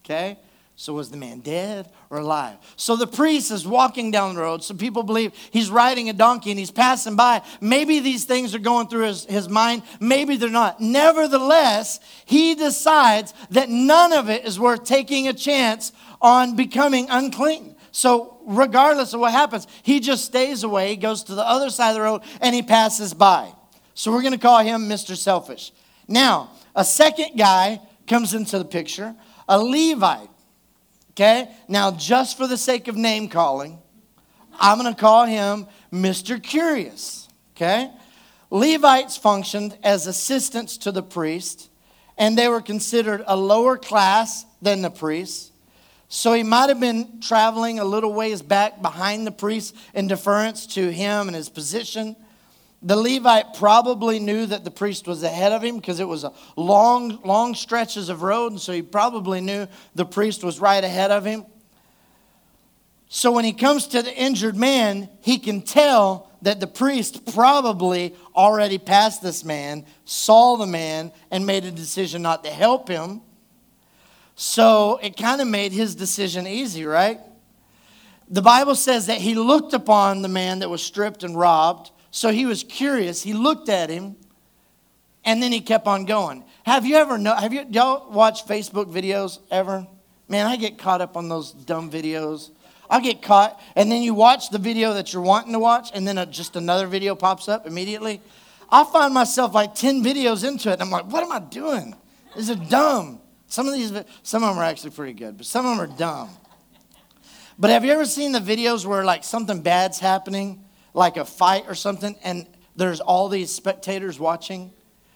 Okay? 0.05 0.39
So 0.77 0.93
was 0.93 1.11
the 1.11 1.17
man 1.17 1.41
dead 1.41 1.91
or 2.09 2.19
alive? 2.19 2.57
So 2.77 2.95
the 2.95 3.09
priest 3.09 3.51
is 3.51 3.67
walking 3.67 4.13
down 4.13 4.37
the 4.37 4.43
road. 4.43 4.63
So 4.63 4.75
people 4.75 5.03
believe 5.03 5.33
he's 5.51 5.71
riding 5.71 6.09
a 6.09 6.13
donkey 6.13 6.51
and 6.51 6.59
he's 6.59 6.71
passing 6.71 7.17
by. 7.17 7.43
Maybe 7.61 7.99
these 7.99 8.27
things 8.27 8.55
are 8.55 8.61
going 8.61 8.87
through 8.87 9.07
his, 9.07 9.25
his 9.25 9.49
mind. 9.49 9.83
Maybe 9.99 10.37
they're 10.37 10.49
not. 10.49 10.81
Nevertheless, 10.81 11.99
he 12.27 12.55
decides 12.55 13.35
that 13.51 13.69
none 13.69 14.13
of 14.13 14.31
it 14.31 14.45
is 14.45 14.61
worth 14.61 14.85
taking 14.85 15.27
a 15.27 15.33
chance 15.33 15.91
on 16.21 16.55
becoming 16.55 17.09
unclean. 17.11 17.75
So 17.93 18.39
regardless 18.47 19.15
of 19.15 19.21
what 19.21 19.33
happens, 19.33 19.67
he 19.83 20.01
just 20.01 20.25
stays 20.25 20.63
away, 20.63 20.97
goes 20.97 21.25
to 21.25 21.35
the 21.35 21.47
other 21.47 21.71
side 21.71 21.91
of 21.91 21.97
the 21.97 22.03
road, 22.03 22.23
and 22.41 22.55
he 22.55 22.63
passes 22.63 23.15
by. 23.15 23.53
So 23.95 24.13
we're 24.13 24.23
going 24.23 24.33
to 24.33 24.39
call 24.39 24.59
him 24.59 24.89
Mr. 24.89 25.17
Selfish. 25.17 25.73
Now, 26.07 26.51
a 26.75 26.85
second 26.85 27.37
guy 27.37 27.81
comes 28.07 28.35
into 28.35 28.59
the 28.59 28.65
picture, 28.65 29.15
a 29.49 29.59
Levite. 29.59 30.31
Okay? 31.11 31.51
Now, 31.67 31.91
just 31.91 32.37
for 32.37 32.47
the 32.47 32.57
sake 32.57 32.89
of 32.89 32.97
name 32.97 33.29
calling, 33.29 33.79
I'm 34.59 34.79
going 34.79 34.95
to 34.95 35.01
call 35.01 35.27
him 35.27 35.67
Mr. 35.93 36.43
Curious. 36.43 37.29
Okay? 37.57 37.91
Levites 38.51 39.17
functioned 39.17 39.77
as 39.83 40.07
assistants 40.07 40.79
to 40.79 40.93
the 40.93 41.03
priest, 41.03 41.71
and 42.17 42.39
they 42.39 42.49
were 42.49 42.63
considered 42.63 43.23
a 43.27 43.37
lower 43.37 43.77
class 43.77 44.47
than 44.63 44.81
the 44.83 44.91
priests. 44.91 45.53
So 46.09 46.33
he 46.33 46.43
might 46.43 46.71
have 46.71 46.81
been 46.81 47.21
traveling 47.21 47.79
a 47.79 47.85
little 47.85 48.15
ways 48.15 48.41
back 48.41 48.81
behind 48.81 49.27
the 49.27 49.31
priest 49.31 49.77
in 49.93 50.09
deference 50.09 50.67
to 50.69 50.91
him 50.91 51.29
and 51.29 51.37
his 51.37 51.51
position. 51.51 52.17
The 52.81 52.97
Levite 52.97 53.55
probably 53.55 54.19
knew 54.19 54.47
that 54.47 54.65
the 54.65 54.71
priest 54.71 55.07
was 55.07 55.23
ahead 55.23 55.53
of 55.53 55.63
him 55.63 55.77
because 55.77 56.01
it 56.01 56.09
was 56.09 56.25
a 56.25 56.33
long, 56.57 57.21
long 57.25 57.55
stretches 57.55 58.09
of 58.09 58.23
road, 58.23 58.53
and 58.53 58.61
so 58.61 58.73
he 58.73 58.83
probably 58.83 59.41
knew 59.41 59.67
the 59.95 60.07
priest 60.07 60.43
was 60.43 60.61
right 60.61 60.83
ahead 60.83 61.11
of 61.11 61.25
him. 61.25 61.45
So 63.09 63.33
when 63.33 63.45
he 63.45 63.53
comes 63.53 63.87
to 63.89 64.03
the 64.03 64.15
injured 64.15 64.57
man, 64.57 65.09
he 65.23 65.39
can 65.39 65.63
tell 65.63 66.31
that 66.43 66.61
the 66.61 66.67
priest 66.67 67.35
probably 67.35 68.15
already 68.35 68.79
passed 68.79 69.23
this 69.23 69.45
man, 69.45 69.85
saw 70.05 70.57
the 70.57 70.67
man, 70.67 71.13
and 71.31 71.45
made 71.45 71.65
a 71.65 71.71
decision 71.71 72.23
not 72.23 72.45
to 72.45 72.51
help 72.51 72.89
him. 72.89 73.23
So 74.41 75.01
it 75.03 75.17
kind 75.17 75.41
of 75.41 75.49
made 75.49 75.73
his 75.73 75.97
decision 75.97 76.47
easy, 76.47 76.85
right? 76.85 77.19
The 78.31 78.41
Bible 78.41 78.77
says 78.77 79.07
that 79.07 79.19
he 79.19 79.35
looked 79.35 79.73
upon 79.73 80.23
the 80.23 80.29
man 80.29 80.61
that 80.61 80.71
was 80.71 80.81
stripped 80.81 81.25
and 81.25 81.37
robbed 81.37 81.91
so 82.13 82.31
he 82.31 82.47
was 82.47 82.63
curious. 82.63 83.21
He 83.21 83.33
looked 83.33 83.69
at 83.69 83.91
him 83.91 84.15
and 85.25 85.43
then 85.43 85.51
he 85.51 85.61
kept 85.61 85.89
on 85.89 86.05
going. 86.05 86.45
Have 86.65 86.87
you 86.87 86.95
ever 86.95 87.19
know 87.19 87.35
have 87.35 87.53
you 87.53 87.67
y'all 87.69 88.09
watched 88.13 88.47
Facebook 88.47 88.93
videos 88.93 89.41
ever? 89.51 89.85
Man, 90.29 90.47
I 90.47 90.55
get 90.55 90.79
caught 90.79 91.01
up 91.01 91.17
on 91.17 91.29
those 91.29 91.51
dumb 91.51 91.91
videos. 91.91 92.53
I 92.89 93.01
get 93.01 93.23
caught 93.23 93.61
and 93.75 93.91
then 93.91 94.03
you 94.03 94.15
watch 94.15 94.51
the 94.51 94.59
video 94.59 94.95
that 94.95 95.13
you're 95.13 95.21
wanting 95.21 95.53
to 95.53 95.59
watch 95.59 95.91
and 95.93 96.07
then 96.07 96.17
a, 96.17 96.27
just 96.27 96.55
another 96.55 96.87
video 96.87 97.17
pops 97.17 97.49
up 97.49 97.67
immediately. 97.67 98.21
I 98.71 98.85
find 98.85 99.13
myself 99.13 99.53
like 99.53 99.75
10 99.75 100.05
videos 100.05 100.47
into 100.47 100.71
it 100.71 100.75
and 100.75 100.83
I'm 100.83 100.91
like, 100.91 101.11
what 101.11 101.25
am 101.25 101.33
I 101.33 101.41
doing? 101.41 101.97
These 102.37 102.51
are 102.51 102.55
dumb. 102.55 103.21
Some 103.49 103.67
of 103.67 103.75
these, 103.75 103.91
some 104.23 104.43
of 104.45 104.51
them 104.51 104.59
are 104.59 104.65
actually 104.65 104.91
pretty 104.91 105.15
good, 105.15 105.37
but 105.37 105.47
some 105.47 105.67
of 105.67 105.77
them 105.77 105.91
are 105.91 105.97
dumb. 105.99 106.31
But 107.59 107.71
have 107.71 107.85
you 107.85 107.93
ever 107.93 108.05
seen 108.05 108.33
the 108.33 108.41
videos 108.41 108.87
where 108.87 109.05
like 109.05 109.25
something 109.25 109.63
bad's 109.63 109.99
happening 109.99 110.65
like 110.95 111.17
a 111.17 111.25
fight 111.25 111.65
or 111.69 111.75
something, 111.75 112.17
and 112.23 112.47
there's 112.77 113.01
all 113.01 113.29
these 113.29 113.51
spectators 113.51 114.19
watching. 114.19 114.73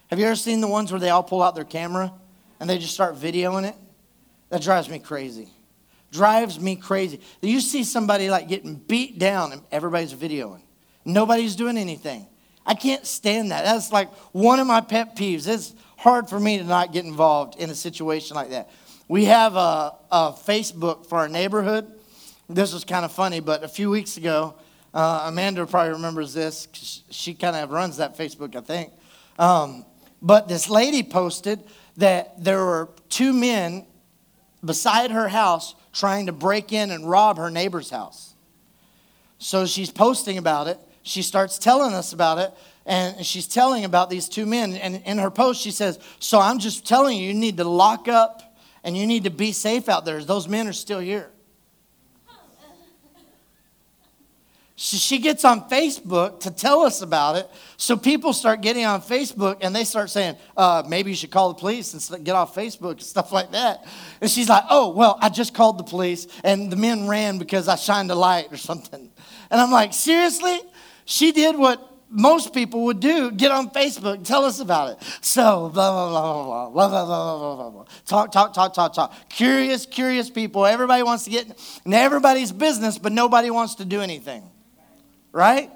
Have 0.07 0.19
you 0.19 0.25
ever 0.25 0.35
seen 0.35 0.61
the 0.61 0.67
ones 0.67 0.91
where 0.91 0.99
they 0.99 1.09
all 1.09 1.23
pull 1.23 1.43
out 1.43 1.55
their 1.55 1.63
camera 1.63 2.13
and 2.59 2.69
they 2.69 2.77
just 2.77 2.93
start 2.93 3.15
videoing 3.15 3.67
it? 3.67 3.75
That 4.49 4.61
drives 4.61 4.89
me 4.89 4.99
crazy. 4.99 5.49
Drives 6.11 6.59
me 6.59 6.75
crazy. 6.75 7.19
You 7.41 7.59
see 7.59 7.83
somebody 7.83 8.29
like 8.29 8.47
getting 8.47 8.75
beat 8.75 9.17
down 9.19 9.51
and 9.51 9.61
everybody's 9.71 10.13
videoing. 10.13 10.61
Nobody's 11.05 11.55
doing 11.55 11.77
anything. 11.77 12.27
I 12.65 12.75
can't 12.75 13.05
stand 13.05 13.51
that. 13.51 13.65
That's 13.65 13.91
like 13.91 14.13
one 14.31 14.59
of 14.59 14.67
my 14.67 14.79
pet 14.79 15.15
peeves. 15.17 15.47
It's 15.47 15.73
hard 16.03 16.27
for 16.27 16.37
me 16.37 16.57
to 16.57 16.65
not 16.65 16.91
get 16.91 17.05
involved 17.05 17.55
in 17.57 17.69
a 17.69 17.75
situation 17.75 18.35
like 18.35 18.49
that. 18.49 18.69
We 19.07 19.23
have 19.25 19.55
a, 19.55 19.93
a 20.11 20.33
Facebook 20.33 21.07
for 21.07 21.17
our 21.17 21.29
neighborhood. 21.29 21.87
This 22.49 22.73
was 22.73 22.83
kind 22.83 23.05
of 23.05 23.13
funny, 23.13 23.39
but 23.39 23.63
a 23.63 23.69
few 23.69 23.89
weeks 23.89 24.17
ago, 24.17 24.55
uh, 24.93 25.23
Amanda 25.27 25.65
probably 25.65 25.93
remembers 25.93 26.33
this. 26.33 26.67
She 27.09 27.33
kind 27.33 27.55
of 27.55 27.71
runs 27.71 27.97
that 27.97 28.17
Facebook, 28.17 28.53
I 28.53 28.59
think. 28.59 28.91
Um, 29.39 29.85
but 30.21 30.49
this 30.49 30.69
lady 30.69 31.03
posted 31.03 31.63
that 31.95 32.43
there 32.43 32.65
were 32.65 32.89
two 33.07 33.31
men 33.31 33.85
beside 34.63 35.09
her 35.09 35.29
house 35.29 35.73
trying 35.93 36.25
to 36.25 36.33
break 36.33 36.73
in 36.73 36.91
and 36.91 37.09
rob 37.09 37.37
her 37.37 37.49
neighbor's 37.49 37.89
house. 37.89 38.33
So 39.37 39.65
she's 39.65 39.89
posting 39.89 40.37
about 40.37 40.67
it. 40.67 40.79
She 41.01 41.21
starts 41.21 41.57
telling 41.57 41.93
us 41.93 42.11
about 42.11 42.39
it, 42.39 42.51
and 42.85 43.25
she's 43.25 43.47
telling 43.47 43.85
about 43.85 44.09
these 44.09 44.27
two 44.27 44.45
men. 44.45 44.73
And 44.73 45.01
in 45.05 45.17
her 45.17 45.31
post, 45.31 45.61
she 45.61 45.71
says, 45.71 45.99
So 46.19 46.39
I'm 46.39 46.59
just 46.59 46.85
telling 46.85 47.17
you, 47.17 47.27
you 47.27 47.33
need 47.33 47.57
to 47.57 47.63
lock 47.63 48.07
up 48.07 48.57
and 48.83 48.97
you 48.97 49.07
need 49.07 49.23
to 49.23 49.29
be 49.29 49.51
safe 49.51 49.87
out 49.87 50.05
there. 50.05 50.23
Those 50.23 50.47
men 50.47 50.67
are 50.67 50.73
still 50.73 50.99
here. 50.99 51.29
she 54.75 55.19
gets 55.19 55.45
on 55.45 55.69
Facebook 55.69 56.41
to 56.41 56.51
tell 56.51 56.81
us 56.81 57.01
about 57.01 57.37
it. 57.37 57.49
So 57.77 57.95
people 57.95 58.33
start 58.33 58.59
getting 58.59 58.85
on 58.85 59.01
Facebook 59.01 59.59
and 59.61 59.73
they 59.73 59.85
start 59.85 60.09
saying, 60.09 60.35
uh, 60.57 60.83
maybe 60.85 61.11
you 61.11 61.15
should 61.15 61.31
call 61.31 61.49
the 61.49 61.59
police 61.59 62.11
and 62.11 62.25
get 62.25 62.35
off 62.35 62.53
Facebook 62.53 62.93
and 62.93 63.01
stuff 63.01 63.31
like 63.31 63.51
that. 63.51 63.85
And 64.19 64.29
she's 64.29 64.49
like, 64.49 64.65
oh, 64.69 64.89
well, 64.89 65.17
I 65.21 65.29
just 65.29 65.53
called 65.53 65.77
the 65.77 65.83
police 65.83 66.27
and 66.43 66.69
the 66.69 66.75
men 66.75 67.07
ran 67.07 67.37
because 67.37 67.69
I 67.69 67.75
shined 67.75 68.11
a 68.11 68.15
light 68.15 68.51
or 68.51 68.57
something. 68.57 69.09
And 69.49 69.61
I'm 69.61 69.71
like, 69.71 69.93
seriously? 69.93 70.59
She 71.05 71.31
did 71.31 71.57
what 71.57 71.92
most 72.13 72.53
people 72.53 72.85
would 72.85 72.99
do 72.99 73.31
get 73.31 73.51
on 73.51 73.69
Facebook, 73.71 74.23
tell 74.23 74.45
us 74.45 74.59
about 74.59 74.91
it. 74.91 74.97
So, 75.21 75.69
blah, 75.69 75.91
blah, 75.91 76.09
blah, 76.09 76.69
blah, 76.69 76.69
blah, 76.69 76.89
blah, 76.89 77.05
blah, 77.05 77.37
blah, 77.37 77.55
blah, 77.55 77.69
blah. 77.69 77.85
Talk, 78.05 78.31
talk, 78.31 78.53
talk, 78.53 78.73
talk, 78.73 78.93
talk. 78.93 79.29
Curious, 79.29 79.85
curious 79.85 80.29
people. 80.29 80.65
Everybody 80.65 81.03
wants 81.03 81.25
to 81.25 81.29
get 81.29 81.47
in 81.85 81.93
everybody's 81.93 82.51
business, 82.51 82.97
but 82.97 83.11
nobody 83.11 83.49
wants 83.49 83.75
to 83.75 83.85
do 83.85 84.01
anything 84.01 84.49
right? 85.33 85.69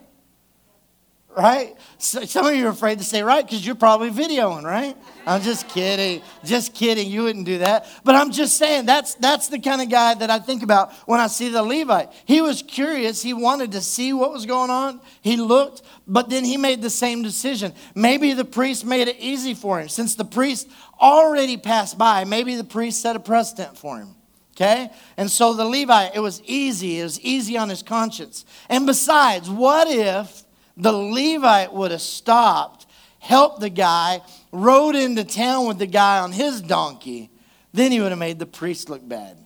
Right? 1.37 1.75
So, 1.99 2.25
some 2.25 2.47
of 2.47 2.55
you 2.55 2.65
are 2.65 2.71
afraid 2.71 2.97
to 2.97 3.03
say 3.03 3.21
right 3.21 3.45
because 3.45 3.63
you're 3.63 3.75
probably 3.75 4.09
videoing, 4.09 4.63
right? 4.63 4.97
I'm 5.27 5.43
just 5.43 5.67
kidding. 5.67 6.23
Just 6.43 6.73
kidding. 6.73 7.11
You 7.11 7.23
wouldn't 7.23 7.45
do 7.45 7.59
that. 7.59 7.85
But 8.03 8.15
I'm 8.15 8.31
just 8.31 8.57
saying 8.57 8.87
that's 8.87 9.13
that's 9.13 9.47
the 9.47 9.59
kind 9.59 9.79
of 9.79 9.87
guy 9.87 10.15
that 10.15 10.31
I 10.31 10.39
think 10.39 10.63
about 10.63 10.91
when 11.05 11.19
I 11.19 11.27
see 11.27 11.49
the 11.49 11.61
Levite. 11.61 12.09
He 12.25 12.41
was 12.41 12.63
curious. 12.63 13.21
He 13.21 13.35
wanted 13.35 13.73
to 13.73 13.81
see 13.81 14.13
what 14.13 14.31
was 14.31 14.47
going 14.47 14.71
on. 14.71 14.99
He 15.21 15.37
looked, 15.37 15.83
but 16.07 16.31
then 16.31 16.43
he 16.43 16.57
made 16.57 16.81
the 16.81 16.89
same 16.89 17.21
decision. 17.21 17.71
Maybe 17.93 18.33
the 18.33 18.45
priest 18.45 18.83
made 18.83 19.07
it 19.07 19.17
easy 19.19 19.53
for 19.53 19.79
him. 19.79 19.89
Since 19.89 20.15
the 20.15 20.25
priest 20.25 20.67
already 20.99 21.57
passed 21.57 21.99
by, 21.99 22.23
maybe 22.23 22.55
the 22.55 22.63
priest 22.63 22.99
set 22.99 23.15
a 23.15 23.19
precedent 23.19 23.77
for 23.77 23.99
him. 23.99 24.15
Okay? 24.55 24.89
And 25.17 25.29
so 25.29 25.53
the 25.53 25.65
Levite, 25.65 26.15
it 26.15 26.19
was 26.19 26.41
easy. 26.45 26.99
It 26.99 27.03
was 27.03 27.19
easy 27.19 27.59
on 27.59 27.69
his 27.69 27.83
conscience. 27.83 28.43
And 28.69 28.87
besides, 28.87 29.51
what 29.51 29.87
if 29.87 30.46
the 30.77 30.93
Levite 30.93 31.73
would 31.73 31.91
have 31.91 32.01
stopped, 32.01 32.85
helped 33.19 33.59
the 33.59 33.69
guy, 33.69 34.21
rode 34.51 34.95
into 34.95 35.23
town 35.23 35.67
with 35.67 35.79
the 35.79 35.87
guy 35.87 36.19
on 36.19 36.31
his 36.31 36.61
donkey? 36.61 37.29
Then 37.73 37.91
he 37.91 37.99
would 37.99 38.11
have 38.11 38.19
made 38.19 38.39
the 38.39 38.45
priest 38.45 38.89
look 38.89 39.07
bad. 39.07 39.37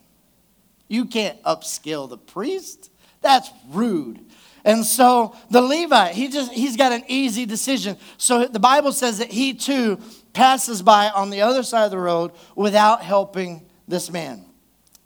You 0.88 1.06
can't 1.06 1.42
upskill 1.44 2.10
the 2.10 2.18
priest. 2.18 2.92
That's 3.22 3.50
rude. 3.70 4.26
And 4.64 4.86
so 4.86 5.36
the 5.50 5.62
Levite, 5.62 6.14
he 6.14 6.28
just 6.28 6.52
he's 6.52 6.78
got 6.78 6.92
an 6.92 7.04
easy 7.08 7.46
decision. 7.46 7.98
So 8.18 8.46
the 8.46 8.60
Bible 8.60 8.92
says 8.92 9.18
that 9.18 9.32
he 9.32 9.54
too 9.54 10.00
passes 10.34 10.82
by 10.82 11.10
on 11.10 11.30
the 11.30 11.42
other 11.42 11.64
side 11.64 11.86
of 11.86 11.92
the 11.92 11.98
road 11.98 12.32
without 12.56 13.02
helping 13.02 13.66
this 13.88 14.12
man. 14.12 14.46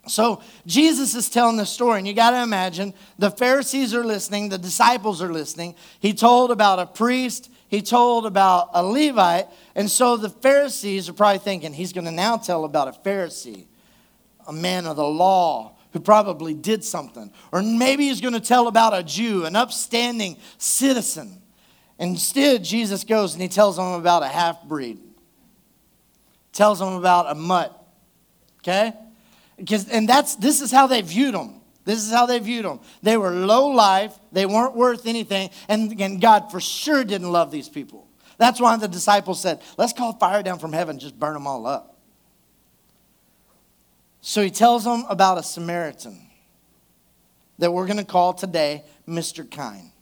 So 0.08 0.42
Jesus 0.66 1.14
is 1.14 1.28
telling 1.28 1.56
this 1.56 1.70
story, 1.70 1.98
and 1.98 2.06
you 2.06 2.14
got 2.14 2.30
to 2.30 2.42
imagine 2.42 2.94
the 3.18 3.30
Pharisees 3.30 3.94
are 3.94 4.04
listening, 4.04 4.48
the 4.48 4.58
disciples 4.58 5.20
are 5.20 5.32
listening. 5.32 5.74
He 5.98 6.14
told 6.14 6.50
about 6.50 6.78
a 6.78 6.86
priest, 6.86 7.50
he 7.68 7.82
told 7.82 8.26
about 8.26 8.70
a 8.72 8.84
Levite, 8.84 9.48
and 9.74 9.90
so 9.90 10.16
the 10.16 10.30
Pharisees 10.30 11.08
are 11.08 11.12
probably 11.12 11.38
thinking 11.38 11.72
he's 11.72 11.92
going 11.92 12.04
to 12.04 12.12
now 12.12 12.36
tell 12.36 12.64
about 12.64 12.88
a 12.88 12.92
Pharisee, 12.92 13.66
a 14.46 14.52
man 14.52 14.86
of 14.86 14.96
the 14.96 15.06
law 15.06 15.76
who 15.92 16.00
probably 16.00 16.54
did 16.54 16.84
something. 16.84 17.32
Or 17.52 17.62
maybe 17.62 18.08
he's 18.08 18.20
going 18.20 18.34
to 18.34 18.40
tell 18.40 18.68
about 18.68 18.96
a 18.96 19.02
Jew, 19.02 19.44
an 19.44 19.56
upstanding 19.56 20.36
citizen. 20.58 21.42
Instead, 21.98 22.62
Jesus 22.62 23.02
goes 23.02 23.32
and 23.32 23.42
he 23.42 23.48
tells 23.48 23.76
them 23.76 23.92
about 23.92 24.22
a 24.22 24.28
half 24.28 24.62
breed, 24.64 24.98
tells 26.52 26.78
them 26.78 26.92
about 26.92 27.30
a 27.30 27.34
mutt. 27.34 27.82
Okay? 28.58 28.92
Because, 29.56 29.88
and 29.88 30.08
that's, 30.08 30.36
this 30.36 30.60
is 30.60 30.70
how 30.70 30.86
they 30.86 31.00
viewed 31.00 31.34
them. 31.34 31.60
This 31.84 32.04
is 32.04 32.12
how 32.12 32.26
they 32.26 32.38
viewed 32.40 32.64
them. 32.64 32.80
They 33.02 33.16
were 33.16 33.30
low 33.30 33.68
life, 33.68 34.18
they 34.32 34.44
weren't 34.44 34.74
worth 34.74 35.06
anything, 35.06 35.50
and, 35.68 35.98
and 36.00 36.20
God 36.20 36.50
for 36.50 36.60
sure 36.60 37.04
didn't 37.04 37.30
love 37.30 37.50
these 37.50 37.68
people. 37.68 38.08
That's 38.38 38.60
why 38.60 38.76
the 38.76 38.88
disciples 38.88 39.40
said, 39.40 39.62
Let's 39.78 39.92
call 39.92 40.12
fire 40.14 40.42
down 40.42 40.58
from 40.58 40.72
heaven, 40.72 40.98
just 40.98 41.18
burn 41.18 41.34
them 41.34 41.46
all 41.46 41.66
up. 41.66 41.96
So 44.20 44.42
he 44.42 44.50
tells 44.50 44.84
them 44.84 45.04
about 45.08 45.38
a 45.38 45.42
Samaritan 45.42 46.20
that 47.58 47.72
we're 47.72 47.86
going 47.86 47.98
to 47.98 48.04
call 48.04 48.34
today 48.34 48.84
Mr. 49.08 49.48
Kind. 49.48 49.92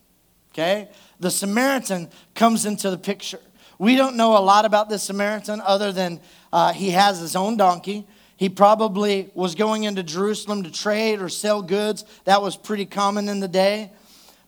Okay? 0.52 0.88
The 1.20 1.30
Samaritan 1.30 2.08
comes 2.34 2.64
into 2.64 2.90
the 2.90 2.98
picture. 2.98 3.40
We 3.78 3.96
don't 3.96 4.16
know 4.16 4.36
a 4.36 4.40
lot 4.40 4.64
about 4.64 4.88
this 4.88 5.02
Samaritan 5.02 5.60
other 5.60 5.92
than 5.92 6.20
uh, 6.52 6.72
he 6.72 6.90
has 6.90 7.18
his 7.18 7.36
own 7.36 7.56
donkey. 7.56 8.06
He 8.36 8.48
probably 8.48 9.30
was 9.34 9.54
going 9.54 9.84
into 9.84 10.02
Jerusalem 10.02 10.64
to 10.64 10.70
trade 10.70 11.20
or 11.20 11.28
sell 11.28 11.62
goods. 11.62 12.04
That 12.24 12.42
was 12.42 12.56
pretty 12.56 12.86
common 12.86 13.28
in 13.28 13.40
the 13.40 13.48
day. 13.48 13.92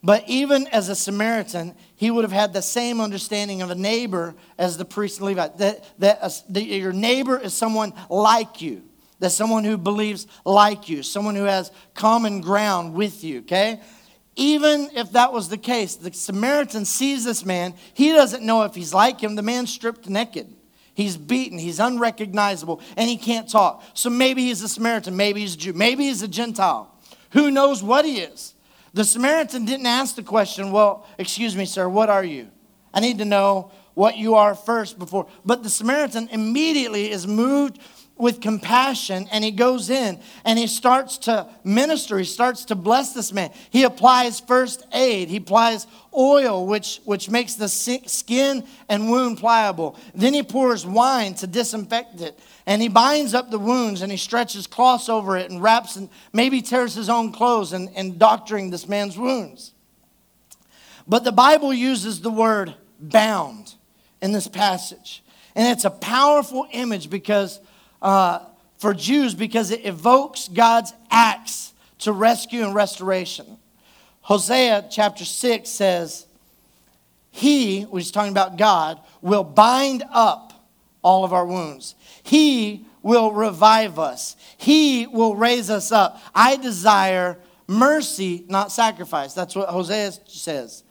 But 0.03 0.25
even 0.29 0.67
as 0.69 0.89
a 0.89 0.95
Samaritan, 0.95 1.75
he 1.97 2.11
would 2.11 2.25
have 2.25 2.33
had 2.33 2.53
the 2.53 2.63
same 2.63 3.01
understanding 3.01 3.63
of 3.63 3.71
a 3.71 3.75
neighbor 3.75 4.35
as 4.59 4.77
the 4.77 4.85
priest 4.85 5.19
and 5.19 5.27
Levite. 5.27 5.59
That, 5.59 5.85
that, 5.99 6.21
that 6.49 6.63
your 6.63 6.93
neighbor 6.93 7.39
is 7.39 7.55
someone 7.55 7.93
like 8.11 8.61
you, 8.61 8.83
that 9.19 9.31
someone 9.31 9.65
who 9.65 9.77
believes 9.77 10.27
like 10.45 10.89
you, 10.89 11.03
someone 11.03 11.35
who 11.35 11.45
has 11.45 11.73
common 11.95 12.41
ground 12.41 12.95
with 12.95 13.25
you, 13.25 13.41
okay? 13.41 13.81
Even 14.37 14.91
if 14.95 15.13
that 15.13 15.33
was 15.33 15.49
the 15.49 15.57
case, 15.57 15.97
the 15.97 16.13
Samaritan 16.13 16.85
sees 16.85 17.25
this 17.25 17.45
man. 17.45 17.75
He 17.95 18.13
doesn't 18.13 18.45
know 18.45 18.65
if 18.65 18.75
he's 18.75 18.93
like 18.93 19.21
him. 19.21 19.35
The 19.35 19.43
man's 19.43 19.73
stripped 19.73 20.09
naked. 20.09 20.55
He's 20.97 21.19
beaten, 21.19 21.59
he's 21.59 21.79
unrecognizable, 21.79 22.81
and 22.97 23.07
he 23.07 23.19
can't 23.19 23.47
talk. 23.47 23.85
So 23.93 24.09
maybe 24.09 24.45
he's 24.45 24.63
a 24.63 24.69
Samaritan, 24.69 25.15
maybe 25.15 25.41
he's 25.43 25.55
a 25.55 25.59
Jew, 25.59 25.75
maybe 25.75 26.05
he's 26.05 26.23
a 26.23 26.29
Gentile. 26.29 26.91
Who 27.33 27.51
knows 27.51 27.83
what 27.83 28.07
he 28.07 28.21
is? 28.21 28.55
The 28.95 29.05
Samaritan 29.05 29.67
didn't 29.67 29.85
ask 29.85 30.17
the 30.17 30.23
question, 30.23 30.73
Well, 30.73 31.07
excuse 31.19 31.55
me, 31.55 31.67
sir, 31.67 31.87
what 31.87 32.09
are 32.09 32.25
you? 32.25 32.49
I 32.95 33.01
need 33.01 33.19
to 33.19 33.27
know 33.27 33.73
what 33.93 34.17
you 34.17 34.37
are 34.37 34.55
first 34.55 34.99
before. 34.99 35.27
But 35.45 35.63
the 35.63 35.69
Samaritan 35.69 36.29
immediately 36.33 37.11
is 37.11 37.27
moved 37.27 37.79
with 38.19 38.41
compassion 38.41 39.29
and 39.31 39.45
he 39.45 39.51
goes 39.51 39.91
in 39.91 40.19
and 40.45 40.59
he 40.59 40.67
starts 40.67 41.19
to 41.19 41.47
minister. 41.65 42.19
He 42.19 42.25
starts 42.25 42.65
to 42.67 42.75
bless 42.75 43.13
this 43.13 43.33
man. 43.33 43.51
He 43.71 43.83
applies 43.83 44.41
first 44.41 44.87
aid. 44.93 45.29
He 45.29 45.37
applies 45.37 45.87
oil 46.17 46.67
which 46.67 47.01
which 47.05 47.29
makes 47.29 47.55
the 47.55 47.69
skin 47.69 48.65
and 48.89 49.11
wound 49.11 49.39
pliable. 49.39 49.97
Then 50.15 50.33
he 50.33 50.43
pours 50.43 50.87
wine 50.87 51.35
to 51.35 51.47
disinfect 51.47 52.21
it 52.23 52.39
and 52.65 52.81
he 52.81 52.89
binds 52.89 53.35
up 53.35 53.51
the 53.51 53.59
wounds 53.59 54.01
and 54.01 54.11
he 54.11 54.19
stretches 54.19 54.67
cloths 54.67 55.09
over 55.09 55.37
it 55.37 55.51
and 55.51 55.63
wraps 55.63 55.97
and 55.97 56.09
maybe 56.33 56.63
tears 56.63 56.95
his 56.95 57.11
own 57.11 57.33
clothes 57.33 57.73
and, 57.73 57.91
and 57.95 58.19
doctoring 58.19 58.71
this 58.71 58.89
man's 58.89 59.19
wounds. 59.19 59.73
But 61.07 61.23
the 61.23 61.33
bible 61.33 61.73
uses 61.73 62.21
the 62.23 62.31
word 62.31 62.75
bound 62.99 63.75
in 64.23 64.33
this 64.33 64.49
passage. 64.49 65.23
And 65.55 65.67
it's 65.69 65.85
a 65.85 65.91
powerful 65.91 66.67
image 66.73 67.09
because 67.09 67.61
uh, 68.07 68.39
for 68.79 68.95
Jews 68.95 69.35
because 69.35 69.73
it 69.73 69.85
evokes 69.85 70.47
God's 70.47 70.95
acts 71.11 71.75
to 71.99 72.13
rescue 72.13 72.63
and 72.63 72.73
restoration. 72.73 73.59
Hosea 74.21 74.87
chapter 74.91 75.25
6 75.25 75.69
says, 75.69 76.27
He, 77.33 77.83
which 77.83 78.05
is 78.05 78.11
talking 78.13 78.31
about 78.31 78.59
God, 78.59 79.01
will 79.23 79.43
bind 79.43 80.05
up 80.13 80.53
all 81.03 81.25
of 81.25 81.33
our 81.33 81.45
wounds. 81.45 81.97
He 82.23 82.87
will 83.03 83.33
revive 83.33 83.99
us. 83.99 84.37
He 84.57 85.09
will 85.09 85.35
raise 85.35 85.69
us 85.69 85.91
up. 85.91 86.21
I 86.33 86.57
desire 86.57 87.39
mercy, 87.67 88.45
not 88.49 88.71
sacrifice. 88.71 89.33
That's 89.33 89.57
what 89.57 89.69
Hosea 89.69 90.13
says. 90.27 90.85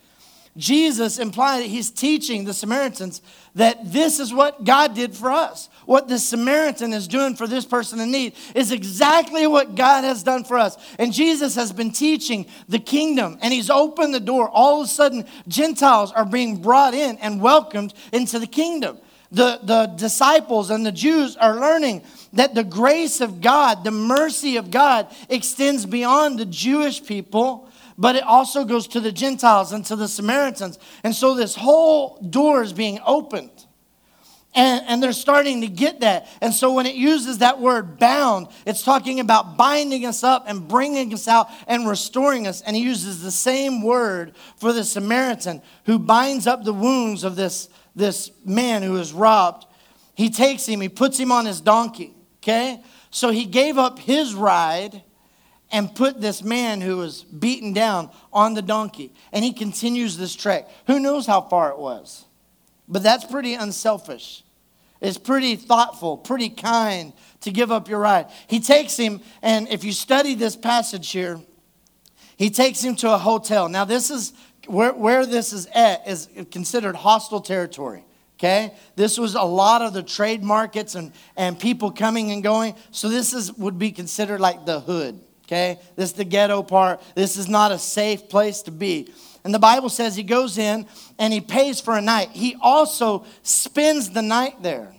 Jesus 0.58 1.20
implied 1.20 1.62
that 1.62 1.68
he's 1.68 1.92
teaching 1.92 2.44
the 2.44 2.54
Samaritans 2.54 3.22
that 3.56 3.92
this 3.92 4.20
is 4.20 4.34
what 4.34 4.64
God 4.64 4.94
did 4.94 5.16
for 5.16 5.32
us. 5.32 5.70
What 5.86 6.08
the 6.08 6.20
Samaritan 6.20 6.94
is 6.94 7.08
doing 7.08 7.36
for 7.36 7.48
this 7.48 7.66
person 7.66 8.00
in 8.00 8.12
need 8.12 8.34
is 8.54 8.72
exactly 8.72 9.48
what 9.48 9.76
God 9.76 10.04
has 10.04 10.24
done 10.24 10.44
for 10.44 10.58
us. 10.58 10.78
And 11.00 11.14
Jesus 11.14 11.56
has 11.56 11.72
been 11.72 11.92
teaching 11.92 12.48
the 12.68 12.80
kingdom 12.80 13.38
and 13.42 13.54
he's 13.54 13.70
opened 13.70 14.14
the 14.14 14.20
door. 14.20 14.50
All 14.50 14.82
of 14.82 14.88
a 14.88 14.90
sudden, 14.90 15.26
Gentiles 15.48 16.12
are 16.12 16.26
being 16.26 16.58
brought 16.62 16.94
in 16.94 17.18
and 17.18 17.42
welcomed 17.42 17.94
into 18.12 18.40
the 18.40 18.48
kingdom. 18.48 18.98
The, 19.32 19.60
the 19.64 19.88
disciples 19.88 20.70
and 20.70 20.86
the 20.86 20.92
Jews 20.92 21.36
are 21.36 21.60
learning 21.60 22.04
that 22.34 22.56
the 22.56 22.64
grace 22.64 23.22
of 23.22 23.42
God, 23.42 23.84
the 23.84 23.92
mercy 23.92 24.58
of 24.58 24.70
God, 24.70 25.08
extends 25.30 25.86
beyond 25.86 26.40
the 26.40 26.46
Jewish 26.46 27.04
people 27.04 27.65
but 27.98 28.16
it 28.16 28.24
also 28.24 28.66
goes 28.66 28.88
to 28.90 29.00
the 29.00 29.12
Gentiles 29.12 29.72
and 29.72 29.86
to 29.86 29.96
the 29.96 30.08
Samaritans. 30.08 30.80
And 31.04 31.16
so 31.16 31.34
this 31.34 31.56
whole 31.56 32.18
door 32.18 32.62
is 32.62 32.74
being 32.74 33.00
opened. 33.06 33.66
And, 34.54 34.86
and 34.88 35.04
they're 35.04 35.12
starting 35.12 35.62
to 35.62 35.68
get 35.68 36.00
that. 36.00 36.30
And 36.42 36.54
so 36.54 36.74
when 36.74 36.86
it 36.86 36.96
uses 36.96 37.40
that 37.40 37.60
word 37.60 38.00
bound, 38.00 38.48
it's 38.66 38.84
talking 38.84 39.20
about 39.20 39.58
binding 39.58 40.06
us 40.06 40.24
up 40.24 40.46
and 40.48 40.66
bringing 40.66 41.14
us 41.14 41.28
out 41.28 41.50
and 41.68 41.88
restoring 41.88 42.48
us. 42.48 42.62
And 42.62 42.76
he 42.76 42.82
uses 42.82 43.22
the 43.22 43.32
same 43.32 43.82
word 43.82 44.34
for 44.56 44.72
the 44.72 44.86
Samaritan 44.86 45.62
who 45.86 46.00
binds 46.00 46.48
up 46.48 46.64
the 46.64 46.74
wounds 46.74 47.26
of 47.26 47.36
this, 47.36 47.68
this 47.96 48.32
man 48.46 48.82
who 48.82 48.96
is 48.96 49.12
robbed. 49.12 49.66
He 50.16 50.30
takes 50.30 50.66
him, 50.66 50.80
he 50.80 50.88
puts 50.88 51.20
him 51.20 51.34
on 51.34 51.46
his 51.46 51.60
donkey, 51.60 52.14
okay? 52.38 52.82
So 53.12 53.32
he 53.32 53.44
gave 53.44 53.78
up 53.78 54.00
his 54.00 54.34
ride 54.34 55.04
and 55.72 55.94
put 55.94 56.22
this 56.22 56.44
man 56.44 56.82
who 56.82 56.98
was 56.98 57.24
beaten 57.24 57.74
down 57.74 58.10
on 58.32 58.54
the 58.54 58.62
donkey. 58.62 59.12
And 59.32 59.44
he 59.44 59.54
continues 59.54 60.18
this 60.18 60.36
trek. 60.36 60.70
Who 60.88 61.00
knows 61.00 61.26
how 61.26 61.42
far 61.42 61.72
it 61.72 61.80
was? 61.80 62.26
But 62.88 63.04
that's 63.04 63.26
pretty 63.26 63.56
unselfish. 63.56 64.44
It's 65.02 65.18
pretty 65.18 65.56
thoughtful, 65.56 66.18
pretty 66.18 66.50
kind 66.50 67.14
to 67.42 67.52
give 67.52 67.72
up 67.72 67.90
your 67.90 68.00
ride. 68.00 68.28
He 68.48 68.60
takes 68.60 68.96
him, 68.96 69.22
and 69.42 69.68
if 69.68 69.84
you 69.84 69.92
study 69.92 70.36
this 70.36 70.56
passage 70.56 71.12
here, 71.12 71.40
he 72.38 72.50
takes 72.50 72.82
him 72.84 72.96
to 72.98 73.14
a 73.14 73.18
hotel. 73.18 73.70
Now, 73.70 73.86
this 73.86 74.10
is 74.10 74.34
where, 74.68 74.94
where 74.94 75.26
this 75.26 75.54
is 75.54 75.68
at 75.68 76.08
is 76.08 76.28
considered 76.52 76.96
hostile 76.96 77.42
territory. 77.42 78.04
Okay? 78.38 78.74
This 78.96 79.18
was 79.18 79.36
a 79.36 79.44
lot 79.44 79.82
of 79.82 79.94
the 79.94 80.04
trade 80.04 80.44
markets 80.44 80.96
and, 80.96 81.14
and 81.38 81.58
people 81.58 81.92
coming 81.92 82.32
and 82.32 82.44
going. 82.44 82.76
So 82.92 83.08
this 83.08 83.34
is 83.34 83.54
would 83.54 83.80
be 83.80 83.92
considered 83.92 84.42
like 84.42 84.66
the 84.66 84.80
hood. 84.80 85.20
Okay? 85.46 85.80
This 85.96 86.10
is 86.12 86.14
the 86.14 86.26
ghetto 86.26 86.64
part. 86.64 87.02
This 87.14 87.38
is 87.38 87.48
not 87.48 87.72
a 87.72 87.80
safe 87.80 88.30
place 88.30 88.62
to 88.64 88.72
be. 88.72 89.14
And 89.44 89.54
the 89.54 89.60
Bible 89.60 89.90
says 89.90 90.16
he 90.16 90.24
goes 90.24 90.58
in 90.58 90.88
and 91.20 91.32
he 91.32 91.40
pays 91.40 91.80
for 91.80 91.96
a 91.96 92.02
night. 92.02 92.30
He 92.32 92.56
also 92.60 93.26
spends 93.44 94.10
the 94.10 94.24
night 94.24 94.64
there. 94.64 94.92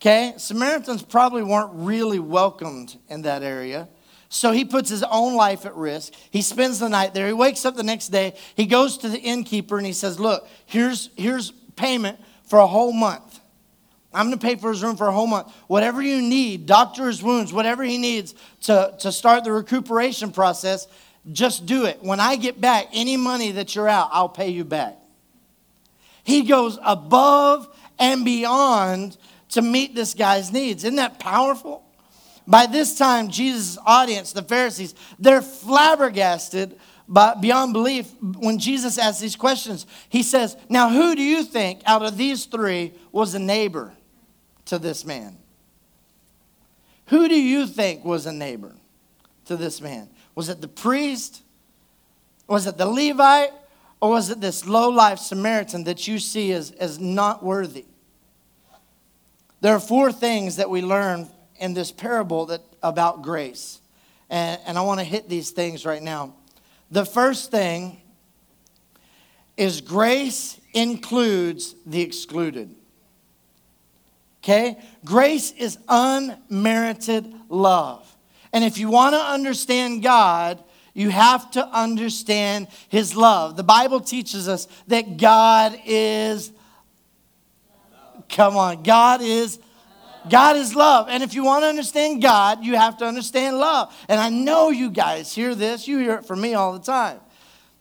Okay? 0.00 0.34
Samaritans 0.38 1.02
probably 1.02 1.42
weren't 1.42 1.70
really 1.74 2.18
welcomed 2.18 2.96
in 3.08 3.22
that 3.22 3.42
area. 3.42 3.88
So 4.30 4.52
he 4.52 4.64
puts 4.64 4.88
his 4.88 5.02
own 5.02 5.34
life 5.34 5.66
at 5.66 5.74
risk. 5.74 6.12
He 6.30 6.42
spends 6.42 6.78
the 6.78 6.88
night 6.88 7.12
there. 7.12 7.26
He 7.26 7.32
wakes 7.32 7.64
up 7.64 7.76
the 7.76 7.82
next 7.82 8.08
day. 8.08 8.34
He 8.54 8.66
goes 8.66 8.98
to 8.98 9.08
the 9.08 9.18
innkeeper 9.18 9.76
and 9.76 9.86
he 9.86 9.92
says, 9.92 10.18
Look, 10.18 10.46
here's, 10.66 11.10
here's 11.16 11.50
payment 11.76 12.18
for 12.44 12.58
a 12.58 12.66
whole 12.66 12.92
month. 12.92 13.27
I'm 14.12 14.26
going 14.26 14.38
to 14.38 14.46
pay 14.46 14.56
for 14.56 14.70
his 14.70 14.82
room 14.82 14.96
for 14.96 15.06
a 15.06 15.12
whole 15.12 15.26
month. 15.26 15.52
Whatever 15.66 16.00
you 16.00 16.22
need, 16.22 16.66
doctor 16.66 17.06
his 17.06 17.22
wounds, 17.22 17.52
whatever 17.52 17.84
he 17.84 17.98
needs 17.98 18.34
to, 18.62 18.94
to 19.00 19.12
start 19.12 19.44
the 19.44 19.52
recuperation 19.52 20.32
process, 20.32 20.86
just 21.30 21.66
do 21.66 21.84
it. 21.84 22.02
When 22.02 22.18
I 22.20 22.36
get 22.36 22.60
back, 22.60 22.88
any 22.92 23.16
money 23.16 23.52
that 23.52 23.74
you're 23.74 23.88
out, 23.88 24.08
I'll 24.12 24.28
pay 24.28 24.48
you 24.48 24.64
back. 24.64 24.96
He 26.24 26.42
goes 26.42 26.78
above 26.82 27.68
and 27.98 28.24
beyond 28.24 29.16
to 29.50 29.62
meet 29.62 29.94
this 29.94 30.14
guy's 30.14 30.52
needs. 30.52 30.84
Isn't 30.84 30.96
that 30.96 31.18
powerful? 31.18 31.84
By 32.46 32.66
this 32.66 32.96
time, 32.96 33.28
Jesus' 33.28 33.76
audience, 33.84 34.32
the 34.32 34.42
Pharisees, 34.42 34.94
they're 35.18 35.42
flabbergasted 35.42 36.78
but 37.08 37.40
beyond 37.40 37.72
belief 37.72 38.10
when 38.20 38.58
Jesus 38.58 38.98
asks 38.98 39.20
these 39.20 39.36
questions. 39.36 39.86
He 40.08 40.22
says, 40.22 40.56
Now, 40.68 40.90
who 40.90 41.16
do 41.16 41.22
you 41.22 41.42
think 41.42 41.80
out 41.86 42.02
of 42.02 42.18
these 42.18 42.44
three 42.44 42.92
was 43.12 43.34
a 43.34 43.38
neighbor? 43.38 43.94
To 44.68 44.78
this 44.78 45.04
man? 45.04 45.36
Who 47.06 47.28
do 47.28 47.38
you 47.38 47.66
think 47.66 48.04
was 48.04 48.26
a 48.26 48.32
neighbor 48.32 48.74
to 49.46 49.56
this 49.56 49.80
man? 49.80 50.08
Was 50.34 50.48
it 50.48 50.60
the 50.60 50.68
priest? 50.68 51.42
Was 52.46 52.66
it 52.66 52.76
the 52.76 52.86
Levite? 52.86 53.52
Or 54.00 54.10
was 54.10 54.30
it 54.30 54.40
this 54.40 54.66
low 54.66 54.90
life 54.90 55.18
Samaritan 55.18 55.84
that 55.84 56.06
you 56.06 56.18
see 56.18 56.52
as, 56.52 56.70
as 56.72 57.00
not 57.00 57.42
worthy? 57.42 57.86
There 59.60 59.74
are 59.74 59.80
four 59.80 60.12
things 60.12 60.56
that 60.56 60.70
we 60.70 60.82
learn 60.82 61.28
in 61.58 61.74
this 61.74 61.90
parable 61.90 62.46
that, 62.46 62.60
about 62.82 63.22
grace. 63.22 63.80
And, 64.30 64.60
and 64.66 64.78
I 64.78 64.82
want 64.82 65.00
to 65.00 65.04
hit 65.04 65.28
these 65.28 65.50
things 65.50 65.84
right 65.84 66.02
now. 66.02 66.34
The 66.90 67.04
first 67.04 67.50
thing 67.50 68.00
is 69.56 69.80
grace 69.80 70.60
includes 70.74 71.74
the 71.84 72.00
excluded. 72.00 72.74
Okay? 74.42 74.78
Grace 75.04 75.52
is 75.52 75.78
unmerited 75.88 77.32
love. 77.48 78.16
And 78.52 78.64
if 78.64 78.78
you 78.78 78.90
want 78.90 79.14
to 79.14 79.20
understand 79.20 80.02
God, 80.02 80.62
you 80.94 81.10
have 81.10 81.50
to 81.52 81.66
understand 81.66 82.68
His 82.88 83.14
love. 83.14 83.56
The 83.56 83.62
Bible 83.62 84.00
teaches 84.00 84.48
us 84.48 84.66
that 84.88 85.16
God 85.16 85.78
is, 85.84 86.50
come 88.28 88.56
on, 88.56 88.82
God 88.82 89.20
is. 89.22 89.58
God 90.28 90.56
is 90.56 90.74
love. 90.74 91.08
And 91.08 91.22
if 91.22 91.34
you 91.34 91.44
want 91.44 91.62
to 91.62 91.68
understand 91.68 92.20
God, 92.20 92.64
you 92.64 92.76
have 92.76 92.98
to 92.98 93.06
understand 93.06 93.58
love. 93.58 93.94
And 94.08 94.20
I 94.20 94.28
know 94.28 94.70
you 94.70 94.90
guys 94.90 95.32
hear 95.32 95.54
this. 95.54 95.88
You 95.88 95.98
hear 95.98 96.16
it 96.16 96.26
from 96.26 96.40
me 96.40 96.54
all 96.54 96.72
the 96.72 96.84
time. 96.84 97.20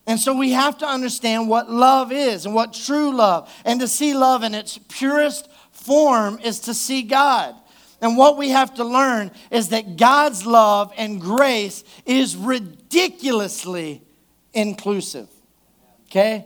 And 0.05 0.19
so 0.19 0.33
we 0.33 0.51
have 0.51 0.77
to 0.77 0.85
understand 0.87 1.49
what 1.49 1.69
love 1.69 2.13
is 2.13 2.45
and 2.45 2.55
what 2.55 2.73
true 2.73 3.13
love. 3.13 3.53
And 3.65 3.81
to 3.81 3.87
see 3.87 4.13
love 4.13 4.43
in 4.43 4.55
its 4.55 4.79
purest 4.87 5.49
form 5.87 6.37
is 6.43 6.59
to 6.61 6.73
see 6.73 7.01
God. 7.01 7.55
And 8.01 8.15
what 8.15 8.37
we 8.37 8.49
have 8.49 8.75
to 8.75 8.83
learn 8.83 9.31
is 9.49 9.69
that 9.69 9.97
God's 9.97 10.45
love 10.45 10.93
and 10.97 11.19
grace 11.19 11.83
is 12.05 12.35
ridiculously 12.35 14.03
inclusive. 14.53 15.29
Okay? 16.09 16.45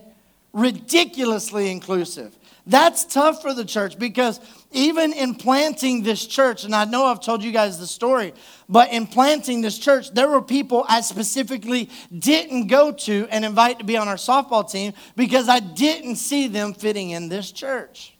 Ridiculously 0.54 1.70
inclusive. 1.70 2.34
That's 2.64 3.04
tough 3.04 3.42
for 3.42 3.54
the 3.54 3.64
church 3.64 3.98
because 3.98 4.40
even 4.70 5.12
in 5.12 5.34
planting 5.34 6.04
this 6.04 6.24
church, 6.24 6.64
and 6.64 6.74
I 6.74 6.84
know 6.84 7.06
I've 7.06 7.20
told 7.20 7.42
you 7.42 7.50
guys 7.50 7.78
the 7.78 7.88
story, 7.88 8.32
but 8.68 8.92
in 8.92 9.06
planting 9.06 9.62
this 9.62 9.78
church, 9.78 10.12
there 10.12 10.28
were 10.28 10.40
people 10.40 10.86
I 10.88 11.00
specifically 11.00 11.90
didn't 12.16 12.68
go 12.68 12.92
to 12.92 13.26
and 13.30 13.44
invite 13.44 13.80
to 13.80 13.84
be 13.84 13.96
on 13.96 14.06
our 14.06 14.16
softball 14.16 14.70
team 14.70 14.92
because 15.16 15.48
I 15.48 15.58
didn't 15.58 16.16
see 16.16 16.46
them 16.46 16.72
fitting 16.72 17.10
in 17.10 17.28
this 17.28 17.50
church. 17.50 18.11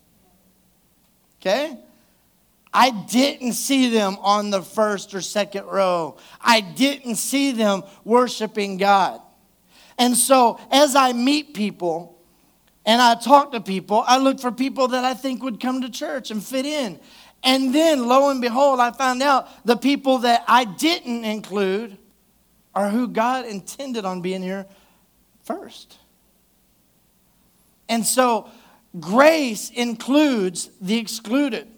Okay? 1.42 1.76
I 2.72 2.90
didn't 2.90 3.52
see 3.52 3.90
them 3.90 4.16
on 4.20 4.50
the 4.50 4.62
first 4.62 5.12
or 5.12 5.20
second 5.20 5.66
row. 5.66 6.16
I 6.40 6.60
didn't 6.60 7.16
see 7.16 7.52
them 7.52 7.82
worshiping 8.04 8.78
God. 8.78 9.20
And 9.98 10.16
so, 10.16 10.58
as 10.70 10.96
I 10.96 11.12
meet 11.12 11.52
people 11.52 12.18
and 12.86 13.02
I 13.02 13.14
talk 13.16 13.52
to 13.52 13.60
people, 13.60 14.02
I 14.06 14.18
look 14.18 14.40
for 14.40 14.50
people 14.50 14.88
that 14.88 15.04
I 15.04 15.14
think 15.14 15.42
would 15.42 15.60
come 15.60 15.82
to 15.82 15.90
church 15.90 16.30
and 16.30 16.42
fit 16.42 16.64
in. 16.64 16.98
And 17.44 17.74
then, 17.74 18.06
lo 18.06 18.30
and 18.30 18.40
behold, 18.40 18.80
I 18.80 18.92
found 18.92 19.22
out 19.22 19.48
the 19.66 19.76
people 19.76 20.18
that 20.18 20.44
I 20.48 20.64
didn't 20.64 21.24
include 21.24 21.98
are 22.74 22.88
who 22.88 23.08
God 23.08 23.44
intended 23.44 24.04
on 24.04 24.22
being 24.22 24.42
here 24.42 24.66
first. 25.44 25.98
And 27.88 28.06
so, 28.06 28.48
grace 28.98 29.70
includes 29.70 30.70
the 30.80 30.98
excluded. 30.98 31.68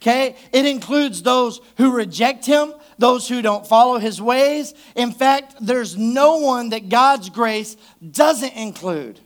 Okay? 0.00 0.36
It 0.52 0.66
includes 0.66 1.22
those 1.22 1.60
who 1.76 1.92
reject 1.92 2.44
him, 2.44 2.74
those 2.98 3.28
who 3.28 3.40
don't 3.40 3.66
follow 3.66 3.98
his 3.98 4.20
ways. 4.20 4.74
In 4.96 5.12
fact, 5.12 5.54
there's 5.60 5.96
no 5.96 6.38
one 6.38 6.70
that 6.70 6.88
God's 6.88 7.30
grace 7.30 7.76
doesn't 8.10 8.54
include. 8.54 9.20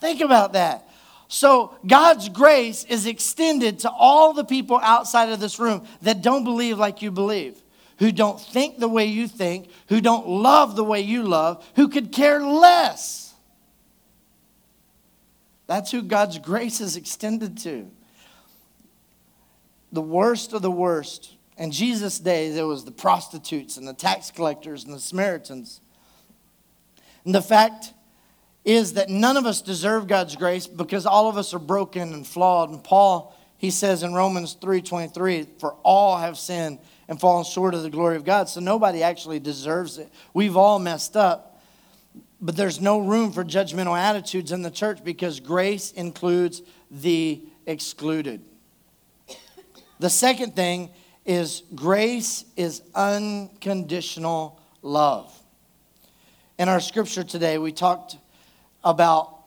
Think 0.00 0.20
about 0.20 0.54
that. 0.54 0.88
So, 1.28 1.74
God's 1.86 2.28
grace 2.30 2.84
is 2.84 3.06
extended 3.06 3.80
to 3.80 3.90
all 3.90 4.32
the 4.32 4.44
people 4.44 4.80
outside 4.82 5.28
of 5.28 5.40
this 5.40 5.58
room 5.58 5.86
that 6.00 6.22
don't 6.22 6.42
believe 6.42 6.78
like 6.78 7.02
you 7.02 7.10
believe, 7.10 7.60
who 7.98 8.10
don't 8.10 8.40
think 8.40 8.78
the 8.78 8.88
way 8.88 9.04
you 9.04 9.28
think, 9.28 9.68
who 9.88 10.00
don't 10.00 10.26
love 10.26 10.74
the 10.74 10.84
way 10.84 11.02
you 11.02 11.22
love, 11.22 11.64
who 11.76 11.88
could 11.88 12.12
care 12.12 12.42
less. 12.42 13.27
That's 15.68 15.92
who 15.92 16.02
God's 16.02 16.38
grace 16.38 16.80
is 16.80 16.96
extended 16.96 17.58
to 17.58 17.88
the 19.92 20.02
worst 20.02 20.52
of 20.52 20.62
the 20.62 20.70
worst. 20.70 21.34
In 21.56 21.70
Jesus' 21.70 22.18
days, 22.18 22.56
it 22.56 22.62
was 22.62 22.84
the 22.84 22.90
prostitutes 22.90 23.76
and 23.76 23.86
the 23.86 23.94
tax 23.94 24.30
collectors 24.30 24.84
and 24.84 24.94
the 24.94 25.00
Samaritans. 25.00 25.80
And 27.24 27.34
the 27.34 27.42
fact 27.42 27.92
is 28.64 28.94
that 28.94 29.08
none 29.08 29.36
of 29.36 29.46
us 29.46 29.60
deserve 29.60 30.06
God's 30.06 30.36
grace 30.36 30.66
because 30.66 31.06
all 31.06 31.28
of 31.28 31.36
us 31.36 31.54
are 31.54 31.58
broken 31.58 32.12
and 32.12 32.26
flawed. 32.26 32.70
And 32.70 32.82
Paul, 32.82 33.34
he 33.56 33.70
says 33.70 34.02
in 34.02 34.14
Romans 34.14 34.56
3:23, 34.60 35.48
"For 35.58 35.74
all 35.82 36.18
have 36.18 36.38
sinned 36.38 36.78
and 37.08 37.18
fallen 37.18 37.44
short 37.44 37.74
of 37.74 37.82
the 37.82 37.90
glory 37.90 38.16
of 38.16 38.24
God." 38.24 38.48
So 38.48 38.60
nobody 38.60 39.02
actually 39.02 39.40
deserves 39.40 39.98
it. 39.98 40.10
We've 40.34 40.56
all 40.56 40.78
messed 40.78 41.16
up. 41.16 41.47
But 42.40 42.56
there's 42.56 42.80
no 42.80 42.98
room 42.98 43.32
for 43.32 43.44
judgmental 43.44 43.98
attitudes 43.98 44.52
in 44.52 44.62
the 44.62 44.70
church 44.70 45.02
because 45.02 45.40
grace 45.40 45.90
includes 45.92 46.62
the 46.90 47.42
excluded. 47.66 48.42
The 49.98 50.10
second 50.10 50.54
thing 50.54 50.90
is 51.26 51.62
grace 51.74 52.44
is 52.56 52.82
unconditional 52.94 54.60
love. 54.82 55.34
In 56.58 56.68
our 56.68 56.80
scripture 56.80 57.24
today, 57.24 57.58
we 57.58 57.72
talked 57.72 58.16
about 58.84 59.38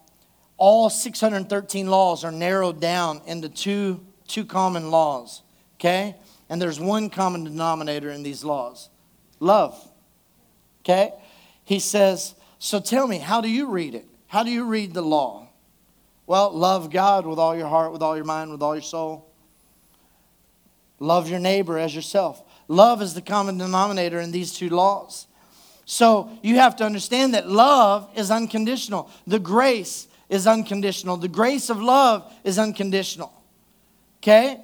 all 0.58 0.89
613 0.89 1.88
laws 1.88 2.23
are 2.23 2.32
narrowed 2.32 2.80
down 2.80 3.21
into 3.25 3.49
two, 3.49 4.06
two 4.27 4.45
common 4.45 4.91
laws, 4.91 5.41
okay? 5.80 6.15
And 6.49 6.62
there's 6.62 6.80
one 6.80 7.10
common 7.10 7.43
denominator 7.43 8.12
in 8.12 8.21
these 8.21 8.43
laws 8.43 8.89
love, 9.39 9.75
okay? 10.84 11.13
He 11.63 11.80
says, 11.80 12.36
So 12.63 12.80
tell 12.80 13.08
me, 13.08 13.17
how 13.17 13.41
do 13.41 13.50
you 13.50 13.71
read 13.71 13.95
it? 13.95 14.06
How 14.28 14.43
do 14.43 14.52
you 14.52 14.65
read 14.65 14.93
the 14.93 15.02
law? 15.02 15.47
Well, 16.28 16.52
love 16.52 16.91
God 16.91 17.26
with 17.26 17.39
all 17.39 17.58
your 17.58 17.67
heart, 17.67 17.91
with 17.91 18.04
all 18.04 18.15
your 18.15 18.24
mind, 18.24 18.52
with 18.52 18.62
all 18.62 18.76
your 18.76 18.84
soul. 18.84 19.28
Love 21.00 21.28
your 21.28 21.39
neighbor 21.39 21.80
as 21.80 21.95
yourself. 21.95 22.43
Love 22.67 23.02
is 23.02 23.15
the 23.15 23.21
common 23.21 23.58
denominator 23.58 24.19
in 24.19 24.32
these 24.32 24.54
two 24.54 24.69
laws. 24.69 25.26
So 25.86 26.30
you 26.43 26.58
have 26.58 26.76
to 26.76 26.84
understand 26.84 27.34
that 27.34 27.50
love 27.50 28.08
is 28.15 28.30
unconditional. 28.30 29.10
The 29.26 29.39
grace 29.39 30.08
is 30.30 30.45
unconditional. 30.45 31.17
The 31.17 31.30
grace 31.30 31.71
of 31.71 31.82
love 31.82 32.32
is 32.43 32.60
unconditional. 32.60 33.34
Okay? 34.19 34.62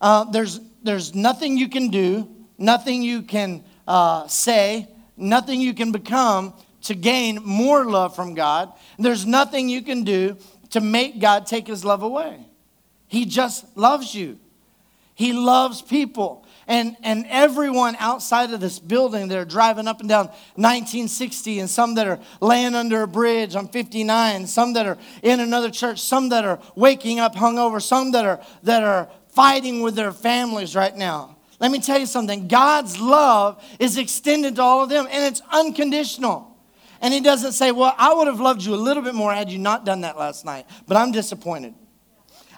Uh, 0.00 0.24
there's, 0.24 0.60
there's 0.82 1.14
nothing 1.14 1.58
you 1.58 1.68
can 1.68 1.90
do, 1.90 2.26
nothing 2.56 3.02
you 3.02 3.20
can 3.20 3.62
uh, 3.86 4.26
say, 4.28 4.88
nothing 5.18 5.60
you 5.60 5.74
can 5.74 5.92
become 5.92 6.54
to 6.84 6.94
gain 6.94 7.40
more 7.44 7.84
love 7.84 8.14
from 8.14 8.34
God. 8.34 8.72
There's 8.98 9.26
nothing 9.26 9.68
you 9.68 9.82
can 9.82 10.04
do 10.04 10.36
to 10.70 10.80
make 10.80 11.20
God 11.20 11.46
take 11.46 11.66
his 11.66 11.84
love 11.84 12.02
away. 12.02 12.46
He 13.06 13.26
just 13.26 13.76
loves 13.76 14.14
you. 14.14 14.38
He 15.14 15.32
loves 15.32 15.80
people. 15.80 16.44
And, 16.66 16.96
and 17.02 17.26
everyone 17.28 17.96
outside 17.98 18.52
of 18.52 18.60
this 18.60 18.78
building 18.78 19.28
that 19.28 19.38
are 19.38 19.44
driving 19.44 19.86
up 19.86 20.00
and 20.00 20.08
down 20.08 20.26
1960, 20.56 21.60
and 21.60 21.70
some 21.70 21.94
that 21.94 22.08
are 22.08 22.18
laying 22.40 22.74
under 22.74 23.02
a 23.02 23.08
bridge 23.08 23.54
on 23.54 23.68
59, 23.68 24.46
some 24.46 24.72
that 24.72 24.86
are 24.86 24.98
in 25.22 25.40
another 25.40 25.70
church, 25.70 26.00
some 26.00 26.30
that 26.30 26.44
are 26.44 26.58
waking 26.74 27.20
up 27.20 27.34
hungover, 27.34 27.80
some 27.80 28.12
that 28.12 28.24
are, 28.24 28.40
that 28.62 28.82
are 28.82 29.08
fighting 29.28 29.82
with 29.82 29.94
their 29.94 30.12
families 30.12 30.74
right 30.74 30.96
now. 30.96 31.36
Let 31.60 31.70
me 31.70 31.80
tell 31.80 31.98
you 31.98 32.06
something 32.06 32.48
God's 32.48 32.98
love 32.98 33.62
is 33.78 33.96
extended 33.96 34.56
to 34.56 34.62
all 34.62 34.82
of 34.82 34.88
them, 34.88 35.06
and 35.10 35.24
it's 35.24 35.42
unconditional. 35.52 36.53
And 37.04 37.12
He 37.12 37.20
doesn't 37.20 37.52
say, 37.52 37.70
Well, 37.70 37.94
I 37.98 38.14
would 38.14 38.28
have 38.28 38.40
loved 38.40 38.62
you 38.62 38.74
a 38.74 38.76
little 38.76 39.02
bit 39.02 39.14
more 39.14 39.30
had 39.30 39.50
you 39.50 39.58
not 39.58 39.84
done 39.84 40.00
that 40.00 40.16
last 40.16 40.46
night, 40.46 40.64
but 40.88 40.96
I'm 40.96 41.12
disappointed. 41.12 41.74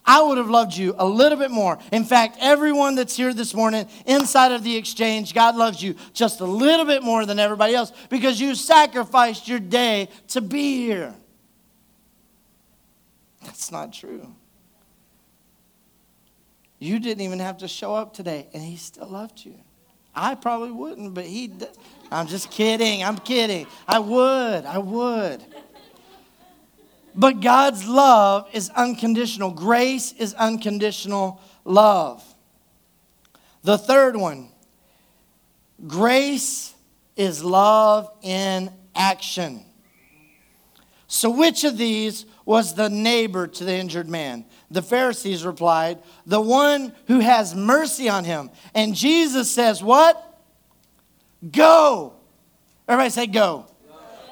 I 0.04 0.22
would 0.22 0.38
have 0.38 0.48
loved 0.48 0.76
you 0.76 0.94
a 0.98 1.04
little 1.04 1.36
bit 1.36 1.50
more. 1.50 1.80
In 1.90 2.04
fact, 2.04 2.36
everyone 2.40 2.94
that's 2.94 3.16
here 3.16 3.34
this 3.34 3.54
morning 3.54 3.88
inside 4.06 4.52
of 4.52 4.62
the 4.62 4.76
exchange, 4.76 5.34
God 5.34 5.56
loves 5.56 5.82
you 5.82 5.96
just 6.12 6.40
a 6.40 6.44
little 6.44 6.86
bit 6.86 7.02
more 7.02 7.26
than 7.26 7.40
everybody 7.40 7.74
else 7.74 7.90
because 8.08 8.40
you 8.40 8.54
sacrificed 8.54 9.48
your 9.48 9.58
day 9.58 10.08
to 10.28 10.40
be 10.40 10.76
here. 10.76 11.12
That's 13.42 13.72
not 13.72 13.92
true. 13.92 14.32
You 16.78 17.00
didn't 17.00 17.22
even 17.22 17.40
have 17.40 17.58
to 17.58 17.68
show 17.68 17.96
up 17.96 18.14
today, 18.14 18.46
and 18.54 18.62
He 18.62 18.76
still 18.76 19.08
loved 19.08 19.44
you. 19.44 19.56
I 20.14 20.36
probably 20.36 20.70
wouldn't, 20.70 21.14
but 21.14 21.24
He. 21.24 21.52
I'm 22.10 22.26
just 22.26 22.50
kidding. 22.50 23.02
I'm 23.02 23.18
kidding. 23.18 23.66
I 23.86 23.98
would. 23.98 24.64
I 24.64 24.78
would. 24.78 25.44
But 27.14 27.40
God's 27.40 27.86
love 27.86 28.48
is 28.52 28.70
unconditional. 28.70 29.50
Grace 29.50 30.12
is 30.12 30.34
unconditional 30.34 31.40
love. 31.64 32.22
The 33.62 33.78
third 33.78 34.16
one 34.16 34.50
grace 35.86 36.74
is 37.16 37.42
love 37.42 38.10
in 38.22 38.70
action. 38.94 39.64
So, 41.08 41.30
which 41.30 41.64
of 41.64 41.78
these 41.78 42.26
was 42.44 42.74
the 42.74 42.90
neighbor 42.90 43.46
to 43.46 43.64
the 43.64 43.74
injured 43.74 44.08
man? 44.08 44.44
The 44.70 44.82
Pharisees 44.82 45.44
replied, 45.44 45.98
The 46.26 46.40
one 46.40 46.92
who 47.06 47.20
has 47.20 47.54
mercy 47.54 48.08
on 48.08 48.24
him. 48.24 48.50
And 48.74 48.94
Jesus 48.94 49.50
says, 49.50 49.82
What? 49.82 50.22
Go. 51.50 52.14
Everybody 52.88 53.10
say, 53.10 53.26
Go. 53.26 53.66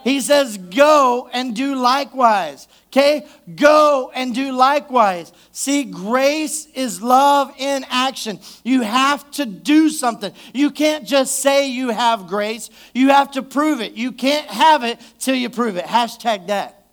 He 0.05 0.21
says, 0.21 0.59
Go 0.59 1.29
and 1.33 1.57
do 1.57 1.75
likewise. 1.77 2.69
Okay? 2.89 3.27
Go 3.57 4.13
and 4.15 4.33
do 4.35 4.53
likewise. 4.53 5.33
See, 5.51 5.83
grace 5.83 6.67
is 6.75 7.03
love 7.03 7.53
in 7.59 7.85
action. 7.89 8.39
You 8.63 8.83
have 8.83 9.29
to 9.33 9.47
do 9.47 9.89
something. 9.89 10.33
You 10.53 10.71
can't 10.71 11.05
just 11.05 11.41
say 11.41 11.71
you 11.71 11.89
have 11.89 12.29
grace, 12.29 12.71
you 12.95 13.09
have 13.09 13.33
to 13.33 13.43
prove 13.43 13.81
it. 13.81 13.95
You 13.95 14.13
can't 14.13 14.47
have 14.47 14.85
it 14.85 15.01
till 15.19 15.35
you 15.35 15.51
prove 15.51 15.77
it. 15.77 15.87
Hashtag 15.87 16.47
that. 16.47 16.87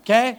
Okay? 0.00 0.38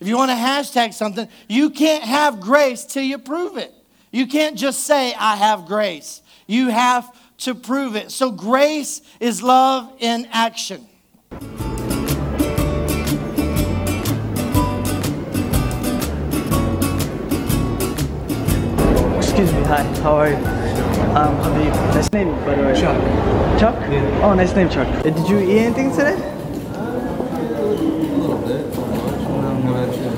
If 0.00 0.06
you 0.06 0.16
want 0.16 0.30
to 0.30 0.36
hashtag 0.36 0.94
something, 0.94 1.28
you 1.48 1.70
can't 1.70 2.04
have 2.04 2.40
grace 2.40 2.84
till 2.84 3.02
you 3.02 3.18
prove 3.18 3.58
it. 3.58 3.74
You 4.12 4.26
can't 4.28 4.56
just 4.56 4.84
say, 4.84 5.12
I 5.12 5.36
have 5.36 5.66
grace. 5.66 6.22
You 6.46 6.68
have 6.68 7.14
to 7.38 7.54
prove 7.54 7.96
it. 7.96 8.10
So, 8.10 8.30
grace 8.30 9.00
is 9.20 9.42
love 9.42 9.92
in 9.98 10.28
action. 10.32 10.88
Excuse 19.16 19.52
me, 19.52 19.62
hi, 19.62 19.82
how 20.02 20.16
are 20.16 20.30
you? 20.30 20.36
Um, 21.14 21.36
Habib. 21.36 21.72
Nice 21.94 22.12
name, 22.12 22.30
by 22.44 22.54
the 22.56 22.62
way. 22.64 22.74
Chuck. 22.80 22.96
Chuck? 23.60 23.74
Yeah. 23.90 24.20
Oh, 24.24 24.34
nice 24.34 24.54
name, 24.54 24.68
Chuck. 24.68 24.88
Uh, 24.88 25.02
Did 25.10 25.28
you 25.28 25.38
eat 25.38 25.58
anything 25.60 25.90
today? 25.90 26.14
A 26.14 26.16
little 28.18 28.38
bit. 28.38 28.66
What 28.66 29.44
about 29.70 29.94
you? 29.96 30.10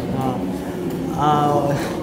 Uh, 1.20 1.99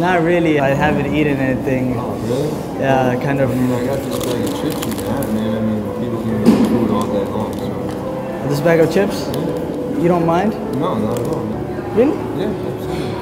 not 0.00 0.22
really. 0.22 0.58
I 0.58 0.70
haven't 0.70 1.14
eaten 1.14 1.36
anything. 1.36 1.94
Really? 1.94 2.48
Yeah, 2.80 3.20
kind 3.22 3.40
of. 3.40 3.50
I 3.50 3.54
mean, 3.54 3.70
I 3.70 3.84
got 3.86 3.98
this 4.00 4.18
bag 4.24 4.42
of 4.42 4.50
chips 4.60 4.86
you 4.86 4.92
got, 5.04 5.28
man. 5.34 5.54
I 5.54 5.60
mean, 5.60 5.82
people 6.00 6.24
give 6.24 6.40
me 6.40 6.68
food 6.68 6.90
all 6.90 7.06
day 7.12 7.24
long, 7.30 7.52
so. 7.52 8.48
This 8.48 8.60
bag 8.60 8.80
of 8.80 8.92
chips? 8.92 9.26
You 10.02 10.08
don't 10.08 10.24
mind? 10.26 10.52
No, 10.80 10.98
not 10.98 11.18
at 11.20 11.26
all, 11.28 11.44
man. 11.44 11.94
Really? 11.94 12.16
Yeah, 12.40 12.48
absolutely. 12.72 13.12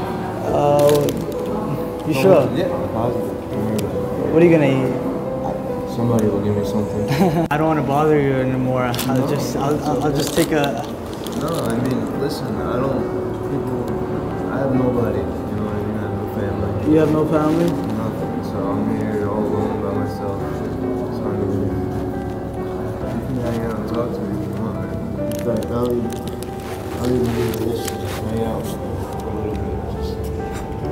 Uh, 0.54 2.06
you 2.06 2.14
sure? 2.14 2.48
Yeah, 2.56 2.68
positive. 2.94 3.50
Don't 3.50 3.64
worry 3.66 3.74
about 3.74 4.26
it. 4.26 4.32
What 4.32 4.42
are 4.42 4.46
you 4.46 4.52
gonna 4.52 4.72
eat? 4.78 5.94
Somebody 5.96 6.26
will 6.28 6.44
give 6.44 6.56
me 6.56 6.64
something. 6.64 7.10
I 7.50 7.56
don't 7.58 7.66
want 7.66 7.80
to 7.80 7.86
bother 7.86 8.20
you 8.20 8.34
anymore. 8.34 8.84
I'll 8.84 9.28
just, 9.28 9.56
I'll, 9.56 9.82
I'll 9.84 10.04
I'll 10.04 10.12
just 10.16 10.32
take 10.32 10.52
a. 10.52 10.86
no, 11.40 11.48
I 11.48 11.74
mean, 11.82 12.20
listen, 12.20 12.46
I 12.54 12.76
don't. 12.76 13.02
People. 13.50 14.48
I 14.52 14.58
have 14.60 14.74
nobody. 14.76 15.47
You 16.88 16.96
have 17.00 17.12
no 17.12 17.28
family? 17.28 17.66
Nothing. 17.66 18.44
So 18.44 18.56
I'm 18.66 18.98
here 18.98 19.28
all 19.28 19.44
alone 19.44 19.82
by 19.82 19.92
myself. 19.92 20.40
So 20.40 21.22
I 21.22 21.36
mean, 21.36 21.68
you 23.12 23.26
can 23.26 23.36
hang 23.44 23.60
out 23.60 23.76
and 23.78 23.88
talk 23.90 24.08
to 24.10 24.18
me 24.18 24.24
if 24.32 24.48
you 24.48 24.54
want, 24.56 24.74
man. 24.80 25.26
In 25.26 25.32
fact, 25.44 25.66
I'll 25.66 25.92
even, 25.92 26.08
I'll 26.96 27.12
even 27.12 27.26
give 27.26 27.44
you 27.44 27.52
this. 27.66 27.80
Just 27.90 28.18
hang 28.24 28.42
out 28.42 28.64
for 28.64 29.28
a 29.28 29.36
little 29.36 29.52
bit. 29.52 29.76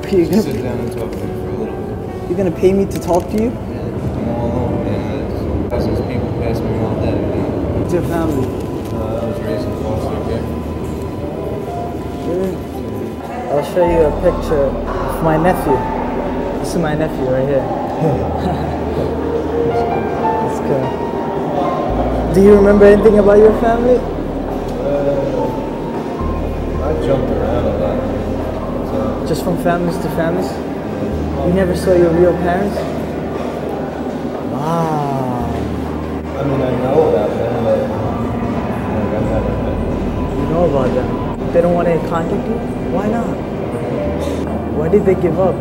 Just 0.05 0.12
You're 0.12 0.26
Just 0.26 0.44
sit 0.44 0.62
down 0.62 0.78
and 0.80 0.92
talk 0.92 1.11
to 1.11 1.16
me 1.16 1.22
for 1.22 1.49
a 1.49 1.57
little 1.64 1.74
bit. 1.74 2.28
you're 2.28 2.36
gonna 2.36 2.51
pay 2.61 2.72
me 2.74 2.84
to 2.84 2.99
talk 3.01 3.24
to 3.30 3.36
you? 3.42 3.49
Yeah, 3.49 3.57
I'm 3.57 4.28
all 4.28 4.53
alone, 4.53 4.84
man. 4.84 5.68
That's 5.70 5.86
those 5.86 6.01
people 6.07 6.28
pass 6.44 6.61
me 6.61 6.76
all 6.76 6.94
day, 7.01 7.16
man. 7.16 7.80
What's 7.80 7.94
your 7.94 8.03
family? 8.03 8.47
Uh, 8.92 9.01
I 9.01 9.24
was 9.24 9.40
raised 9.40 9.64
in 9.64 9.72
foster 9.82 10.20
care. 10.28 10.44
Really? 12.28 12.53
I'll 13.49 13.64
show 13.64 13.86
you 13.88 14.01
a 14.05 14.12
picture 14.20 15.05
of 15.17 15.23
my 15.25 15.37
nephew. 15.37 15.77
This 16.61 16.75
is 16.75 16.81
my 16.81 16.95
nephew 16.95 17.25
right 17.31 17.49
here. 17.49 17.64
Let's 20.45 20.61
go. 20.61 22.33
Do 22.35 22.43
you 22.43 22.55
remember 22.55 22.85
anything 22.85 23.19
about 23.19 23.39
your 23.39 23.59
family? 23.61 23.97
Uh, 23.97 24.03
I 26.85 26.93
jumped 27.07 27.31
around 27.33 27.64
a 27.64 27.79
lot. 27.81 27.99
So, 28.91 29.27
Just 29.27 29.43
from 29.45 29.57
families 29.62 29.97
to 29.99 30.09
families? 30.11 30.51
You 31.47 31.53
never 31.55 31.75
saw 31.75 31.95
your 31.95 32.11
real 32.11 32.35
parents? 32.45 32.77
Wow. 34.53 35.49
I 36.37 36.45
mean, 36.45 36.61
I 36.61 36.71
know 36.83 37.09
about 37.09 37.31
them, 37.31 37.64
but 37.64 37.79
like, 37.79 37.91
I 38.93 39.03
never 39.12 39.41
met 39.64 39.79
You 40.37 40.47
know 40.53 40.64
about 40.69 40.91
them. 40.95 41.53
They 41.53 41.61
don't 41.62 41.75
want 41.75 41.89
to 41.89 41.99
contact 42.09 42.47
you? 42.47 42.57
Why 42.93 43.09
not? 43.09 43.55
Why 44.77 44.89
did 44.89 45.05
they 45.05 45.14
give 45.14 45.39
up? 45.41 45.55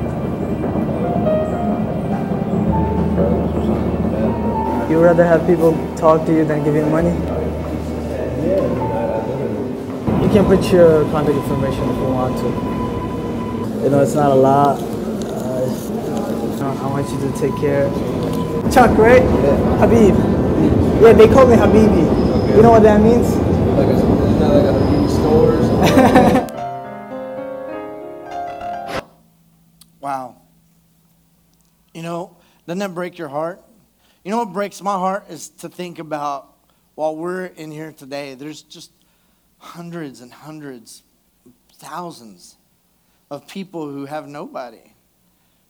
brothers 3.15 3.55
or 3.55 3.65
something 3.65 4.01
like 4.01 4.11
that. 4.11 4.89
You 4.91 4.99
rather 5.01 5.25
have 5.25 5.47
people 5.47 5.71
talk 5.95 6.25
to 6.27 6.33
you 6.33 6.45
than 6.45 6.63
give 6.63 6.75
you 6.75 6.85
money? 6.85 7.09
Yeah, 7.09 8.59
I, 8.91 8.99
I 8.99 9.25
literally. 9.25 10.23
You 10.23 10.29
can 10.29 10.45
put 10.45 10.71
your 10.71 11.03
contact 11.11 11.37
information 11.37 11.83
if 11.89 11.95
you 11.95 12.09
want 12.11 12.37
to. 12.43 12.47
You 13.83 13.89
know, 13.89 14.01
it's 14.01 14.15
not 14.15 14.31
a 14.31 14.35
lot. 14.35 14.79
Uh, 14.79 15.65
I 16.83 16.87
want 16.87 17.09
you 17.09 17.19
to 17.19 17.31
take 17.39 17.55
care. 17.59 17.89
Chuck, 18.71 18.97
right? 18.97 19.23
Yeah. 19.23 19.77
Habib. 19.77 20.15
Yeah, 21.01 21.13
they 21.13 21.27
call 21.27 21.47
me 21.47 21.55
Habibi. 21.55 22.55
You 22.55 22.61
know 22.61 22.71
what 22.71 22.83
that 22.83 23.01
means? 23.01 23.35
Like, 23.75 23.87
a, 23.87 23.97
like 24.47 24.65
a 24.65 24.73
beauty 24.89 25.09
store 25.13 26.41
doesn't 32.75 32.91
that 32.91 32.93
break 32.93 33.17
your 33.17 33.29
heart? 33.29 33.63
You 34.25 34.31
know 34.31 34.39
what 34.39 34.51
breaks 34.51 34.81
my 34.81 34.95
heart 34.95 35.27
is 35.29 35.47
to 35.59 35.69
think 35.69 35.97
about 35.97 36.57
while 36.95 37.15
we're 37.15 37.45
in 37.45 37.71
here 37.71 37.93
today, 37.93 38.35
there's 38.35 38.63
just 38.63 38.91
hundreds 39.59 40.19
and 40.19 40.29
hundreds, 40.29 41.03
thousands 41.75 42.57
of 43.31 43.47
people 43.47 43.89
who 43.89 44.05
have 44.05 44.27
nobody, 44.27 44.93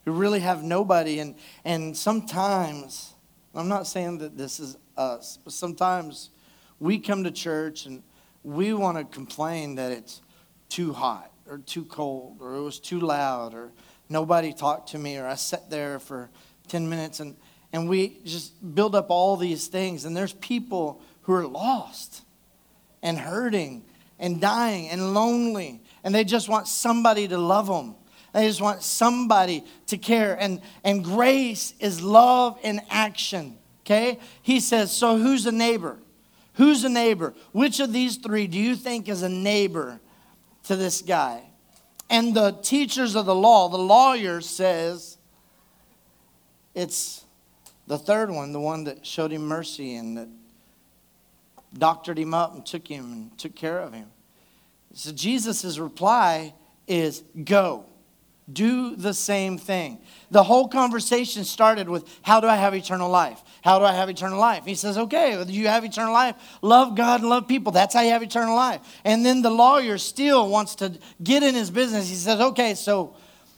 who 0.05 0.13
really 0.13 0.39
have 0.39 0.63
nobody. 0.63 1.19
And, 1.19 1.35
and 1.63 1.95
sometimes, 1.95 3.13
I'm 3.53 3.67
not 3.67 3.85
saying 3.85 4.17
that 4.17 4.35
this 4.35 4.59
is 4.59 4.75
us, 4.97 5.37
but 5.43 5.53
sometimes 5.53 6.31
we 6.79 6.97
come 6.97 7.23
to 7.23 7.29
church 7.29 7.85
and 7.85 8.01
we 8.43 8.73
want 8.73 8.97
to 8.97 9.03
complain 9.03 9.75
that 9.75 9.91
it's 9.91 10.23
too 10.69 10.91
hot 10.91 11.31
or 11.47 11.59
too 11.59 11.85
cold 11.85 12.37
or 12.39 12.55
it 12.55 12.63
was 12.63 12.79
too 12.79 12.99
loud 12.99 13.53
or 13.53 13.71
nobody 14.09 14.51
talked 14.51 14.89
to 14.89 14.97
me 14.97 15.17
or 15.17 15.27
I 15.27 15.35
sat 15.35 15.69
there 15.69 15.99
for 15.99 16.31
10 16.65 16.89
minutes 16.89 17.19
and, 17.19 17.35
and 17.73 17.87
we 17.87 18.19
just 18.25 18.75
build 18.75 18.95
up 18.95 19.09
all 19.09 19.37
these 19.37 19.67
things 19.67 20.05
and 20.05 20.15
there's 20.15 20.33
people 20.33 21.01
who 21.23 21.33
are 21.33 21.47
lost 21.47 22.23
and 23.01 23.17
hurting 23.17 23.83
and 24.19 24.41
dying 24.41 24.89
and 24.89 25.13
lonely 25.13 25.81
and 26.03 26.13
they 26.13 26.23
just 26.23 26.49
want 26.49 26.67
somebody 26.67 27.27
to 27.27 27.37
love 27.37 27.67
them 27.67 27.95
they 28.33 28.47
just 28.47 28.61
want 28.61 28.83
somebody 28.83 29.63
to 29.87 29.97
care 29.97 30.37
and 30.39 30.61
and 30.83 31.03
grace 31.03 31.73
is 31.79 32.01
love 32.01 32.57
in 32.63 32.81
action 32.89 33.57
okay? 33.85 34.19
He 34.41 34.59
says 34.59 34.91
so 34.91 35.17
who's 35.17 35.45
a 35.45 35.51
neighbor? 35.51 35.99
Who's 36.53 36.83
a 36.83 36.89
neighbor? 36.89 37.33
Which 37.51 37.79
of 37.79 37.93
these 37.93 38.17
three 38.17 38.47
do 38.47 38.57
you 38.57 38.75
think 38.75 39.07
is 39.07 39.21
a 39.21 39.29
neighbor 39.29 39.99
to 40.63 40.75
this 40.75 41.01
guy? 41.01 41.43
And 42.09 42.33
the 42.33 42.51
teachers 42.51 43.15
of 43.15 43.25
the 43.25 43.35
law 43.35 43.69
the 43.69 43.77
lawyer 43.77 44.41
says 44.41 45.14
it's 46.75 47.25
the 47.87 47.97
third 47.97 48.29
one 48.29 48.51
the 48.51 48.59
one 48.59 48.83
that 48.83 49.05
showed 49.05 49.31
him 49.31 49.47
mercy 49.47 49.95
and 49.95 50.17
that 50.17 50.27
doctored 51.77 52.19
him 52.19 52.33
up 52.33 52.53
and 52.53 52.65
took 52.65 52.87
him 52.87 53.11
and 53.11 53.37
took 53.37 53.55
care 53.55 53.79
of 53.79 53.93
him 53.93 54.07
so 54.93 55.11
jesus' 55.11 55.79
reply 55.79 56.53
is 56.87 57.23
go 57.43 57.85
do 58.51 58.95
the 58.95 59.13
same 59.13 59.57
thing. 59.57 59.99
The 60.29 60.43
whole 60.43 60.67
conversation 60.67 61.43
started 61.43 61.89
with, 61.89 62.07
How 62.21 62.39
do 62.39 62.47
I 62.47 62.55
have 62.55 62.75
eternal 62.75 63.09
life? 63.09 63.41
How 63.63 63.79
do 63.79 63.85
I 63.85 63.93
have 63.93 64.07
eternal 64.07 64.39
life? 64.39 64.65
He 64.65 64.75
says, 64.75 64.97
Okay, 64.97 65.43
you 65.47 65.67
have 65.67 65.83
eternal 65.83 66.13
life. 66.13 66.35
Love 66.61 66.95
God 66.95 67.21
and 67.21 67.29
love 67.29 67.47
people. 67.47 67.71
That's 67.71 67.95
how 67.95 68.01
you 68.01 68.11
have 68.11 68.21
eternal 68.21 68.55
life. 68.55 68.81
And 69.03 69.25
then 69.25 69.41
the 69.41 69.49
lawyer 69.49 69.97
still 69.97 70.47
wants 70.47 70.75
to 70.75 70.97
get 71.23 71.41
in 71.41 71.55
his 71.55 71.71
business. 71.71 72.07
He 72.07 72.15
says, 72.15 72.39
Okay, 72.39 72.75
so 72.75 73.15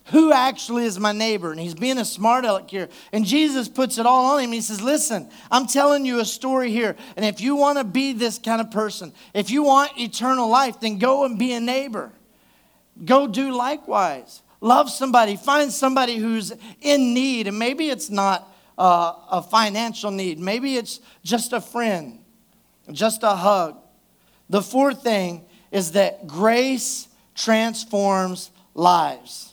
who 0.10 0.32
actually 0.32 0.86
is 0.86 0.99
my 0.99 1.12
neighbor? 1.12 1.51
And 1.51 1.60
he's 1.60 1.74
being 1.74 1.97
a 1.97 2.05
smart 2.05 2.45
aleck 2.45 2.70
here. 2.70 2.89
And 3.12 3.26
Jesus 3.26 3.68
puts 3.68 3.97
it 3.97 4.05
all 4.05 4.34
on 4.34 4.43
him. 4.43 4.51
He 4.51 4.62
says, 4.62 4.82
Listen, 4.82 5.30
I'm 5.51 5.68
telling 5.68 6.05
you 6.05 6.20
a 6.20 6.26
story 6.26 6.72
here. 6.72 6.95
And 7.16 7.26
if 7.26 7.41
you 7.41 7.55
want 7.55 7.78
to 7.78 7.84
be 7.84 8.14
this 8.14 8.39
kind 8.39 8.62
of 8.62 8.72
person, 8.72 9.14
if 9.34 9.49
you 9.49 9.64
want 9.64 9.99
eternal 9.99 10.49
life, 10.49 10.80
then 10.80 10.97
go 10.97 11.26
and 11.26 11.38
be 11.38 11.53
a 11.53 11.60
neighbor. 11.60 12.12
Go 13.03 13.28
do 13.28 13.55
likewise. 13.55 14.41
Love 14.62 14.89
somebody. 14.89 15.36
Find 15.36 15.72
somebody 15.72 16.18
who's 16.18 16.53
in 16.82 17.14
need. 17.14 17.47
And 17.47 17.60
maybe 17.60 17.89
it's 17.89 18.10
not 18.10 18.51
uh, 18.78 19.14
a 19.32 19.41
financial 19.41 20.12
need, 20.12 20.39
maybe 20.39 20.76
it's 20.76 20.99
just 21.24 21.51
a 21.51 21.60
friend, 21.60 22.20
just 22.91 23.24
a 23.24 23.36
hug. 23.36 23.78
The 24.49 24.62
fourth 24.62 25.03
thing 25.03 25.45
is 25.72 25.93
that 25.93 26.28
grace 26.28 27.08
transforms 27.36 28.51
lives. 28.74 29.47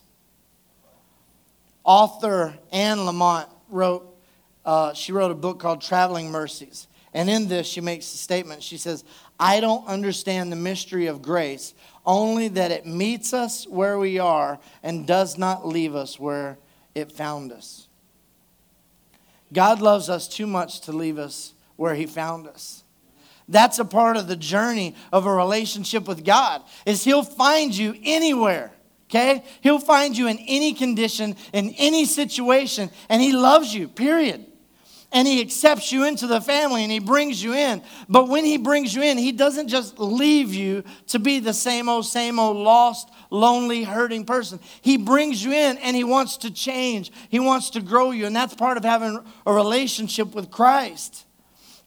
Author 1.85 2.55
Anne 2.73 2.99
Lamott 2.99 3.49
wrote, 3.69 4.17
uh, 4.65 4.95
she 4.95 5.13
wrote 5.13 5.31
a 5.31 5.35
book 5.35 5.61
called 5.61 5.83
Traveling 5.83 6.31
Mercies. 6.31 6.89
And 7.13 7.31
in 7.31 7.47
this, 7.47 7.67
she 7.67 7.81
makes 7.81 8.13
a 8.13 8.17
statement. 8.17 8.63
She 8.63 8.77
says, 8.77 9.05
I 9.39 9.61
don't 9.61 9.87
understand 9.87 10.51
the 10.51 10.57
mystery 10.57 11.07
of 11.07 11.23
grace, 11.23 11.75
only 12.05 12.49
that 12.49 12.71
it 12.71 12.87
meets 12.87 13.33
us 13.33 13.67
where 13.69 13.99
we 13.99 14.19
are 14.19 14.59
and 14.83 15.07
does 15.07 15.39
not 15.39 15.67
leave 15.67 15.95
us 15.95 16.19
where 16.19 16.59
it 16.95 17.13
found 17.13 17.53
us. 17.53 17.87
God 19.53 19.81
loves 19.81 20.09
us 20.09 20.27
too 20.27 20.47
much 20.47 20.81
to 20.83 20.93
leave 20.93 21.19
us 21.19 21.55
where 21.77 21.95
he 21.95 22.07
found 22.07 22.49
us. 22.49 22.83
That's 23.49 23.79
a 23.79 23.85
part 23.85 24.17
of 24.17 24.27
the 24.27 24.37
journey 24.37 24.95
of 25.13 25.27
a 25.27 25.33
relationship 25.33 26.09
with 26.09 26.25
God. 26.25 26.63
Is 26.87 27.05
he'll 27.05 27.23
find 27.23 27.77
you 27.77 27.95
anywhere. 28.03 28.73
Okay? 29.11 29.45
He'll 29.61 29.79
find 29.79 30.17
you 30.17 30.29
in 30.29 30.39
any 30.39 30.73
condition, 30.75 31.37
in 31.53 31.75
any 31.79 32.05
situation, 32.05 32.91
and 33.09 33.21
he 33.23 33.33
loves 33.33 33.75
you. 33.75 33.89
Period 33.89 34.47
and 35.15 35.29
he 35.29 35.41
accepts 35.41 35.93
you 35.93 36.05
into 36.05 36.27
the 36.27 36.41
family 36.41 36.83
and 36.83 36.91
he 36.91 36.99
brings 36.99 37.43
you 37.43 37.55
in. 37.55 37.83
But 38.09 38.29
when 38.29 38.45
he 38.45 38.59
brings 38.59 38.93
you 38.95 39.03
in, 39.03 39.17
he 39.17 39.31
doesn't 39.31 39.69
just 39.69 39.99
leave 40.01 40.53
you 40.53 40.83
to 41.07 41.21
be 41.21 41.39
the 41.39 41.55
same 41.55 41.89
old, 41.89 42.05
same 42.05 42.41
old 42.41 42.57
lost, 42.57 43.09
lonely, 43.31 43.85
hurting 43.85 44.27
person. 44.27 44.59
He 44.83 44.97
brings 44.97 45.43
you 45.43 45.53
in 45.53 45.79
and 45.79 45.97
he 45.97 46.03
wants 46.03 46.39
to 46.39 46.51
change, 46.51 47.13
he 47.31 47.39
wants 47.39 47.71
to 47.71 47.81
grow 47.81 48.11
you. 48.11 48.27
And 48.27 48.35
that's 48.35 48.55
part 48.55 48.77
of 48.77 48.85
having 48.85 49.25
a 49.47 49.53
relationship 49.53 50.35
with 50.35 50.51
Christ. 50.51 51.25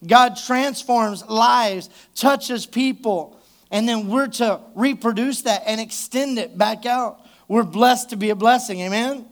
God 0.05 0.37
transforms 0.37 1.25
lives, 1.25 1.89
touches 2.15 2.65
people, 2.65 3.36
and 3.71 3.87
then 3.87 4.07
we're 4.07 4.27
to 4.27 4.61
reproduce 4.75 5.41
that 5.43 5.63
and 5.65 5.81
extend 5.81 6.39
it 6.39 6.57
back 6.57 6.85
out. 6.85 7.19
We're 7.47 7.63
blessed 7.63 8.09
to 8.11 8.15
be 8.15 8.29
a 8.29 8.35
blessing. 8.35 8.81
Amen? 8.81 9.25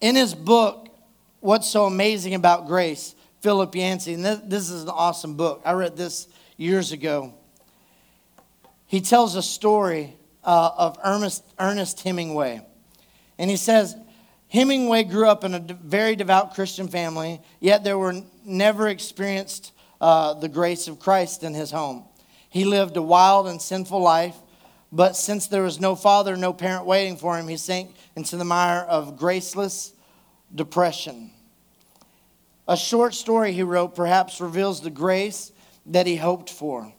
In 0.00 0.16
his 0.16 0.34
book, 0.34 0.88
what's 1.40 1.68
so 1.70 1.86
amazing 1.86 2.34
about 2.34 2.66
grace, 2.66 3.14
Philip 3.40 3.74
Yancey, 3.74 4.14
and 4.14 4.24
this, 4.24 4.40
this 4.44 4.70
is 4.70 4.82
an 4.82 4.88
awesome 4.88 5.36
book. 5.36 5.62
I 5.64 5.72
read 5.72 5.96
this 5.96 6.28
years 6.56 6.92
ago. 6.92 7.34
He 8.86 9.00
tells 9.00 9.34
a 9.34 9.42
story 9.42 10.16
uh, 10.44 10.70
of 10.76 10.98
Ernest, 11.04 11.44
Ernest 11.58 12.00
Hemingway. 12.02 12.64
And 13.38 13.50
he 13.50 13.56
says, 13.56 13.96
Hemingway 14.48 15.04
grew 15.04 15.28
up 15.28 15.44
in 15.44 15.54
a 15.54 15.60
very 15.60 16.14
devout 16.16 16.54
Christian 16.54 16.88
family, 16.88 17.40
yet 17.60 17.84
there 17.84 17.98
were 17.98 18.22
never 18.44 18.88
experienced 18.88 19.72
uh, 20.00 20.34
the 20.34 20.48
grace 20.48 20.88
of 20.88 21.00
Christ 21.00 21.42
in 21.42 21.52
his 21.52 21.70
home. 21.70 22.04
He 22.56 22.64
lived 22.64 22.96
a 22.96 23.02
wild 23.02 23.48
and 23.48 23.60
sinful 23.60 24.00
life, 24.00 24.34
but 24.90 25.14
since 25.14 25.46
there 25.46 25.62
was 25.62 25.78
no 25.78 25.94
father, 25.94 26.38
no 26.38 26.54
parent 26.54 26.86
waiting 26.86 27.18
for 27.18 27.36
him, 27.36 27.48
he 27.48 27.58
sank 27.58 27.94
into 28.16 28.38
the 28.38 28.46
mire 28.46 28.80
of 28.80 29.18
graceless 29.18 29.92
depression. 30.54 31.32
A 32.66 32.74
short 32.74 33.12
story 33.12 33.52
he 33.52 33.62
wrote 33.62 33.94
perhaps 33.94 34.40
reveals 34.40 34.80
the 34.80 34.88
grace 34.88 35.52
that 35.84 36.06
he 36.06 36.16
hoped 36.16 36.48
for. 36.48 36.94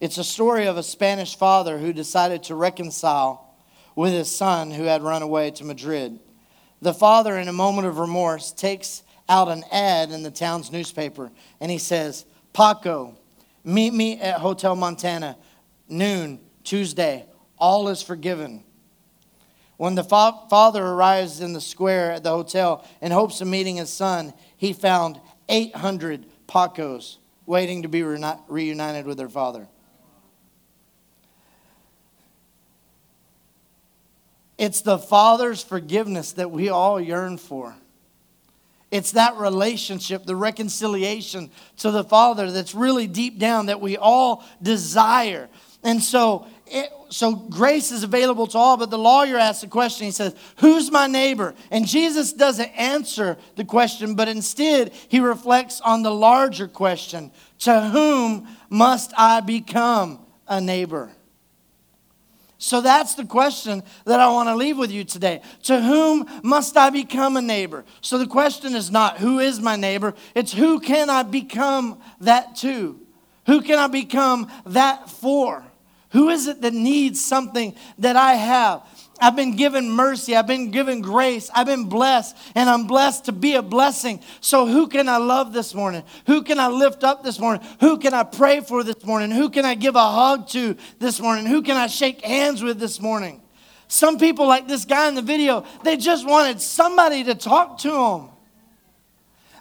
It's 0.00 0.16
a 0.16 0.24
story 0.24 0.64
of 0.64 0.78
a 0.78 0.82
Spanish 0.82 1.36
father 1.36 1.76
who 1.76 1.92
decided 1.92 2.42
to 2.44 2.54
reconcile 2.54 3.54
with 3.94 4.14
his 4.14 4.34
son 4.34 4.70
who 4.70 4.84
had 4.84 5.02
run 5.02 5.20
away 5.20 5.50
to 5.50 5.64
Madrid. 5.64 6.18
The 6.80 6.94
father, 6.94 7.36
in 7.36 7.48
a 7.48 7.52
moment 7.52 7.86
of 7.86 7.98
remorse, 7.98 8.50
takes 8.50 9.02
out 9.28 9.48
an 9.48 9.62
ad 9.70 10.10
in 10.10 10.22
the 10.22 10.30
town's 10.30 10.72
newspaper 10.72 11.30
and 11.60 11.70
he 11.70 11.76
says, 11.76 12.24
Paco, 12.54 13.18
meet 13.64 13.92
me 13.92 14.20
at 14.20 14.40
Hotel 14.40 14.74
Montana, 14.76 15.36
noon, 15.88 16.40
Tuesday. 16.64 17.26
All 17.58 17.88
is 17.88 18.02
forgiven. 18.02 18.64
When 19.76 19.94
the 19.94 20.04
fa- 20.04 20.46
father 20.50 20.84
arrives 20.84 21.40
in 21.40 21.52
the 21.52 21.60
square 21.60 22.12
at 22.12 22.22
the 22.22 22.30
hotel 22.30 22.86
in 23.00 23.12
hopes 23.12 23.40
of 23.40 23.48
meeting 23.48 23.76
his 23.76 23.90
son, 23.90 24.34
he 24.56 24.72
found 24.72 25.20
800 25.48 26.26
Pacos 26.46 27.16
waiting 27.46 27.82
to 27.82 27.88
be 27.88 28.02
reunited 28.02 29.06
with 29.06 29.16
their 29.16 29.28
father. 29.28 29.68
It's 34.60 34.82
the 34.82 34.98
Father's 34.98 35.62
forgiveness 35.62 36.32
that 36.32 36.50
we 36.50 36.68
all 36.68 37.00
yearn 37.00 37.38
for. 37.38 37.74
It's 38.90 39.12
that 39.12 39.36
relationship, 39.36 40.24
the 40.24 40.36
reconciliation 40.36 41.50
to 41.78 41.90
the 41.90 42.04
Father 42.04 42.50
that's 42.50 42.74
really 42.74 43.06
deep 43.06 43.38
down 43.38 43.66
that 43.66 43.80
we 43.80 43.96
all 43.96 44.44
desire. 44.62 45.48
And 45.82 46.02
so 46.02 46.46
it, 46.66 46.90
so 47.08 47.34
grace 47.34 47.90
is 47.90 48.04
available 48.04 48.46
to 48.48 48.58
all, 48.58 48.76
but 48.76 48.90
the 48.90 48.98
lawyer 48.98 49.36
asks 49.36 49.62
the 49.62 49.66
question. 49.66 50.06
He 50.06 50.12
says, 50.12 50.34
Who's 50.56 50.90
my 50.90 51.06
neighbor? 51.06 51.54
And 51.70 51.86
Jesus 51.86 52.32
doesn't 52.32 52.70
answer 52.76 53.36
the 53.56 53.64
question, 53.64 54.14
but 54.14 54.28
instead 54.28 54.92
he 55.08 55.20
reflects 55.20 55.80
on 55.80 56.02
the 56.02 56.12
larger 56.12 56.68
question 56.68 57.32
To 57.60 57.80
whom 57.80 58.46
must 58.68 59.12
I 59.16 59.40
become 59.40 60.20
a 60.46 60.60
neighbor? 60.60 61.10
So 62.62 62.82
that's 62.82 63.14
the 63.14 63.24
question 63.24 63.82
that 64.04 64.20
I 64.20 64.28
want 64.28 64.50
to 64.50 64.54
leave 64.54 64.76
with 64.76 64.90
you 64.90 65.02
today. 65.02 65.40
To 65.62 65.80
whom 65.80 66.28
must 66.42 66.76
I 66.76 66.90
become 66.90 67.38
a 67.38 67.42
neighbor? 67.42 67.86
So 68.02 68.18
the 68.18 68.26
question 68.26 68.76
is 68.76 68.90
not 68.90 69.16
who 69.16 69.38
is 69.38 69.60
my 69.60 69.76
neighbor, 69.76 70.14
it's 70.34 70.52
who 70.52 70.78
can 70.78 71.08
I 71.08 71.22
become 71.22 71.98
that 72.20 72.56
to? 72.56 73.00
Who 73.46 73.62
can 73.62 73.78
I 73.78 73.86
become 73.86 74.50
that 74.66 75.08
for? 75.08 75.64
Who 76.10 76.28
is 76.28 76.48
it 76.48 76.60
that 76.60 76.74
needs 76.74 77.24
something 77.24 77.74
that 77.98 78.16
I 78.16 78.34
have? 78.34 78.82
I've 79.20 79.36
been 79.36 79.56
given 79.56 79.90
mercy. 79.90 80.34
I've 80.34 80.46
been 80.46 80.70
given 80.70 81.00
grace. 81.00 81.50
I've 81.54 81.66
been 81.66 81.88
blessed, 81.88 82.36
and 82.54 82.68
I'm 82.68 82.86
blessed 82.86 83.26
to 83.26 83.32
be 83.32 83.54
a 83.54 83.62
blessing. 83.62 84.20
So, 84.40 84.66
who 84.66 84.88
can 84.88 85.08
I 85.08 85.18
love 85.18 85.52
this 85.52 85.74
morning? 85.74 86.04
Who 86.26 86.42
can 86.42 86.58
I 86.58 86.68
lift 86.68 87.04
up 87.04 87.22
this 87.22 87.38
morning? 87.38 87.66
Who 87.80 87.98
can 87.98 88.14
I 88.14 88.22
pray 88.22 88.60
for 88.60 88.82
this 88.82 89.04
morning? 89.04 89.30
Who 89.30 89.50
can 89.50 89.64
I 89.64 89.74
give 89.74 89.96
a 89.96 90.08
hug 90.08 90.48
to 90.50 90.76
this 90.98 91.20
morning? 91.20 91.46
Who 91.46 91.62
can 91.62 91.76
I 91.76 91.86
shake 91.86 92.24
hands 92.24 92.62
with 92.62 92.78
this 92.78 93.00
morning? 93.00 93.42
Some 93.88 94.18
people, 94.18 94.46
like 94.46 94.68
this 94.68 94.84
guy 94.84 95.08
in 95.08 95.14
the 95.14 95.22
video, 95.22 95.64
they 95.84 95.96
just 95.96 96.26
wanted 96.26 96.60
somebody 96.60 97.24
to 97.24 97.34
talk 97.34 97.78
to 97.78 97.90
them. 97.90 98.28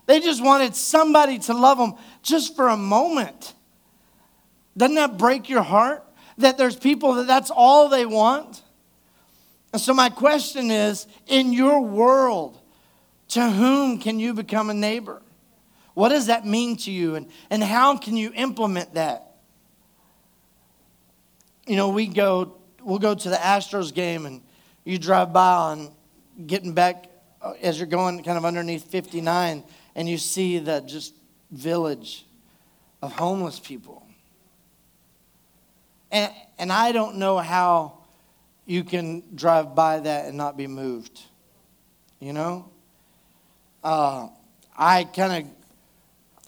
They 0.06 0.20
just 0.20 0.44
wanted 0.44 0.76
somebody 0.76 1.40
to 1.40 1.54
love 1.54 1.78
them 1.78 1.96
just 2.24 2.56
for 2.56 2.68
a 2.68 2.78
moment. 2.78 3.54
Doesn't 4.78 4.96
that 4.96 5.18
break 5.18 5.50
your 5.50 5.64
heart? 5.64 6.06
that 6.40 6.58
there's 6.58 6.76
people 6.76 7.16
that 7.16 7.28
that's 7.28 7.52
all 7.52 7.90
they 7.90 8.06
want? 8.06 8.64
And 9.72 9.82
so, 9.82 9.94
my 9.94 10.10
question 10.10 10.72
is 10.72 11.08
in 11.28 11.54
your 11.54 11.82
world, 11.82 12.60
to 13.30 13.50
whom 13.50 14.00
can 14.00 14.20
you 14.20 14.34
become 14.34 14.70
a 14.70 14.74
neighbor? 14.74 15.22
What 15.94 16.10
does 16.10 16.28
that 16.28 16.46
mean 16.46 16.78
to 16.78 16.92
you? 16.92 17.16
And, 17.16 17.28
and 17.50 17.64
how 17.64 17.98
can 17.98 18.18
you 18.18 18.32
implement 18.34 18.96
that? 18.96 19.36
You 21.68 21.76
know, 21.76 21.90
we 21.90 22.08
go, 22.08 22.56
we'll 22.82 23.00
go 23.00 23.14
to 23.14 23.30
the 23.30 23.36
Astros 23.36 23.94
game 23.94 24.26
and 24.26 24.42
you 24.86 24.98
drive 24.98 25.34
by 25.34 25.54
on 25.54 25.92
getting 26.48 26.74
back 26.74 27.06
uh, 27.42 27.54
as 27.62 27.78
you're 27.78 27.88
going 27.88 28.24
kind 28.24 28.38
of 28.38 28.46
underneath 28.46 28.86
59 28.86 29.64
and 29.96 30.10
you 30.10 30.18
see 30.18 30.58
the 30.58 30.80
just 30.82 31.14
village 31.52 32.26
of 33.02 33.12
homeless 33.12 33.60
people. 33.60 34.08
And, 36.12 36.32
and 36.58 36.72
I 36.72 36.92
don't 36.92 37.18
know 37.18 37.38
how 37.38 37.99
you 38.70 38.84
can 38.84 39.24
drive 39.34 39.74
by 39.74 40.00
that 40.00 40.26
and 40.28 40.38
not 40.38 40.56
be 40.56 40.68
moved. 40.68 41.20
You 42.20 42.34
know? 42.34 42.70
Uh, 43.84 44.28
I 44.78 45.06
kind 45.06 45.44
of, 45.44 45.52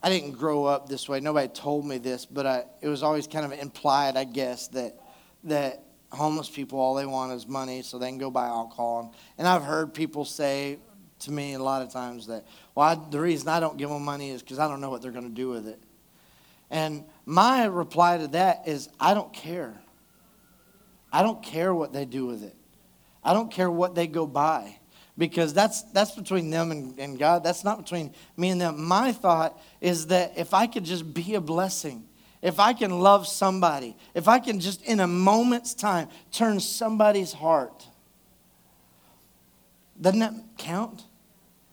I 0.03 0.09
didn't 0.09 0.33
grow 0.33 0.65
up 0.65 0.87
this 0.87 1.09
way. 1.09 1.19
Nobody 1.19 1.47
told 1.47 1.83
me 1.83 1.97
this, 1.97 2.27
but 2.27 2.45
I, 2.45 2.65
it 2.79 2.89
was 2.89 3.01
always 3.01 3.25
kind 3.25 3.43
of 3.43 3.59
implied, 3.59 4.17
I 4.17 4.25
guess, 4.25 4.67
that, 4.67 5.01
that 5.45 5.83
homeless 6.11 6.47
people, 6.47 6.79
all 6.79 6.93
they 6.93 7.07
want 7.07 7.31
is 7.31 7.47
money 7.47 7.81
so 7.81 7.97
they 7.97 8.09
can 8.09 8.19
go 8.19 8.29
buy 8.29 8.45
alcohol. 8.45 9.15
And 9.39 9.47
I've 9.47 9.63
heard 9.63 9.91
people 9.91 10.23
say 10.23 10.77
to 11.21 11.31
me 11.31 11.53
a 11.53 11.59
lot 11.59 11.81
of 11.81 11.91
times 11.91 12.27
that, 12.27 12.45
well, 12.75 12.85
I, 12.87 13.09
the 13.09 13.19
reason 13.19 13.47
I 13.47 13.59
don't 13.59 13.77
give 13.77 13.89
them 13.89 14.05
money 14.05 14.29
is 14.29 14.43
because 14.43 14.59
I 14.59 14.67
don't 14.67 14.79
know 14.79 14.91
what 14.91 15.01
they're 15.01 15.11
going 15.11 15.27
to 15.27 15.35
do 15.35 15.49
with 15.49 15.67
it. 15.67 15.81
And 16.69 17.03
my 17.25 17.65
reply 17.65 18.19
to 18.19 18.27
that 18.27 18.67
is 18.67 18.89
I 18.99 19.15
don't 19.15 19.33
care. 19.33 19.81
I 21.11 21.23
don't 21.23 21.41
care 21.43 21.73
what 21.73 21.93
they 21.93 22.05
do 22.05 22.25
with 22.25 22.43
it. 22.43 22.55
I 23.23 23.33
don't 23.33 23.51
care 23.51 23.69
what 23.69 23.95
they 23.95 24.07
go 24.07 24.25
by 24.25 24.77
because 25.17 25.53
that's, 25.53 25.83
that's 25.83 26.11
between 26.11 26.49
them 26.49 26.71
and, 26.71 26.97
and 26.97 27.19
God. 27.19 27.43
That's 27.43 27.63
not 27.63 27.77
between 27.77 28.13
me 28.37 28.49
and 28.49 28.59
them. 28.59 28.83
My 28.83 29.11
thought 29.11 29.59
is 29.79 30.07
that 30.07 30.33
if 30.37 30.53
I 30.53 30.67
could 30.67 30.83
just 30.83 31.13
be 31.13 31.35
a 31.35 31.41
blessing, 31.41 32.07
if 32.41 32.59
I 32.59 32.73
can 32.73 32.99
love 32.99 33.27
somebody, 33.27 33.95
if 34.15 34.27
I 34.27 34.39
can 34.39 34.59
just 34.59 34.83
in 34.83 34.99
a 34.99 35.07
moment's 35.07 35.73
time 35.73 36.07
turn 36.31 36.59
somebody's 36.59 37.33
heart, 37.33 37.85
doesn't 39.99 40.19
that 40.19 40.33
count? 40.57 41.03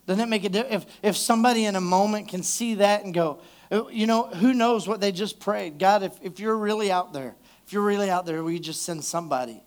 Doesn't 0.06 0.18
that 0.18 0.28
make 0.28 0.44
a 0.44 0.48
difference? 0.48 0.84
If, 0.84 0.98
if 1.02 1.16
somebody 1.16 1.64
in 1.64 1.76
a 1.76 1.80
moment 1.80 2.28
can 2.28 2.42
see 2.42 2.76
that 2.76 3.04
and 3.04 3.14
go, 3.14 3.40
oh, 3.70 3.88
you 3.88 4.06
know, 4.06 4.24
who 4.24 4.52
knows 4.52 4.86
what 4.86 5.00
they 5.00 5.12
just 5.12 5.40
prayed? 5.40 5.78
God, 5.78 6.02
if, 6.02 6.12
if 6.22 6.40
you're 6.40 6.56
really 6.56 6.92
out 6.92 7.14
there, 7.14 7.34
if 7.68 7.74
you're 7.74 7.82
really 7.82 8.08
out 8.08 8.24
there, 8.24 8.42
we 8.42 8.58
just 8.58 8.80
send 8.80 9.04
somebody. 9.04 9.62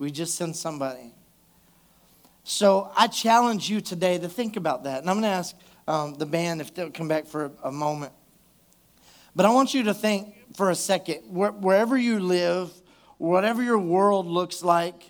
We 0.00 0.10
just 0.10 0.34
send 0.34 0.56
somebody. 0.56 1.14
So 2.42 2.90
I 2.96 3.06
challenge 3.06 3.70
you 3.70 3.80
today 3.80 4.18
to 4.18 4.28
think 4.28 4.56
about 4.56 4.82
that. 4.82 5.02
And 5.02 5.08
I'm 5.08 5.20
going 5.20 5.30
to 5.30 5.36
ask 5.36 5.54
um, 5.86 6.14
the 6.14 6.26
band 6.26 6.60
if 6.60 6.74
they'll 6.74 6.90
come 6.90 7.06
back 7.06 7.28
for 7.28 7.44
a, 7.44 7.68
a 7.68 7.70
moment. 7.70 8.12
But 9.36 9.46
I 9.46 9.50
want 9.50 9.72
you 9.72 9.84
to 9.84 9.94
think 9.94 10.34
for 10.56 10.70
a 10.70 10.74
second 10.74 11.20
where, 11.28 11.52
wherever 11.52 11.96
you 11.96 12.18
live, 12.18 12.72
whatever 13.18 13.62
your 13.62 13.78
world 13.78 14.26
looks 14.26 14.60
like. 14.60 15.00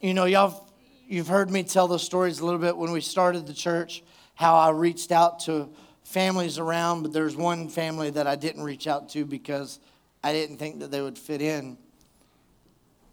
You 0.00 0.14
know, 0.14 0.26
y'all, 0.26 0.68
you've 1.08 1.26
heard 1.26 1.50
me 1.50 1.64
tell 1.64 1.88
those 1.88 2.04
stories 2.04 2.38
a 2.38 2.44
little 2.44 2.60
bit 2.60 2.76
when 2.76 2.92
we 2.92 3.00
started 3.00 3.48
the 3.48 3.52
church, 3.52 4.04
how 4.36 4.54
I 4.54 4.70
reached 4.70 5.10
out 5.10 5.40
to 5.46 5.68
families 6.04 6.60
around, 6.60 7.02
but 7.02 7.12
there's 7.12 7.34
one 7.34 7.68
family 7.68 8.10
that 8.10 8.28
I 8.28 8.36
didn't 8.36 8.62
reach 8.62 8.86
out 8.86 9.08
to 9.10 9.24
because 9.24 9.80
I 10.22 10.32
didn't 10.32 10.58
think 10.58 10.80
that 10.80 10.90
they 10.90 11.00
would 11.00 11.18
fit 11.18 11.42
in. 11.42 11.78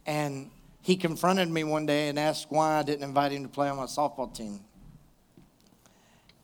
And 0.06 0.52
he 0.82 0.96
confronted 0.96 1.50
me 1.50 1.64
one 1.64 1.86
day 1.86 2.10
and 2.10 2.20
asked 2.20 2.48
why 2.50 2.78
I 2.78 2.84
didn't 2.84 3.04
invite 3.04 3.32
him 3.32 3.44
to 3.44 3.50
play 3.50 3.70
on 3.70 3.78
my 3.78 3.86
softball 3.86 4.34
team. 4.34 4.60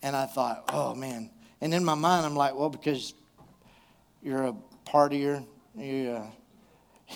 And 0.02 0.16
I 0.16 0.26
thought, 0.26 0.66
oh 0.74 0.96
man. 0.96 1.30
And 1.62 1.74
in 1.74 1.86
my 1.86 1.94
mind, 1.94 2.26
I'm 2.26 2.36
like, 2.36 2.56
well, 2.56 2.70
because 2.70 3.14
you're 4.24 4.46
a 4.46 4.56
partier, 4.86 5.46
you, 5.78 6.12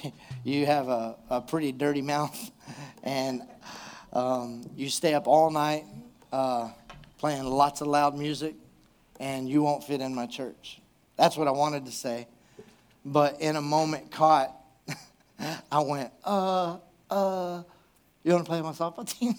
uh, 0.04 0.12
you 0.44 0.66
have 0.66 0.88
a, 0.88 1.16
a 1.30 1.42
pretty 1.42 1.72
dirty 1.72 2.02
mouth, 2.02 2.52
and 3.04 3.42
um, 4.14 4.70
you 4.76 4.90
stay 4.90 5.14
up 5.14 5.28
all 5.28 5.50
night 5.50 5.86
uh, 6.32 6.70
playing 7.18 7.44
lots 7.44 7.82
of 7.82 7.88
loud 7.88 8.16
music, 8.16 8.56
and 9.20 9.50
you 9.50 9.64
won't 9.64 9.84
fit 9.84 10.02
in 10.02 10.14
my 10.14 10.28
church. 10.28 10.80
That's 11.18 11.38
what 11.38 11.48
I 11.48 11.52
wanted 11.52 11.86
to 11.86 11.92
say. 11.92 12.28
But 13.06 13.40
in 13.40 13.56
a 13.56 13.62
moment 13.62 14.10
caught, 14.10 14.52
I 15.72 15.80
went, 15.80 16.12
uh, 16.24 16.78
uh, 17.10 17.62
you 18.24 18.34
want 18.34 18.46
to 18.46 18.50
play 18.50 18.62
my 18.62 18.72
softball 18.72 19.08
team? 19.20 19.36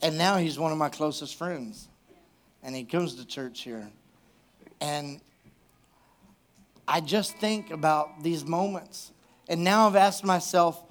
and 0.00 0.16
now 0.16 0.38
he's 0.38 0.58
one 0.58 0.72
of 0.72 0.78
my 0.78 0.88
closest 0.88 1.36
friends. 1.36 1.88
And 2.62 2.74
he 2.74 2.84
comes 2.84 3.16
to 3.16 3.26
church 3.26 3.60
here. 3.60 3.90
And 4.80 5.20
I 6.88 7.00
just 7.00 7.36
think 7.36 7.70
about 7.70 8.22
these 8.22 8.44
moments. 8.44 9.12
And 9.48 9.62
now 9.62 9.88
I've 9.88 9.96
asked 9.96 10.24
myself 10.24 10.82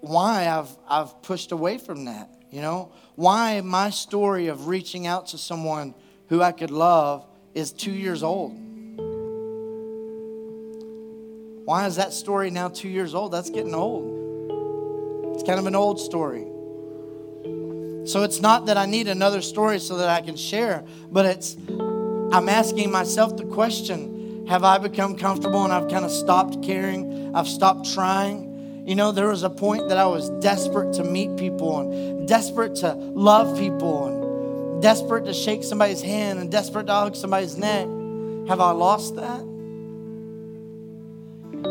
why 0.00 0.48
I've, 0.48 0.70
I've 0.88 1.22
pushed 1.22 1.52
away 1.52 1.78
from 1.78 2.06
that. 2.06 2.28
You 2.50 2.62
know, 2.62 2.92
why 3.14 3.60
my 3.60 3.90
story 3.90 4.48
of 4.48 4.66
reaching 4.66 5.06
out 5.06 5.28
to 5.28 5.38
someone 5.38 5.94
who 6.28 6.42
I 6.42 6.52
could 6.52 6.70
love 6.70 7.26
is 7.54 7.72
two 7.72 7.92
years 7.92 8.22
old. 8.22 8.67
Why 11.68 11.84
is 11.86 11.96
that 11.96 12.14
story 12.14 12.48
now 12.50 12.68
two 12.68 12.88
years 12.88 13.14
old? 13.14 13.30
That's 13.30 13.50
getting 13.50 13.74
old. 13.74 15.34
It's 15.34 15.42
kind 15.42 15.58
of 15.58 15.66
an 15.66 15.74
old 15.74 16.00
story. 16.00 16.46
So 18.08 18.22
it's 18.22 18.40
not 18.40 18.64
that 18.66 18.78
I 18.78 18.86
need 18.86 19.06
another 19.06 19.42
story 19.42 19.78
so 19.78 19.98
that 19.98 20.08
I 20.08 20.22
can 20.22 20.34
share, 20.34 20.82
but 21.12 21.26
it's 21.26 21.58
I'm 21.68 22.48
asking 22.48 22.90
myself 22.90 23.36
the 23.36 23.44
question 23.44 24.46
Have 24.48 24.64
I 24.64 24.78
become 24.78 25.14
comfortable 25.18 25.62
and 25.62 25.70
I've 25.70 25.90
kind 25.90 26.06
of 26.06 26.10
stopped 26.10 26.62
caring? 26.62 27.36
I've 27.36 27.46
stopped 27.46 27.92
trying. 27.92 28.86
You 28.88 28.94
know, 28.94 29.12
there 29.12 29.28
was 29.28 29.42
a 29.42 29.50
point 29.50 29.90
that 29.90 29.98
I 29.98 30.06
was 30.06 30.30
desperate 30.40 30.94
to 30.94 31.04
meet 31.04 31.36
people 31.36 31.80
and 31.80 32.26
desperate 32.26 32.76
to 32.76 32.94
love 32.94 33.58
people 33.58 34.06
and 34.06 34.80
desperate 34.80 35.26
to 35.26 35.34
shake 35.34 35.64
somebody's 35.64 36.00
hand 36.00 36.38
and 36.38 36.50
desperate 36.50 36.86
to 36.86 36.94
hug 36.94 37.14
somebody's 37.14 37.58
neck. 37.58 37.86
Have 38.48 38.62
I 38.62 38.70
lost 38.70 39.16
that? 39.16 39.47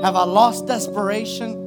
Have 0.04 0.16
I 0.16 0.24
lost 0.24 0.68
desperation? 0.68 1.66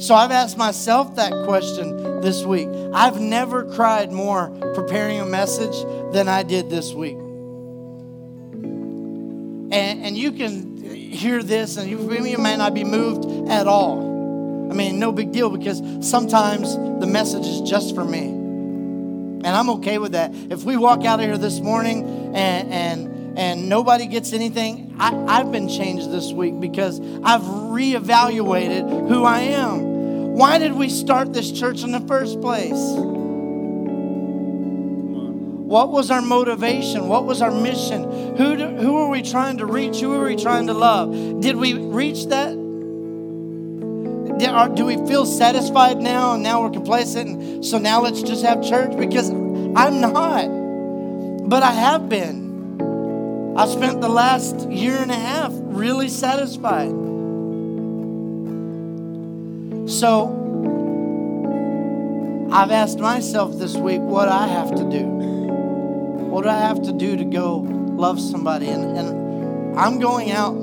So 0.00 0.14
I've 0.14 0.30
asked 0.30 0.56
myself 0.56 1.16
that 1.16 1.32
question 1.44 2.20
this 2.20 2.44
week. 2.44 2.68
I've 2.94 3.20
never 3.20 3.64
cried 3.74 4.12
more 4.12 4.48
preparing 4.74 5.20
a 5.20 5.26
message 5.26 5.74
than 6.12 6.28
I 6.28 6.44
did 6.44 6.70
this 6.70 6.92
week. 6.92 7.16
And, 9.70 10.04
and 10.04 10.16
you 10.16 10.32
can 10.32 10.76
hear 10.82 11.42
this, 11.42 11.76
and 11.76 11.90
you, 11.90 11.98
you 12.24 12.38
may 12.38 12.56
not 12.56 12.74
be 12.74 12.84
moved 12.84 13.50
at 13.50 13.66
all. 13.66 13.98
I 14.70 14.74
mean, 14.74 14.98
no 14.98 15.10
big 15.12 15.32
deal 15.32 15.50
because 15.50 15.82
sometimes 16.08 16.76
the 16.76 17.06
message 17.06 17.46
is 17.46 17.60
just 17.62 17.94
for 17.94 18.04
me. 18.04 18.28
And 18.28 19.46
I'm 19.46 19.70
okay 19.70 19.98
with 19.98 20.12
that. 20.12 20.32
If 20.50 20.64
we 20.64 20.76
walk 20.76 21.04
out 21.04 21.20
of 21.20 21.26
here 21.26 21.38
this 21.38 21.60
morning 21.60 22.34
and, 22.34 22.72
and 22.72 23.17
and 23.38 23.68
nobody 23.68 24.06
gets 24.06 24.32
anything, 24.32 24.96
I, 24.98 25.14
I've 25.28 25.52
been 25.52 25.68
changed 25.68 26.10
this 26.10 26.32
week 26.32 26.58
because 26.58 26.98
I've 27.22 27.42
reevaluated 27.42 29.08
who 29.08 29.22
I 29.22 29.38
am. 29.42 30.34
Why 30.34 30.58
did 30.58 30.72
we 30.72 30.88
start 30.88 31.32
this 31.32 31.52
church 31.52 31.84
in 31.84 31.92
the 31.92 32.00
first 32.00 32.40
place? 32.40 32.72
What 35.68 35.92
was 35.92 36.10
our 36.10 36.20
motivation? 36.20 37.06
What 37.06 37.26
was 37.26 37.40
our 37.40 37.52
mission? 37.52 38.36
Who, 38.36 38.56
do, 38.56 38.66
who 38.70 38.96
are 38.96 39.08
we 39.08 39.22
trying 39.22 39.58
to 39.58 39.66
reach? 39.66 40.00
Who 40.00 40.12
are 40.14 40.24
we 40.24 40.34
trying 40.34 40.66
to 40.66 40.74
love? 40.74 41.40
Did 41.40 41.54
we 41.56 41.74
reach 41.74 42.26
that? 42.26 42.50
Did, 44.38 44.74
do 44.74 44.84
we 44.84 44.96
feel 45.06 45.24
satisfied 45.26 45.98
now 45.98 46.34
and 46.34 46.42
now 46.42 46.62
we're 46.62 46.70
complacent? 46.70 47.40
And 47.40 47.64
so 47.64 47.78
now 47.78 48.02
let's 48.02 48.20
just 48.22 48.44
have 48.44 48.64
church? 48.64 48.96
Because 48.96 49.30
I'm 49.30 50.00
not, 50.00 50.48
but 51.48 51.62
I 51.62 51.70
have 51.70 52.08
been. 52.08 52.47
I 53.58 53.66
spent 53.66 54.00
the 54.00 54.08
last 54.08 54.70
year 54.70 54.94
and 54.94 55.10
a 55.10 55.16
half 55.16 55.50
really 55.52 56.08
satisfied. 56.08 56.90
So 59.90 60.28
I've 62.52 62.70
asked 62.70 63.00
myself 63.00 63.58
this 63.58 63.74
week 63.74 64.00
what 64.00 64.28
I 64.28 64.46
have 64.46 64.70
to 64.76 64.88
do. 64.88 65.04
What 66.30 66.44
do 66.44 66.50
I 66.50 66.60
have 66.60 66.82
to 66.82 66.92
do 66.92 67.16
to 67.16 67.24
go 67.24 67.56
love 67.56 68.20
somebody? 68.20 68.68
And, 68.68 68.96
and 68.96 69.76
I'm 69.76 69.98
going 69.98 70.30
out 70.30 70.54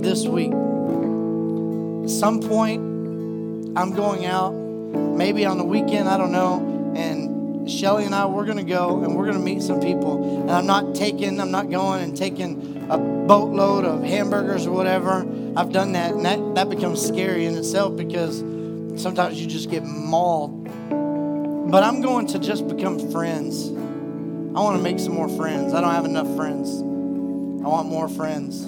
this 0.00 0.24
week. 0.24 0.52
At 0.52 2.10
some 2.10 2.40
point, 2.42 3.76
I'm 3.76 3.90
going 3.90 4.24
out, 4.24 4.52
maybe 4.52 5.44
on 5.44 5.58
the 5.58 5.64
weekend, 5.64 6.08
I 6.08 6.16
don't 6.16 6.30
know, 6.30 6.94
and 6.94 7.31
Shelly 7.66 8.04
and 8.04 8.14
I, 8.14 8.26
we're 8.26 8.44
going 8.44 8.58
to 8.58 8.64
go 8.64 9.02
and 9.02 9.16
we're 9.16 9.26
going 9.26 9.38
to 9.38 9.44
meet 9.44 9.62
some 9.62 9.80
people. 9.80 10.42
And 10.42 10.50
I'm 10.50 10.66
not 10.66 10.94
taking, 10.94 11.40
I'm 11.40 11.50
not 11.50 11.70
going 11.70 12.02
and 12.02 12.16
taking 12.16 12.86
a 12.90 12.98
boatload 12.98 13.84
of 13.84 14.02
hamburgers 14.02 14.66
or 14.66 14.72
whatever. 14.72 15.26
I've 15.56 15.72
done 15.72 15.92
that, 15.92 16.14
and 16.14 16.24
that, 16.24 16.54
that 16.56 16.68
becomes 16.70 17.00
scary 17.00 17.46
in 17.46 17.56
itself 17.56 17.96
because 17.96 18.38
sometimes 19.00 19.40
you 19.40 19.46
just 19.46 19.70
get 19.70 19.84
mauled. 19.84 20.64
But 21.70 21.84
I'm 21.84 22.00
going 22.02 22.26
to 22.28 22.38
just 22.38 22.66
become 22.68 23.10
friends. 23.12 23.68
I 23.68 24.60
want 24.60 24.76
to 24.76 24.82
make 24.82 24.98
some 24.98 25.14
more 25.14 25.28
friends. 25.28 25.72
I 25.72 25.80
don't 25.80 25.92
have 25.92 26.04
enough 26.04 26.34
friends. 26.36 26.80
I 26.80 27.68
want 27.68 27.88
more 27.88 28.08
friends. 28.08 28.64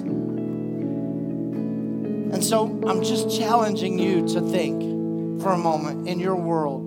And 2.35 2.43
so 2.43 2.67
I'm 2.87 3.03
just 3.03 3.37
challenging 3.37 3.99
you 3.99 4.27
to 4.29 4.41
think 4.41 5.43
for 5.43 5.53
a 5.53 5.59
moment 5.59 6.09
in 6.09 6.21
your 6.21 6.37
world 6.37 6.84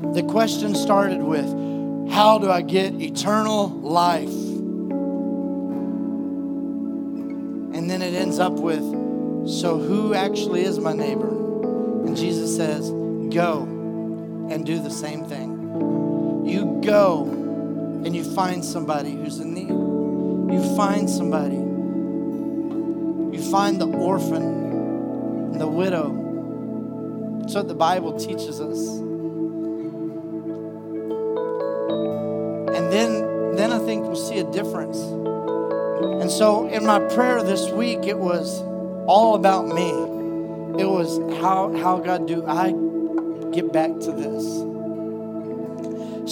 the 0.00 0.22
question 0.22 0.74
started 0.74 1.22
with 1.22 1.46
How 2.10 2.38
do 2.38 2.50
I 2.50 2.62
get 2.62 2.94
eternal 2.94 3.68
life? 3.68 4.28
And 7.74 7.88
then 7.88 8.02
it 8.02 8.14
ends 8.14 8.38
up 8.38 8.54
with 8.54 8.82
So 9.48 9.78
who 9.78 10.14
actually 10.14 10.64
is 10.64 10.78
my 10.78 10.92
neighbor? 10.92 11.28
And 12.06 12.16
Jesus 12.16 12.56
says, 12.56 12.90
Go 12.90 13.62
and 14.50 14.66
do 14.66 14.82
the 14.82 14.90
same 14.90 15.24
thing. 15.26 16.42
You 16.44 16.80
go 16.84 17.24
and 18.04 18.16
you 18.16 18.24
find 18.24 18.64
somebody 18.64 19.12
who's 19.12 19.38
in 19.38 19.54
need. 19.54 19.68
You 19.68 20.76
find 20.76 21.08
somebody. 21.08 21.56
You 23.36 23.50
find 23.50 23.80
the 23.80 23.86
orphan, 23.86 24.42
and 25.52 25.60
the 25.60 25.68
widow. 25.68 27.38
That's 27.40 27.54
what 27.54 27.68
the 27.68 27.74
Bible 27.74 28.18
teaches 28.18 28.60
us. 28.60 29.09
Then, 32.90 33.56
then 33.56 33.72
I 33.72 33.78
think 33.78 34.04
we'll 34.04 34.16
see 34.16 34.38
a 34.38 34.50
difference. 34.50 34.98
And 34.98 36.30
so 36.30 36.66
in 36.68 36.84
my 36.84 36.98
prayer 36.98 37.42
this 37.42 37.70
week, 37.70 38.06
it 38.06 38.18
was 38.18 38.60
all 39.06 39.34
about 39.34 39.68
me. 39.68 39.90
It 40.80 40.88
was 40.88 41.18
how, 41.40 41.74
how 41.76 41.98
God 41.98 42.26
do 42.26 42.44
I 42.46 42.72
get 43.52 43.72
back 43.72 43.90
to 44.00 44.12
this? 44.12 44.44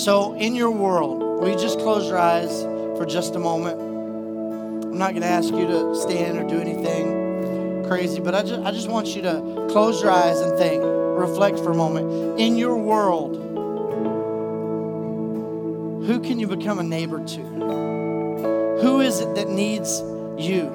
So 0.02 0.34
in 0.34 0.54
your 0.54 0.70
world, 0.70 1.20
will 1.20 1.48
you 1.48 1.58
just 1.58 1.78
close 1.80 2.08
your 2.08 2.18
eyes 2.18 2.62
for 2.96 3.04
just 3.04 3.34
a 3.34 3.38
moment? 3.38 3.80
I'm 3.80 4.98
not 4.98 5.10
going 5.10 5.22
to 5.22 5.28
ask 5.28 5.52
you 5.52 5.66
to 5.66 5.94
stand 5.94 6.38
or 6.38 6.48
do 6.48 6.60
anything 6.60 7.84
crazy, 7.88 8.20
but 8.20 8.34
I 8.34 8.42
just, 8.42 8.60
I 8.62 8.70
just 8.70 8.88
want 8.88 9.08
you 9.16 9.22
to 9.22 9.66
close 9.70 10.02
your 10.02 10.10
eyes 10.10 10.40
and 10.40 10.56
think, 10.58 10.82
reflect 10.84 11.58
for 11.58 11.72
a 11.72 11.74
moment. 11.74 12.38
In 12.38 12.56
your 12.56 12.76
world, 12.76 13.47
who 16.08 16.18
can 16.20 16.38
you 16.38 16.46
become 16.46 16.78
a 16.78 16.82
neighbor 16.82 17.22
to? 17.22 17.42
Who 18.80 19.00
is 19.02 19.20
it 19.20 19.34
that 19.34 19.50
needs 19.50 20.00
you? 20.38 20.70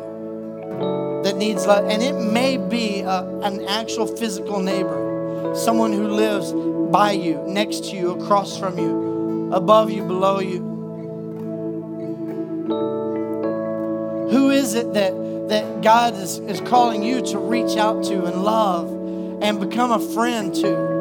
That 1.24 1.38
needs 1.38 1.66
love? 1.66 1.86
And 1.86 2.04
it 2.04 2.14
may 2.14 2.58
be 2.58 3.00
a, 3.00 3.24
an 3.42 3.66
actual 3.66 4.06
physical 4.06 4.60
neighbor. 4.60 5.56
someone 5.56 5.92
who 5.92 6.08
lives 6.08 6.54
by 6.92 7.14
you, 7.14 7.44
next 7.48 7.86
to 7.86 7.96
you, 7.96 8.12
across 8.12 8.60
from 8.60 8.78
you, 8.78 9.52
above 9.52 9.90
you, 9.90 10.04
below 10.04 10.40
you. 10.40 10.60
Who 14.30 14.52
is 14.52 14.76
it 14.76 14.94
that, 14.94 15.14
that 15.50 15.82
God 15.82 16.14
is, 16.14 16.38
is 16.38 16.62
calling 16.62 17.02
you 17.02 17.24
to 17.24 17.40
reach 17.40 17.76
out 17.76 18.04
to 18.04 18.26
and 18.26 18.44
love 18.44 18.88
and 19.42 19.60
become 19.60 19.92
a 19.92 20.00
friend 20.14 20.54
to? 20.54 20.93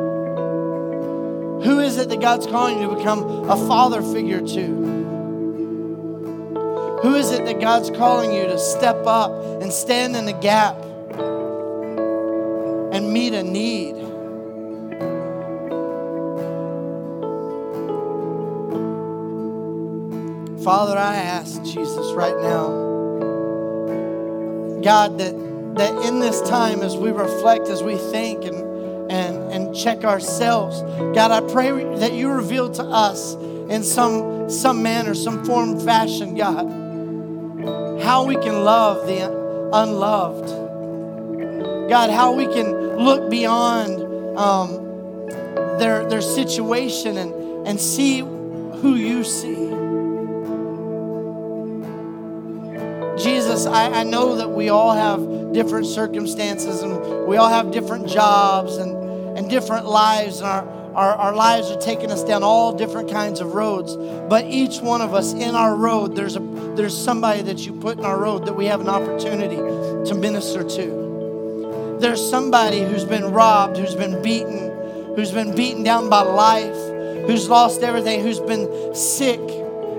Who 1.64 1.78
is 1.78 1.96
it 1.96 2.08
that 2.08 2.20
God's 2.20 2.46
calling 2.48 2.80
you 2.80 2.90
to 2.90 2.96
become 2.96 3.48
a 3.48 3.56
father 3.68 4.02
figure 4.02 4.40
to? 4.40 4.66
Who 7.02 7.14
is 7.14 7.30
it 7.30 7.44
that 7.44 7.60
God's 7.60 7.90
calling 7.90 8.32
you 8.32 8.44
to 8.46 8.58
step 8.58 9.06
up 9.06 9.30
and 9.62 9.72
stand 9.72 10.16
in 10.16 10.24
the 10.24 10.32
gap 10.32 10.76
and 12.92 13.12
meet 13.12 13.32
a 13.32 13.44
need? 13.44 13.94
Father, 20.64 20.98
I 20.98 21.14
ask 21.14 21.62
Jesus 21.62 22.12
right 22.12 22.36
now, 22.36 22.68
God, 24.82 25.18
that, 25.18 25.34
that 25.76 26.06
in 26.06 26.18
this 26.18 26.40
time 26.42 26.82
as 26.82 26.96
we 26.96 27.12
reflect, 27.12 27.68
as 27.68 27.84
we 27.84 27.96
think 27.96 28.44
and, 28.44 28.71
and, 29.12 29.52
and 29.52 29.76
check 29.76 30.04
ourselves, 30.04 30.80
God, 31.14 31.30
I 31.30 31.40
pray 31.52 31.70
that 31.98 32.14
you 32.14 32.30
reveal 32.30 32.70
to 32.72 32.82
us 32.82 33.34
in 33.34 33.82
some, 33.82 34.48
some 34.48 34.82
manner, 34.82 35.14
some 35.14 35.44
form, 35.44 35.78
fashion, 35.80 36.34
God, 36.34 36.66
how 38.02 38.24
we 38.24 38.36
can 38.36 38.64
love 38.64 39.06
the 39.06 39.30
unloved. 39.72 40.48
God, 41.90 42.10
how 42.10 42.32
we 42.32 42.46
can 42.46 42.96
look 42.96 43.30
beyond 43.30 44.38
um, 44.38 45.26
their, 45.78 46.08
their 46.08 46.22
situation 46.22 47.18
and, 47.18 47.66
and 47.68 47.78
see 47.78 48.20
who 48.20 48.94
you 48.94 49.24
see. 49.24 49.68
Jesus, 53.22 53.66
I, 53.66 54.00
I 54.00 54.04
know 54.04 54.36
that 54.36 54.48
we 54.48 54.70
all 54.70 54.92
have 54.92 55.52
different 55.52 55.86
circumstances 55.86 56.80
and 56.80 57.26
we 57.26 57.36
all 57.36 57.50
have 57.50 57.70
different 57.72 58.08
jobs 58.08 58.78
and, 58.78 59.01
and 59.42 59.50
different 59.50 59.86
lives, 59.86 60.38
and 60.38 60.46
our, 60.46 60.68
our, 60.94 61.14
our 61.16 61.34
lives 61.34 61.70
are 61.70 61.80
taking 61.80 62.10
us 62.10 62.22
down 62.22 62.42
all 62.42 62.72
different 62.72 63.10
kinds 63.10 63.40
of 63.40 63.54
roads. 63.54 63.96
But 63.96 64.44
each 64.44 64.78
one 64.80 65.00
of 65.00 65.14
us 65.14 65.32
in 65.32 65.54
our 65.54 65.74
road, 65.74 66.14
there's, 66.14 66.36
a, 66.36 66.40
there's 66.76 66.96
somebody 66.96 67.42
that 67.42 67.66
you 67.66 67.72
put 67.72 67.98
in 67.98 68.04
our 68.04 68.18
road 68.18 68.46
that 68.46 68.54
we 68.54 68.66
have 68.66 68.80
an 68.80 68.88
opportunity 68.88 69.56
to 69.56 70.14
minister 70.14 70.62
to. 70.62 71.98
There's 72.00 72.24
somebody 72.30 72.82
who's 72.82 73.04
been 73.04 73.32
robbed, 73.32 73.76
who's 73.76 73.94
been 73.94 74.22
beaten, 74.22 75.14
who's 75.16 75.32
been 75.32 75.54
beaten 75.54 75.82
down 75.82 76.08
by 76.08 76.22
life, 76.22 76.76
who's 77.26 77.48
lost 77.48 77.82
everything, 77.82 78.22
who's 78.22 78.40
been 78.40 78.94
sick, 78.94 79.40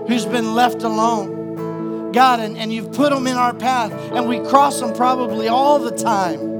who's 0.08 0.26
been 0.26 0.56
left 0.56 0.84
alone. 0.84 2.12
God, 2.12 2.40
and, 2.40 2.58
and 2.58 2.72
you've 2.72 2.94
put 2.94 3.12
them 3.12 3.28
in 3.28 3.36
our 3.36 3.54
path, 3.54 3.92
and 3.92 4.28
we 4.28 4.40
cross 4.40 4.80
them 4.80 4.94
probably 4.94 5.48
all 5.48 5.80
the 5.80 5.92
time. 5.92 6.53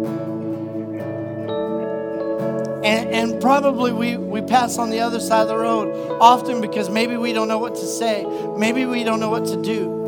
And, 2.84 3.10
and 3.10 3.42
probably 3.42 3.94
we, 3.94 4.18
we 4.18 4.42
pass 4.42 4.78
on 4.78 4.90
the 4.90 5.00
other 5.00 5.20
side 5.20 5.44
of 5.44 5.48
the 5.48 5.58
road 5.58 6.20
often 6.20 6.60
because 6.60 6.90
maybe 6.90 7.16
we 7.16 7.32
don't 7.32 7.48
know 7.48 7.60
what 7.60 7.76
to 7.76 7.86
say, 7.86 8.26
maybe 8.58 8.86
we 8.86 9.04
don't 9.04 9.20
know 9.20 9.30
what 9.30 9.46
to 9.46 9.62
do. 9.62 10.02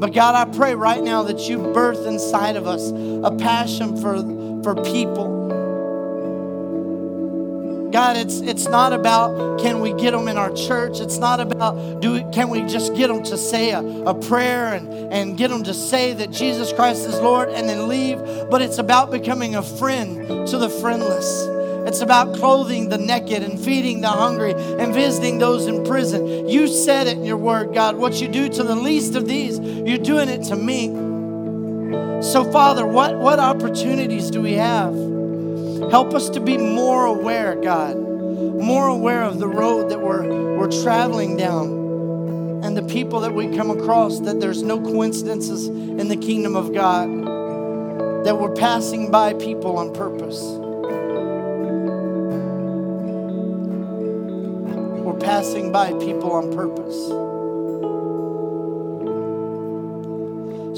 But 0.00 0.12
God, 0.12 0.34
I 0.34 0.44
pray 0.56 0.74
right 0.74 1.02
now 1.02 1.22
that 1.24 1.48
you 1.48 1.58
birth 1.58 2.06
inside 2.06 2.56
of 2.56 2.66
us 2.66 2.90
a 2.90 3.34
passion 3.36 4.00
for, 4.00 4.16
for 4.62 4.74
people 4.84 5.37
God, 7.90 8.16
it's 8.16 8.40
it's 8.40 8.66
not 8.66 8.92
about 8.92 9.60
can 9.60 9.80
we 9.80 9.92
get 9.94 10.12
them 10.12 10.28
in 10.28 10.36
our 10.36 10.52
church. 10.52 11.00
It's 11.00 11.18
not 11.18 11.40
about 11.40 12.00
do 12.00 12.12
we, 12.12 12.32
can 12.32 12.50
we 12.50 12.62
just 12.62 12.94
get 12.94 13.08
them 13.08 13.22
to 13.24 13.38
say 13.38 13.70
a, 13.70 13.80
a 13.80 14.14
prayer 14.14 14.74
and, 14.74 15.12
and 15.12 15.38
get 15.38 15.48
them 15.48 15.62
to 15.64 15.72
say 15.72 16.12
that 16.12 16.30
Jesus 16.30 16.72
Christ 16.72 17.06
is 17.06 17.18
Lord 17.20 17.48
and 17.48 17.68
then 17.68 17.88
leave. 17.88 18.18
But 18.50 18.62
it's 18.62 18.78
about 18.78 19.10
becoming 19.10 19.54
a 19.54 19.62
friend 19.62 20.26
to 20.48 20.58
the 20.58 20.68
friendless. 20.68 21.46
It's 21.88 22.02
about 22.02 22.34
clothing 22.34 22.90
the 22.90 22.98
naked 22.98 23.42
and 23.42 23.58
feeding 23.58 24.02
the 24.02 24.08
hungry 24.08 24.52
and 24.52 24.92
visiting 24.92 25.38
those 25.38 25.66
in 25.66 25.84
prison. 25.84 26.46
You 26.46 26.68
said 26.68 27.06
it 27.06 27.16
in 27.16 27.24
your 27.24 27.38
word, 27.38 27.72
God. 27.72 27.96
What 27.96 28.20
you 28.20 28.28
do 28.28 28.50
to 28.50 28.62
the 28.62 28.76
least 28.76 29.14
of 29.14 29.26
these, 29.26 29.58
you're 29.58 29.96
doing 29.96 30.28
it 30.28 30.44
to 30.44 30.56
me. 30.56 30.88
So, 32.20 32.44
Father, 32.52 32.86
what, 32.86 33.16
what 33.16 33.38
opportunities 33.38 34.30
do 34.30 34.42
we 34.42 34.52
have? 34.54 35.17
Help 35.90 36.12
us 36.12 36.28
to 36.30 36.40
be 36.40 36.58
more 36.58 37.06
aware, 37.06 37.54
God, 37.54 37.96
more 37.96 38.88
aware 38.88 39.22
of 39.22 39.38
the 39.38 39.48
road 39.48 39.90
that 39.90 40.00
we're, 40.00 40.56
we're 40.58 40.70
traveling 40.82 41.36
down 41.36 41.78
and 42.62 42.76
the 42.76 42.82
people 42.82 43.20
that 43.20 43.32
we 43.32 43.56
come 43.56 43.70
across, 43.70 44.20
that 44.20 44.38
there's 44.38 44.62
no 44.62 44.78
coincidences 44.78 45.66
in 45.68 46.08
the 46.08 46.16
kingdom 46.16 46.56
of 46.56 46.74
God, 46.74 47.08
that 48.26 48.38
we're 48.38 48.54
passing 48.54 49.10
by 49.10 49.32
people 49.32 49.78
on 49.78 49.94
purpose. 49.94 50.42
We're 55.02 55.18
passing 55.18 55.72
by 55.72 55.94
people 55.94 56.32
on 56.32 56.52
purpose. 56.52 56.96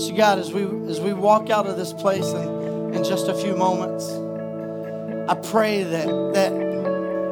So, 0.07 0.15
God, 0.15 0.39
as 0.39 0.53
we 0.53 0.63
as 0.89 1.01
we 1.01 1.13
walk 1.13 1.51
out 1.51 1.67
of 1.67 1.77
this 1.77 1.93
place 1.93 2.31
in, 2.33 2.95
in 2.95 3.03
just 3.03 3.27
a 3.27 3.35
few 3.35 3.57
moments, 3.57 4.30
I 5.31 5.35
pray 5.35 5.85
that 5.85 6.09
that 6.35 6.53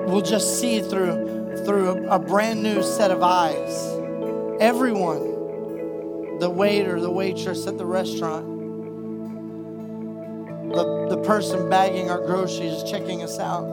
we'll 0.07 0.23
just 0.23 0.61
see 0.61 0.81
through 0.81 1.65
through 1.67 1.89
a, 1.89 2.15
a 2.15 2.19
brand 2.21 2.63
new 2.63 2.81
set 2.81 3.11
of 3.11 3.25
eyes. 3.25 3.75
Everyone, 4.61 6.39
the 6.39 6.49
waiter, 6.49 7.01
the 7.01 7.11
waitress 7.11 7.67
at 7.67 7.77
the 7.77 7.85
restaurant, 7.85 8.47
the, 10.71 11.09
the 11.11 11.17
person 11.25 11.69
bagging 11.69 12.09
our 12.09 12.25
groceries, 12.25 12.85
checking 12.89 13.25
us 13.25 13.41
out, 13.41 13.67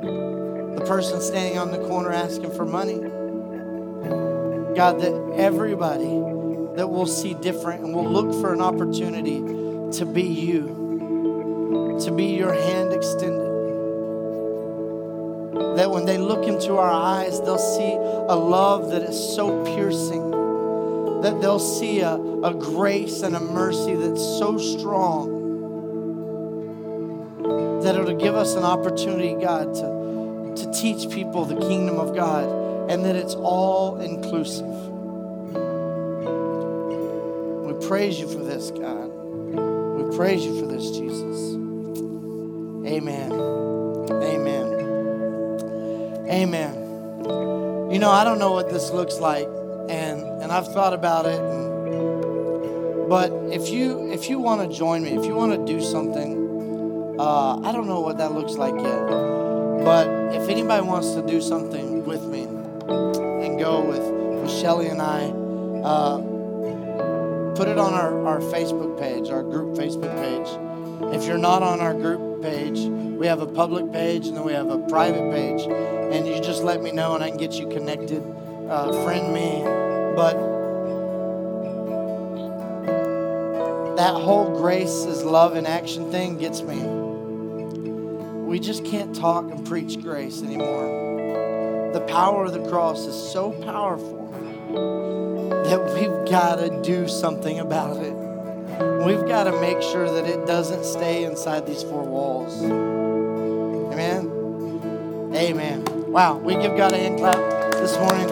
the 0.00 0.84
person 0.86 1.20
standing 1.20 1.58
on 1.58 1.70
the 1.70 1.86
corner 1.86 2.12
asking 2.12 2.52
for 2.52 2.64
money. 2.64 2.98
God, 4.74 5.02
that 5.02 5.34
everybody 5.36 6.18
that 6.76 6.88
we'll 6.88 7.04
see 7.04 7.34
different 7.34 7.84
and 7.84 7.94
we'll 7.94 8.10
look 8.10 8.32
for 8.40 8.54
an 8.54 8.62
opportunity 8.62 9.40
to 9.98 10.06
be 10.06 10.22
you 10.22 10.81
to 12.04 12.12
be 12.12 12.26
your 12.26 12.52
hand 12.52 12.92
extended. 12.92 13.52
That 15.76 15.90
when 15.90 16.04
they 16.04 16.18
look 16.18 16.46
into 16.46 16.76
our 16.76 16.90
eyes, 16.90 17.40
they'll 17.40 17.58
see 17.58 17.92
a 17.92 18.36
love 18.36 18.90
that 18.90 19.02
is 19.02 19.16
so 19.34 19.64
piercing. 19.64 20.30
That 21.22 21.40
they'll 21.40 21.58
see 21.58 22.00
a, 22.00 22.14
a 22.14 22.52
grace 22.54 23.22
and 23.22 23.36
a 23.36 23.40
mercy 23.40 23.94
that's 23.94 24.20
so 24.20 24.58
strong. 24.58 25.40
That 27.82 27.96
it'll 27.96 28.16
give 28.16 28.34
us 28.34 28.54
an 28.54 28.64
opportunity, 28.64 29.34
God, 29.34 29.74
to, 29.74 30.64
to 30.64 30.72
teach 30.72 31.10
people 31.10 31.44
the 31.44 31.60
kingdom 31.60 31.98
of 31.98 32.14
God 32.14 32.62
and 32.90 33.04
that 33.04 33.16
it's 33.16 33.34
all 33.34 34.00
inclusive. 34.00 34.66
We 37.64 37.86
praise 37.86 38.20
you 38.20 38.28
for 38.28 38.42
this, 38.42 38.70
God. 38.70 39.08
We 39.08 40.16
praise 40.16 40.44
you 40.44 40.60
for 40.60 40.66
this, 40.66 40.90
Jesus. 40.90 41.31
Amen. 42.86 43.32
Amen. 44.10 44.66
Amen. 46.28 46.74
You 47.92 47.98
know, 47.98 48.10
I 48.10 48.24
don't 48.24 48.38
know 48.40 48.50
what 48.52 48.70
this 48.70 48.90
looks 48.90 49.18
like, 49.18 49.46
and 49.88 50.22
and 50.42 50.50
I've 50.50 50.72
thought 50.72 50.92
about 50.92 51.26
it. 51.26 51.38
And, 51.38 53.08
but 53.08 53.30
if 53.52 53.68
you 53.68 54.10
if 54.10 54.28
you 54.28 54.40
want 54.40 54.68
to 54.68 54.76
join 54.76 55.04
me, 55.04 55.10
if 55.10 55.24
you 55.24 55.34
want 55.34 55.52
to 55.52 55.72
do 55.72 55.80
something, 55.80 57.16
uh, 57.20 57.60
I 57.60 57.70
don't 57.70 57.86
know 57.86 58.00
what 58.00 58.18
that 58.18 58.32
looks 58.32 58.54
like 58.54 58.74
yet. 58.74 59.06
But 59.84 60.08
if 60.34 60.48
anybody 60.48 60.84
wants 60.84 61.12
to 61.12 61.22
do 61.24 61.40
something 61.40 62.04
with 62.04 62.24
me 62.24 62.42
and 62.42 63.58
go 63.58 63.80
with, 63.80 64.02
with 64.42 64.50
Shelly 64.50 64.88
and 64.88 65.02
I, 65.02 65.26
uh, 65.84 66.18
put 67.54 67.68
it 67.68 67.78
on 67.78 67.94
our, 67.94 68.26
our 68.26 68.40
Facebook 68.40 68.98
page, 68.98 69.30
our 69.30 69.42
group 69.42 69.76
Facebook 69.76 70.14
page. 70.16 71.14
If 71.14 71.26
you're 71.26 71.38
not 71.38 71.62
on 71.62 71.80
our 71.80 71.94
group 71.94 72.31
page. 72.42 72.80
We 72.80 73.26
have 73.26 73.40
a 73.40 73.46
public 73.46 73.92
page 73.92 74.26
and 74.26 74.36
then 74.36 74.44
we 74.44 74.52
have 74.52 74.68
a 74.68 74.78
private 74.88 75.30
page. 75.32 75.62
And 75.62 76.26
you 76.26 76.40
just 76.40 76.62
let 76.62 76.82
me 76.82 76.90
know 76.92 77.14
and 77.14 77.22
I 77.22 77.28
can 77.28 77.38
get 77.38 77.52
you 77.52 77.68
connected. 77.68 78.22
Uh, 78.68 79.04
friend 79.04 79.32
me. 79.32 79.62
But 80.16 80.34
that 83.96 84.14
whole 84.14 84.58
grace 84.58 85.04
is 85.04 85.22
love 85.22 85.56
in 85.56 85.64
action 85.66 86.10
thing 86.10 86.38
gets 86.38 86.62
me. 86.62 86.80
We 88.44 88.58
just 88.58 88.84
can't 88.84 89.14
talk 89.14 89.50
and 89.50 89.64
preach 89.66 90.02
grace 90.02 90.42
anymore. 90.42 91.90
The 91.94 92.00
power 92.00 92.44
of 92.44 92.52
the 92.52 92.68
cross 92.68 93.06
is 93.06 93.32
so 93.32 93.52
powerful 93.62 94.28
that 95.64 95.94
we've 95.94 96.30
got 96.30 96.56
to 96.56 96.82
do 96.82 97.06
something 97.06 97.60
about 97.60 97.98
it. 97.98 98.21
We've 99.04 99.26
got 99.26 99.44
to 99.44 99.60
make 99.60 99.82
sure 99.82 100.08
that 100.10 100.26
it 100.26 100.46
doesn't 100.46 100.84
stay 100.84 101.24
inside 101.24 101.66
these 101.66 101.82
four 101.82 102.04
walls. 102.04 102.62
Amen. 103.92 104.30
Amen. 105.34 105.84
Wow, 106.10 106.38
we 106.38 106.54
give 106.54 106.76
God 106.76 106.92
a 106.92 106.98
hand 106.98 107.18
clap 107.18 107.72
this 107.72 107.96
morning. 107.98 108.28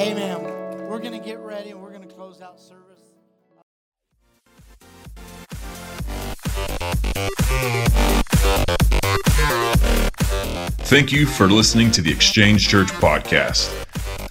Amen. 0.00 0.42
We're 0.88 0.98
going 0.98 1.12
to 1.12 1.24
get 1.24 1.38
ready 1.40 1.70
and 1.70 1.82
we're 1.82 1.90
going 1.90 2.08
to 2.08 2.14
close 2.14 2.40
out 2.40 2.60
service. 2.60 2.82
Thank 10.88 11.10
you 11.10 11.26
for 11.26 11.48
listening 11.48 11.90
to 11.90 12.00
the 12.00 12.12
Exchange 12.12 12.68
Church 12.68 12.88
podcast. 12.88 13.72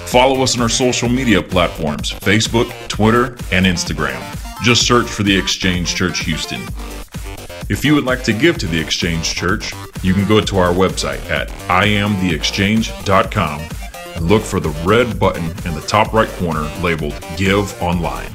Follow 0.05 0.41
us 0.41 0.55
on 0.55 0.61
our 0.61 0.69
social 0.69 1.09
media 1.09 1.41
platforms 1.41 2.11
Facebook, 2.11 2.71
Twitter, 2.87 3.35
and 3.51 3.65
Instagram. 3.65 4.21
Just 4.63 4.87
search 4.87 5.07
for 5.07 5.23
the 5.23 5.37
Exchange 5.37 5.95
Church 5.95 6.19
Houston. 6.25 6.61
If 7.67 7.83
you 7.83 7.95
would 7.95 8.05
like 8.05 8.23
to 8.25 8.33
give 8.33 8.57
to 8.59 8.67
the 8.67 8.79
Exchange 8.79 9.33
Church, 9.33 9.73
you 10.03 10.13
can 10.13 10.27
go 10.27 10.39
to 10.39 10.57
our 10.57 10.71
website 10.71 11.23
at 11.29 11.49
iamtheexchange.com 11.67 13.61
and 14.15 14.27
look 14.27 14.43
for 14.43 14.59
the 14.59 14.69
red 14.85 15.19
button 15.19 15.45
in 15.45 15.73
the 15.73 15.83
top 15.87 16.13
right 16.13 16.29
corner 16.29 16.61
labeled 16.81 17.15
Give 17.37 17.81
Online. 17.81 18.29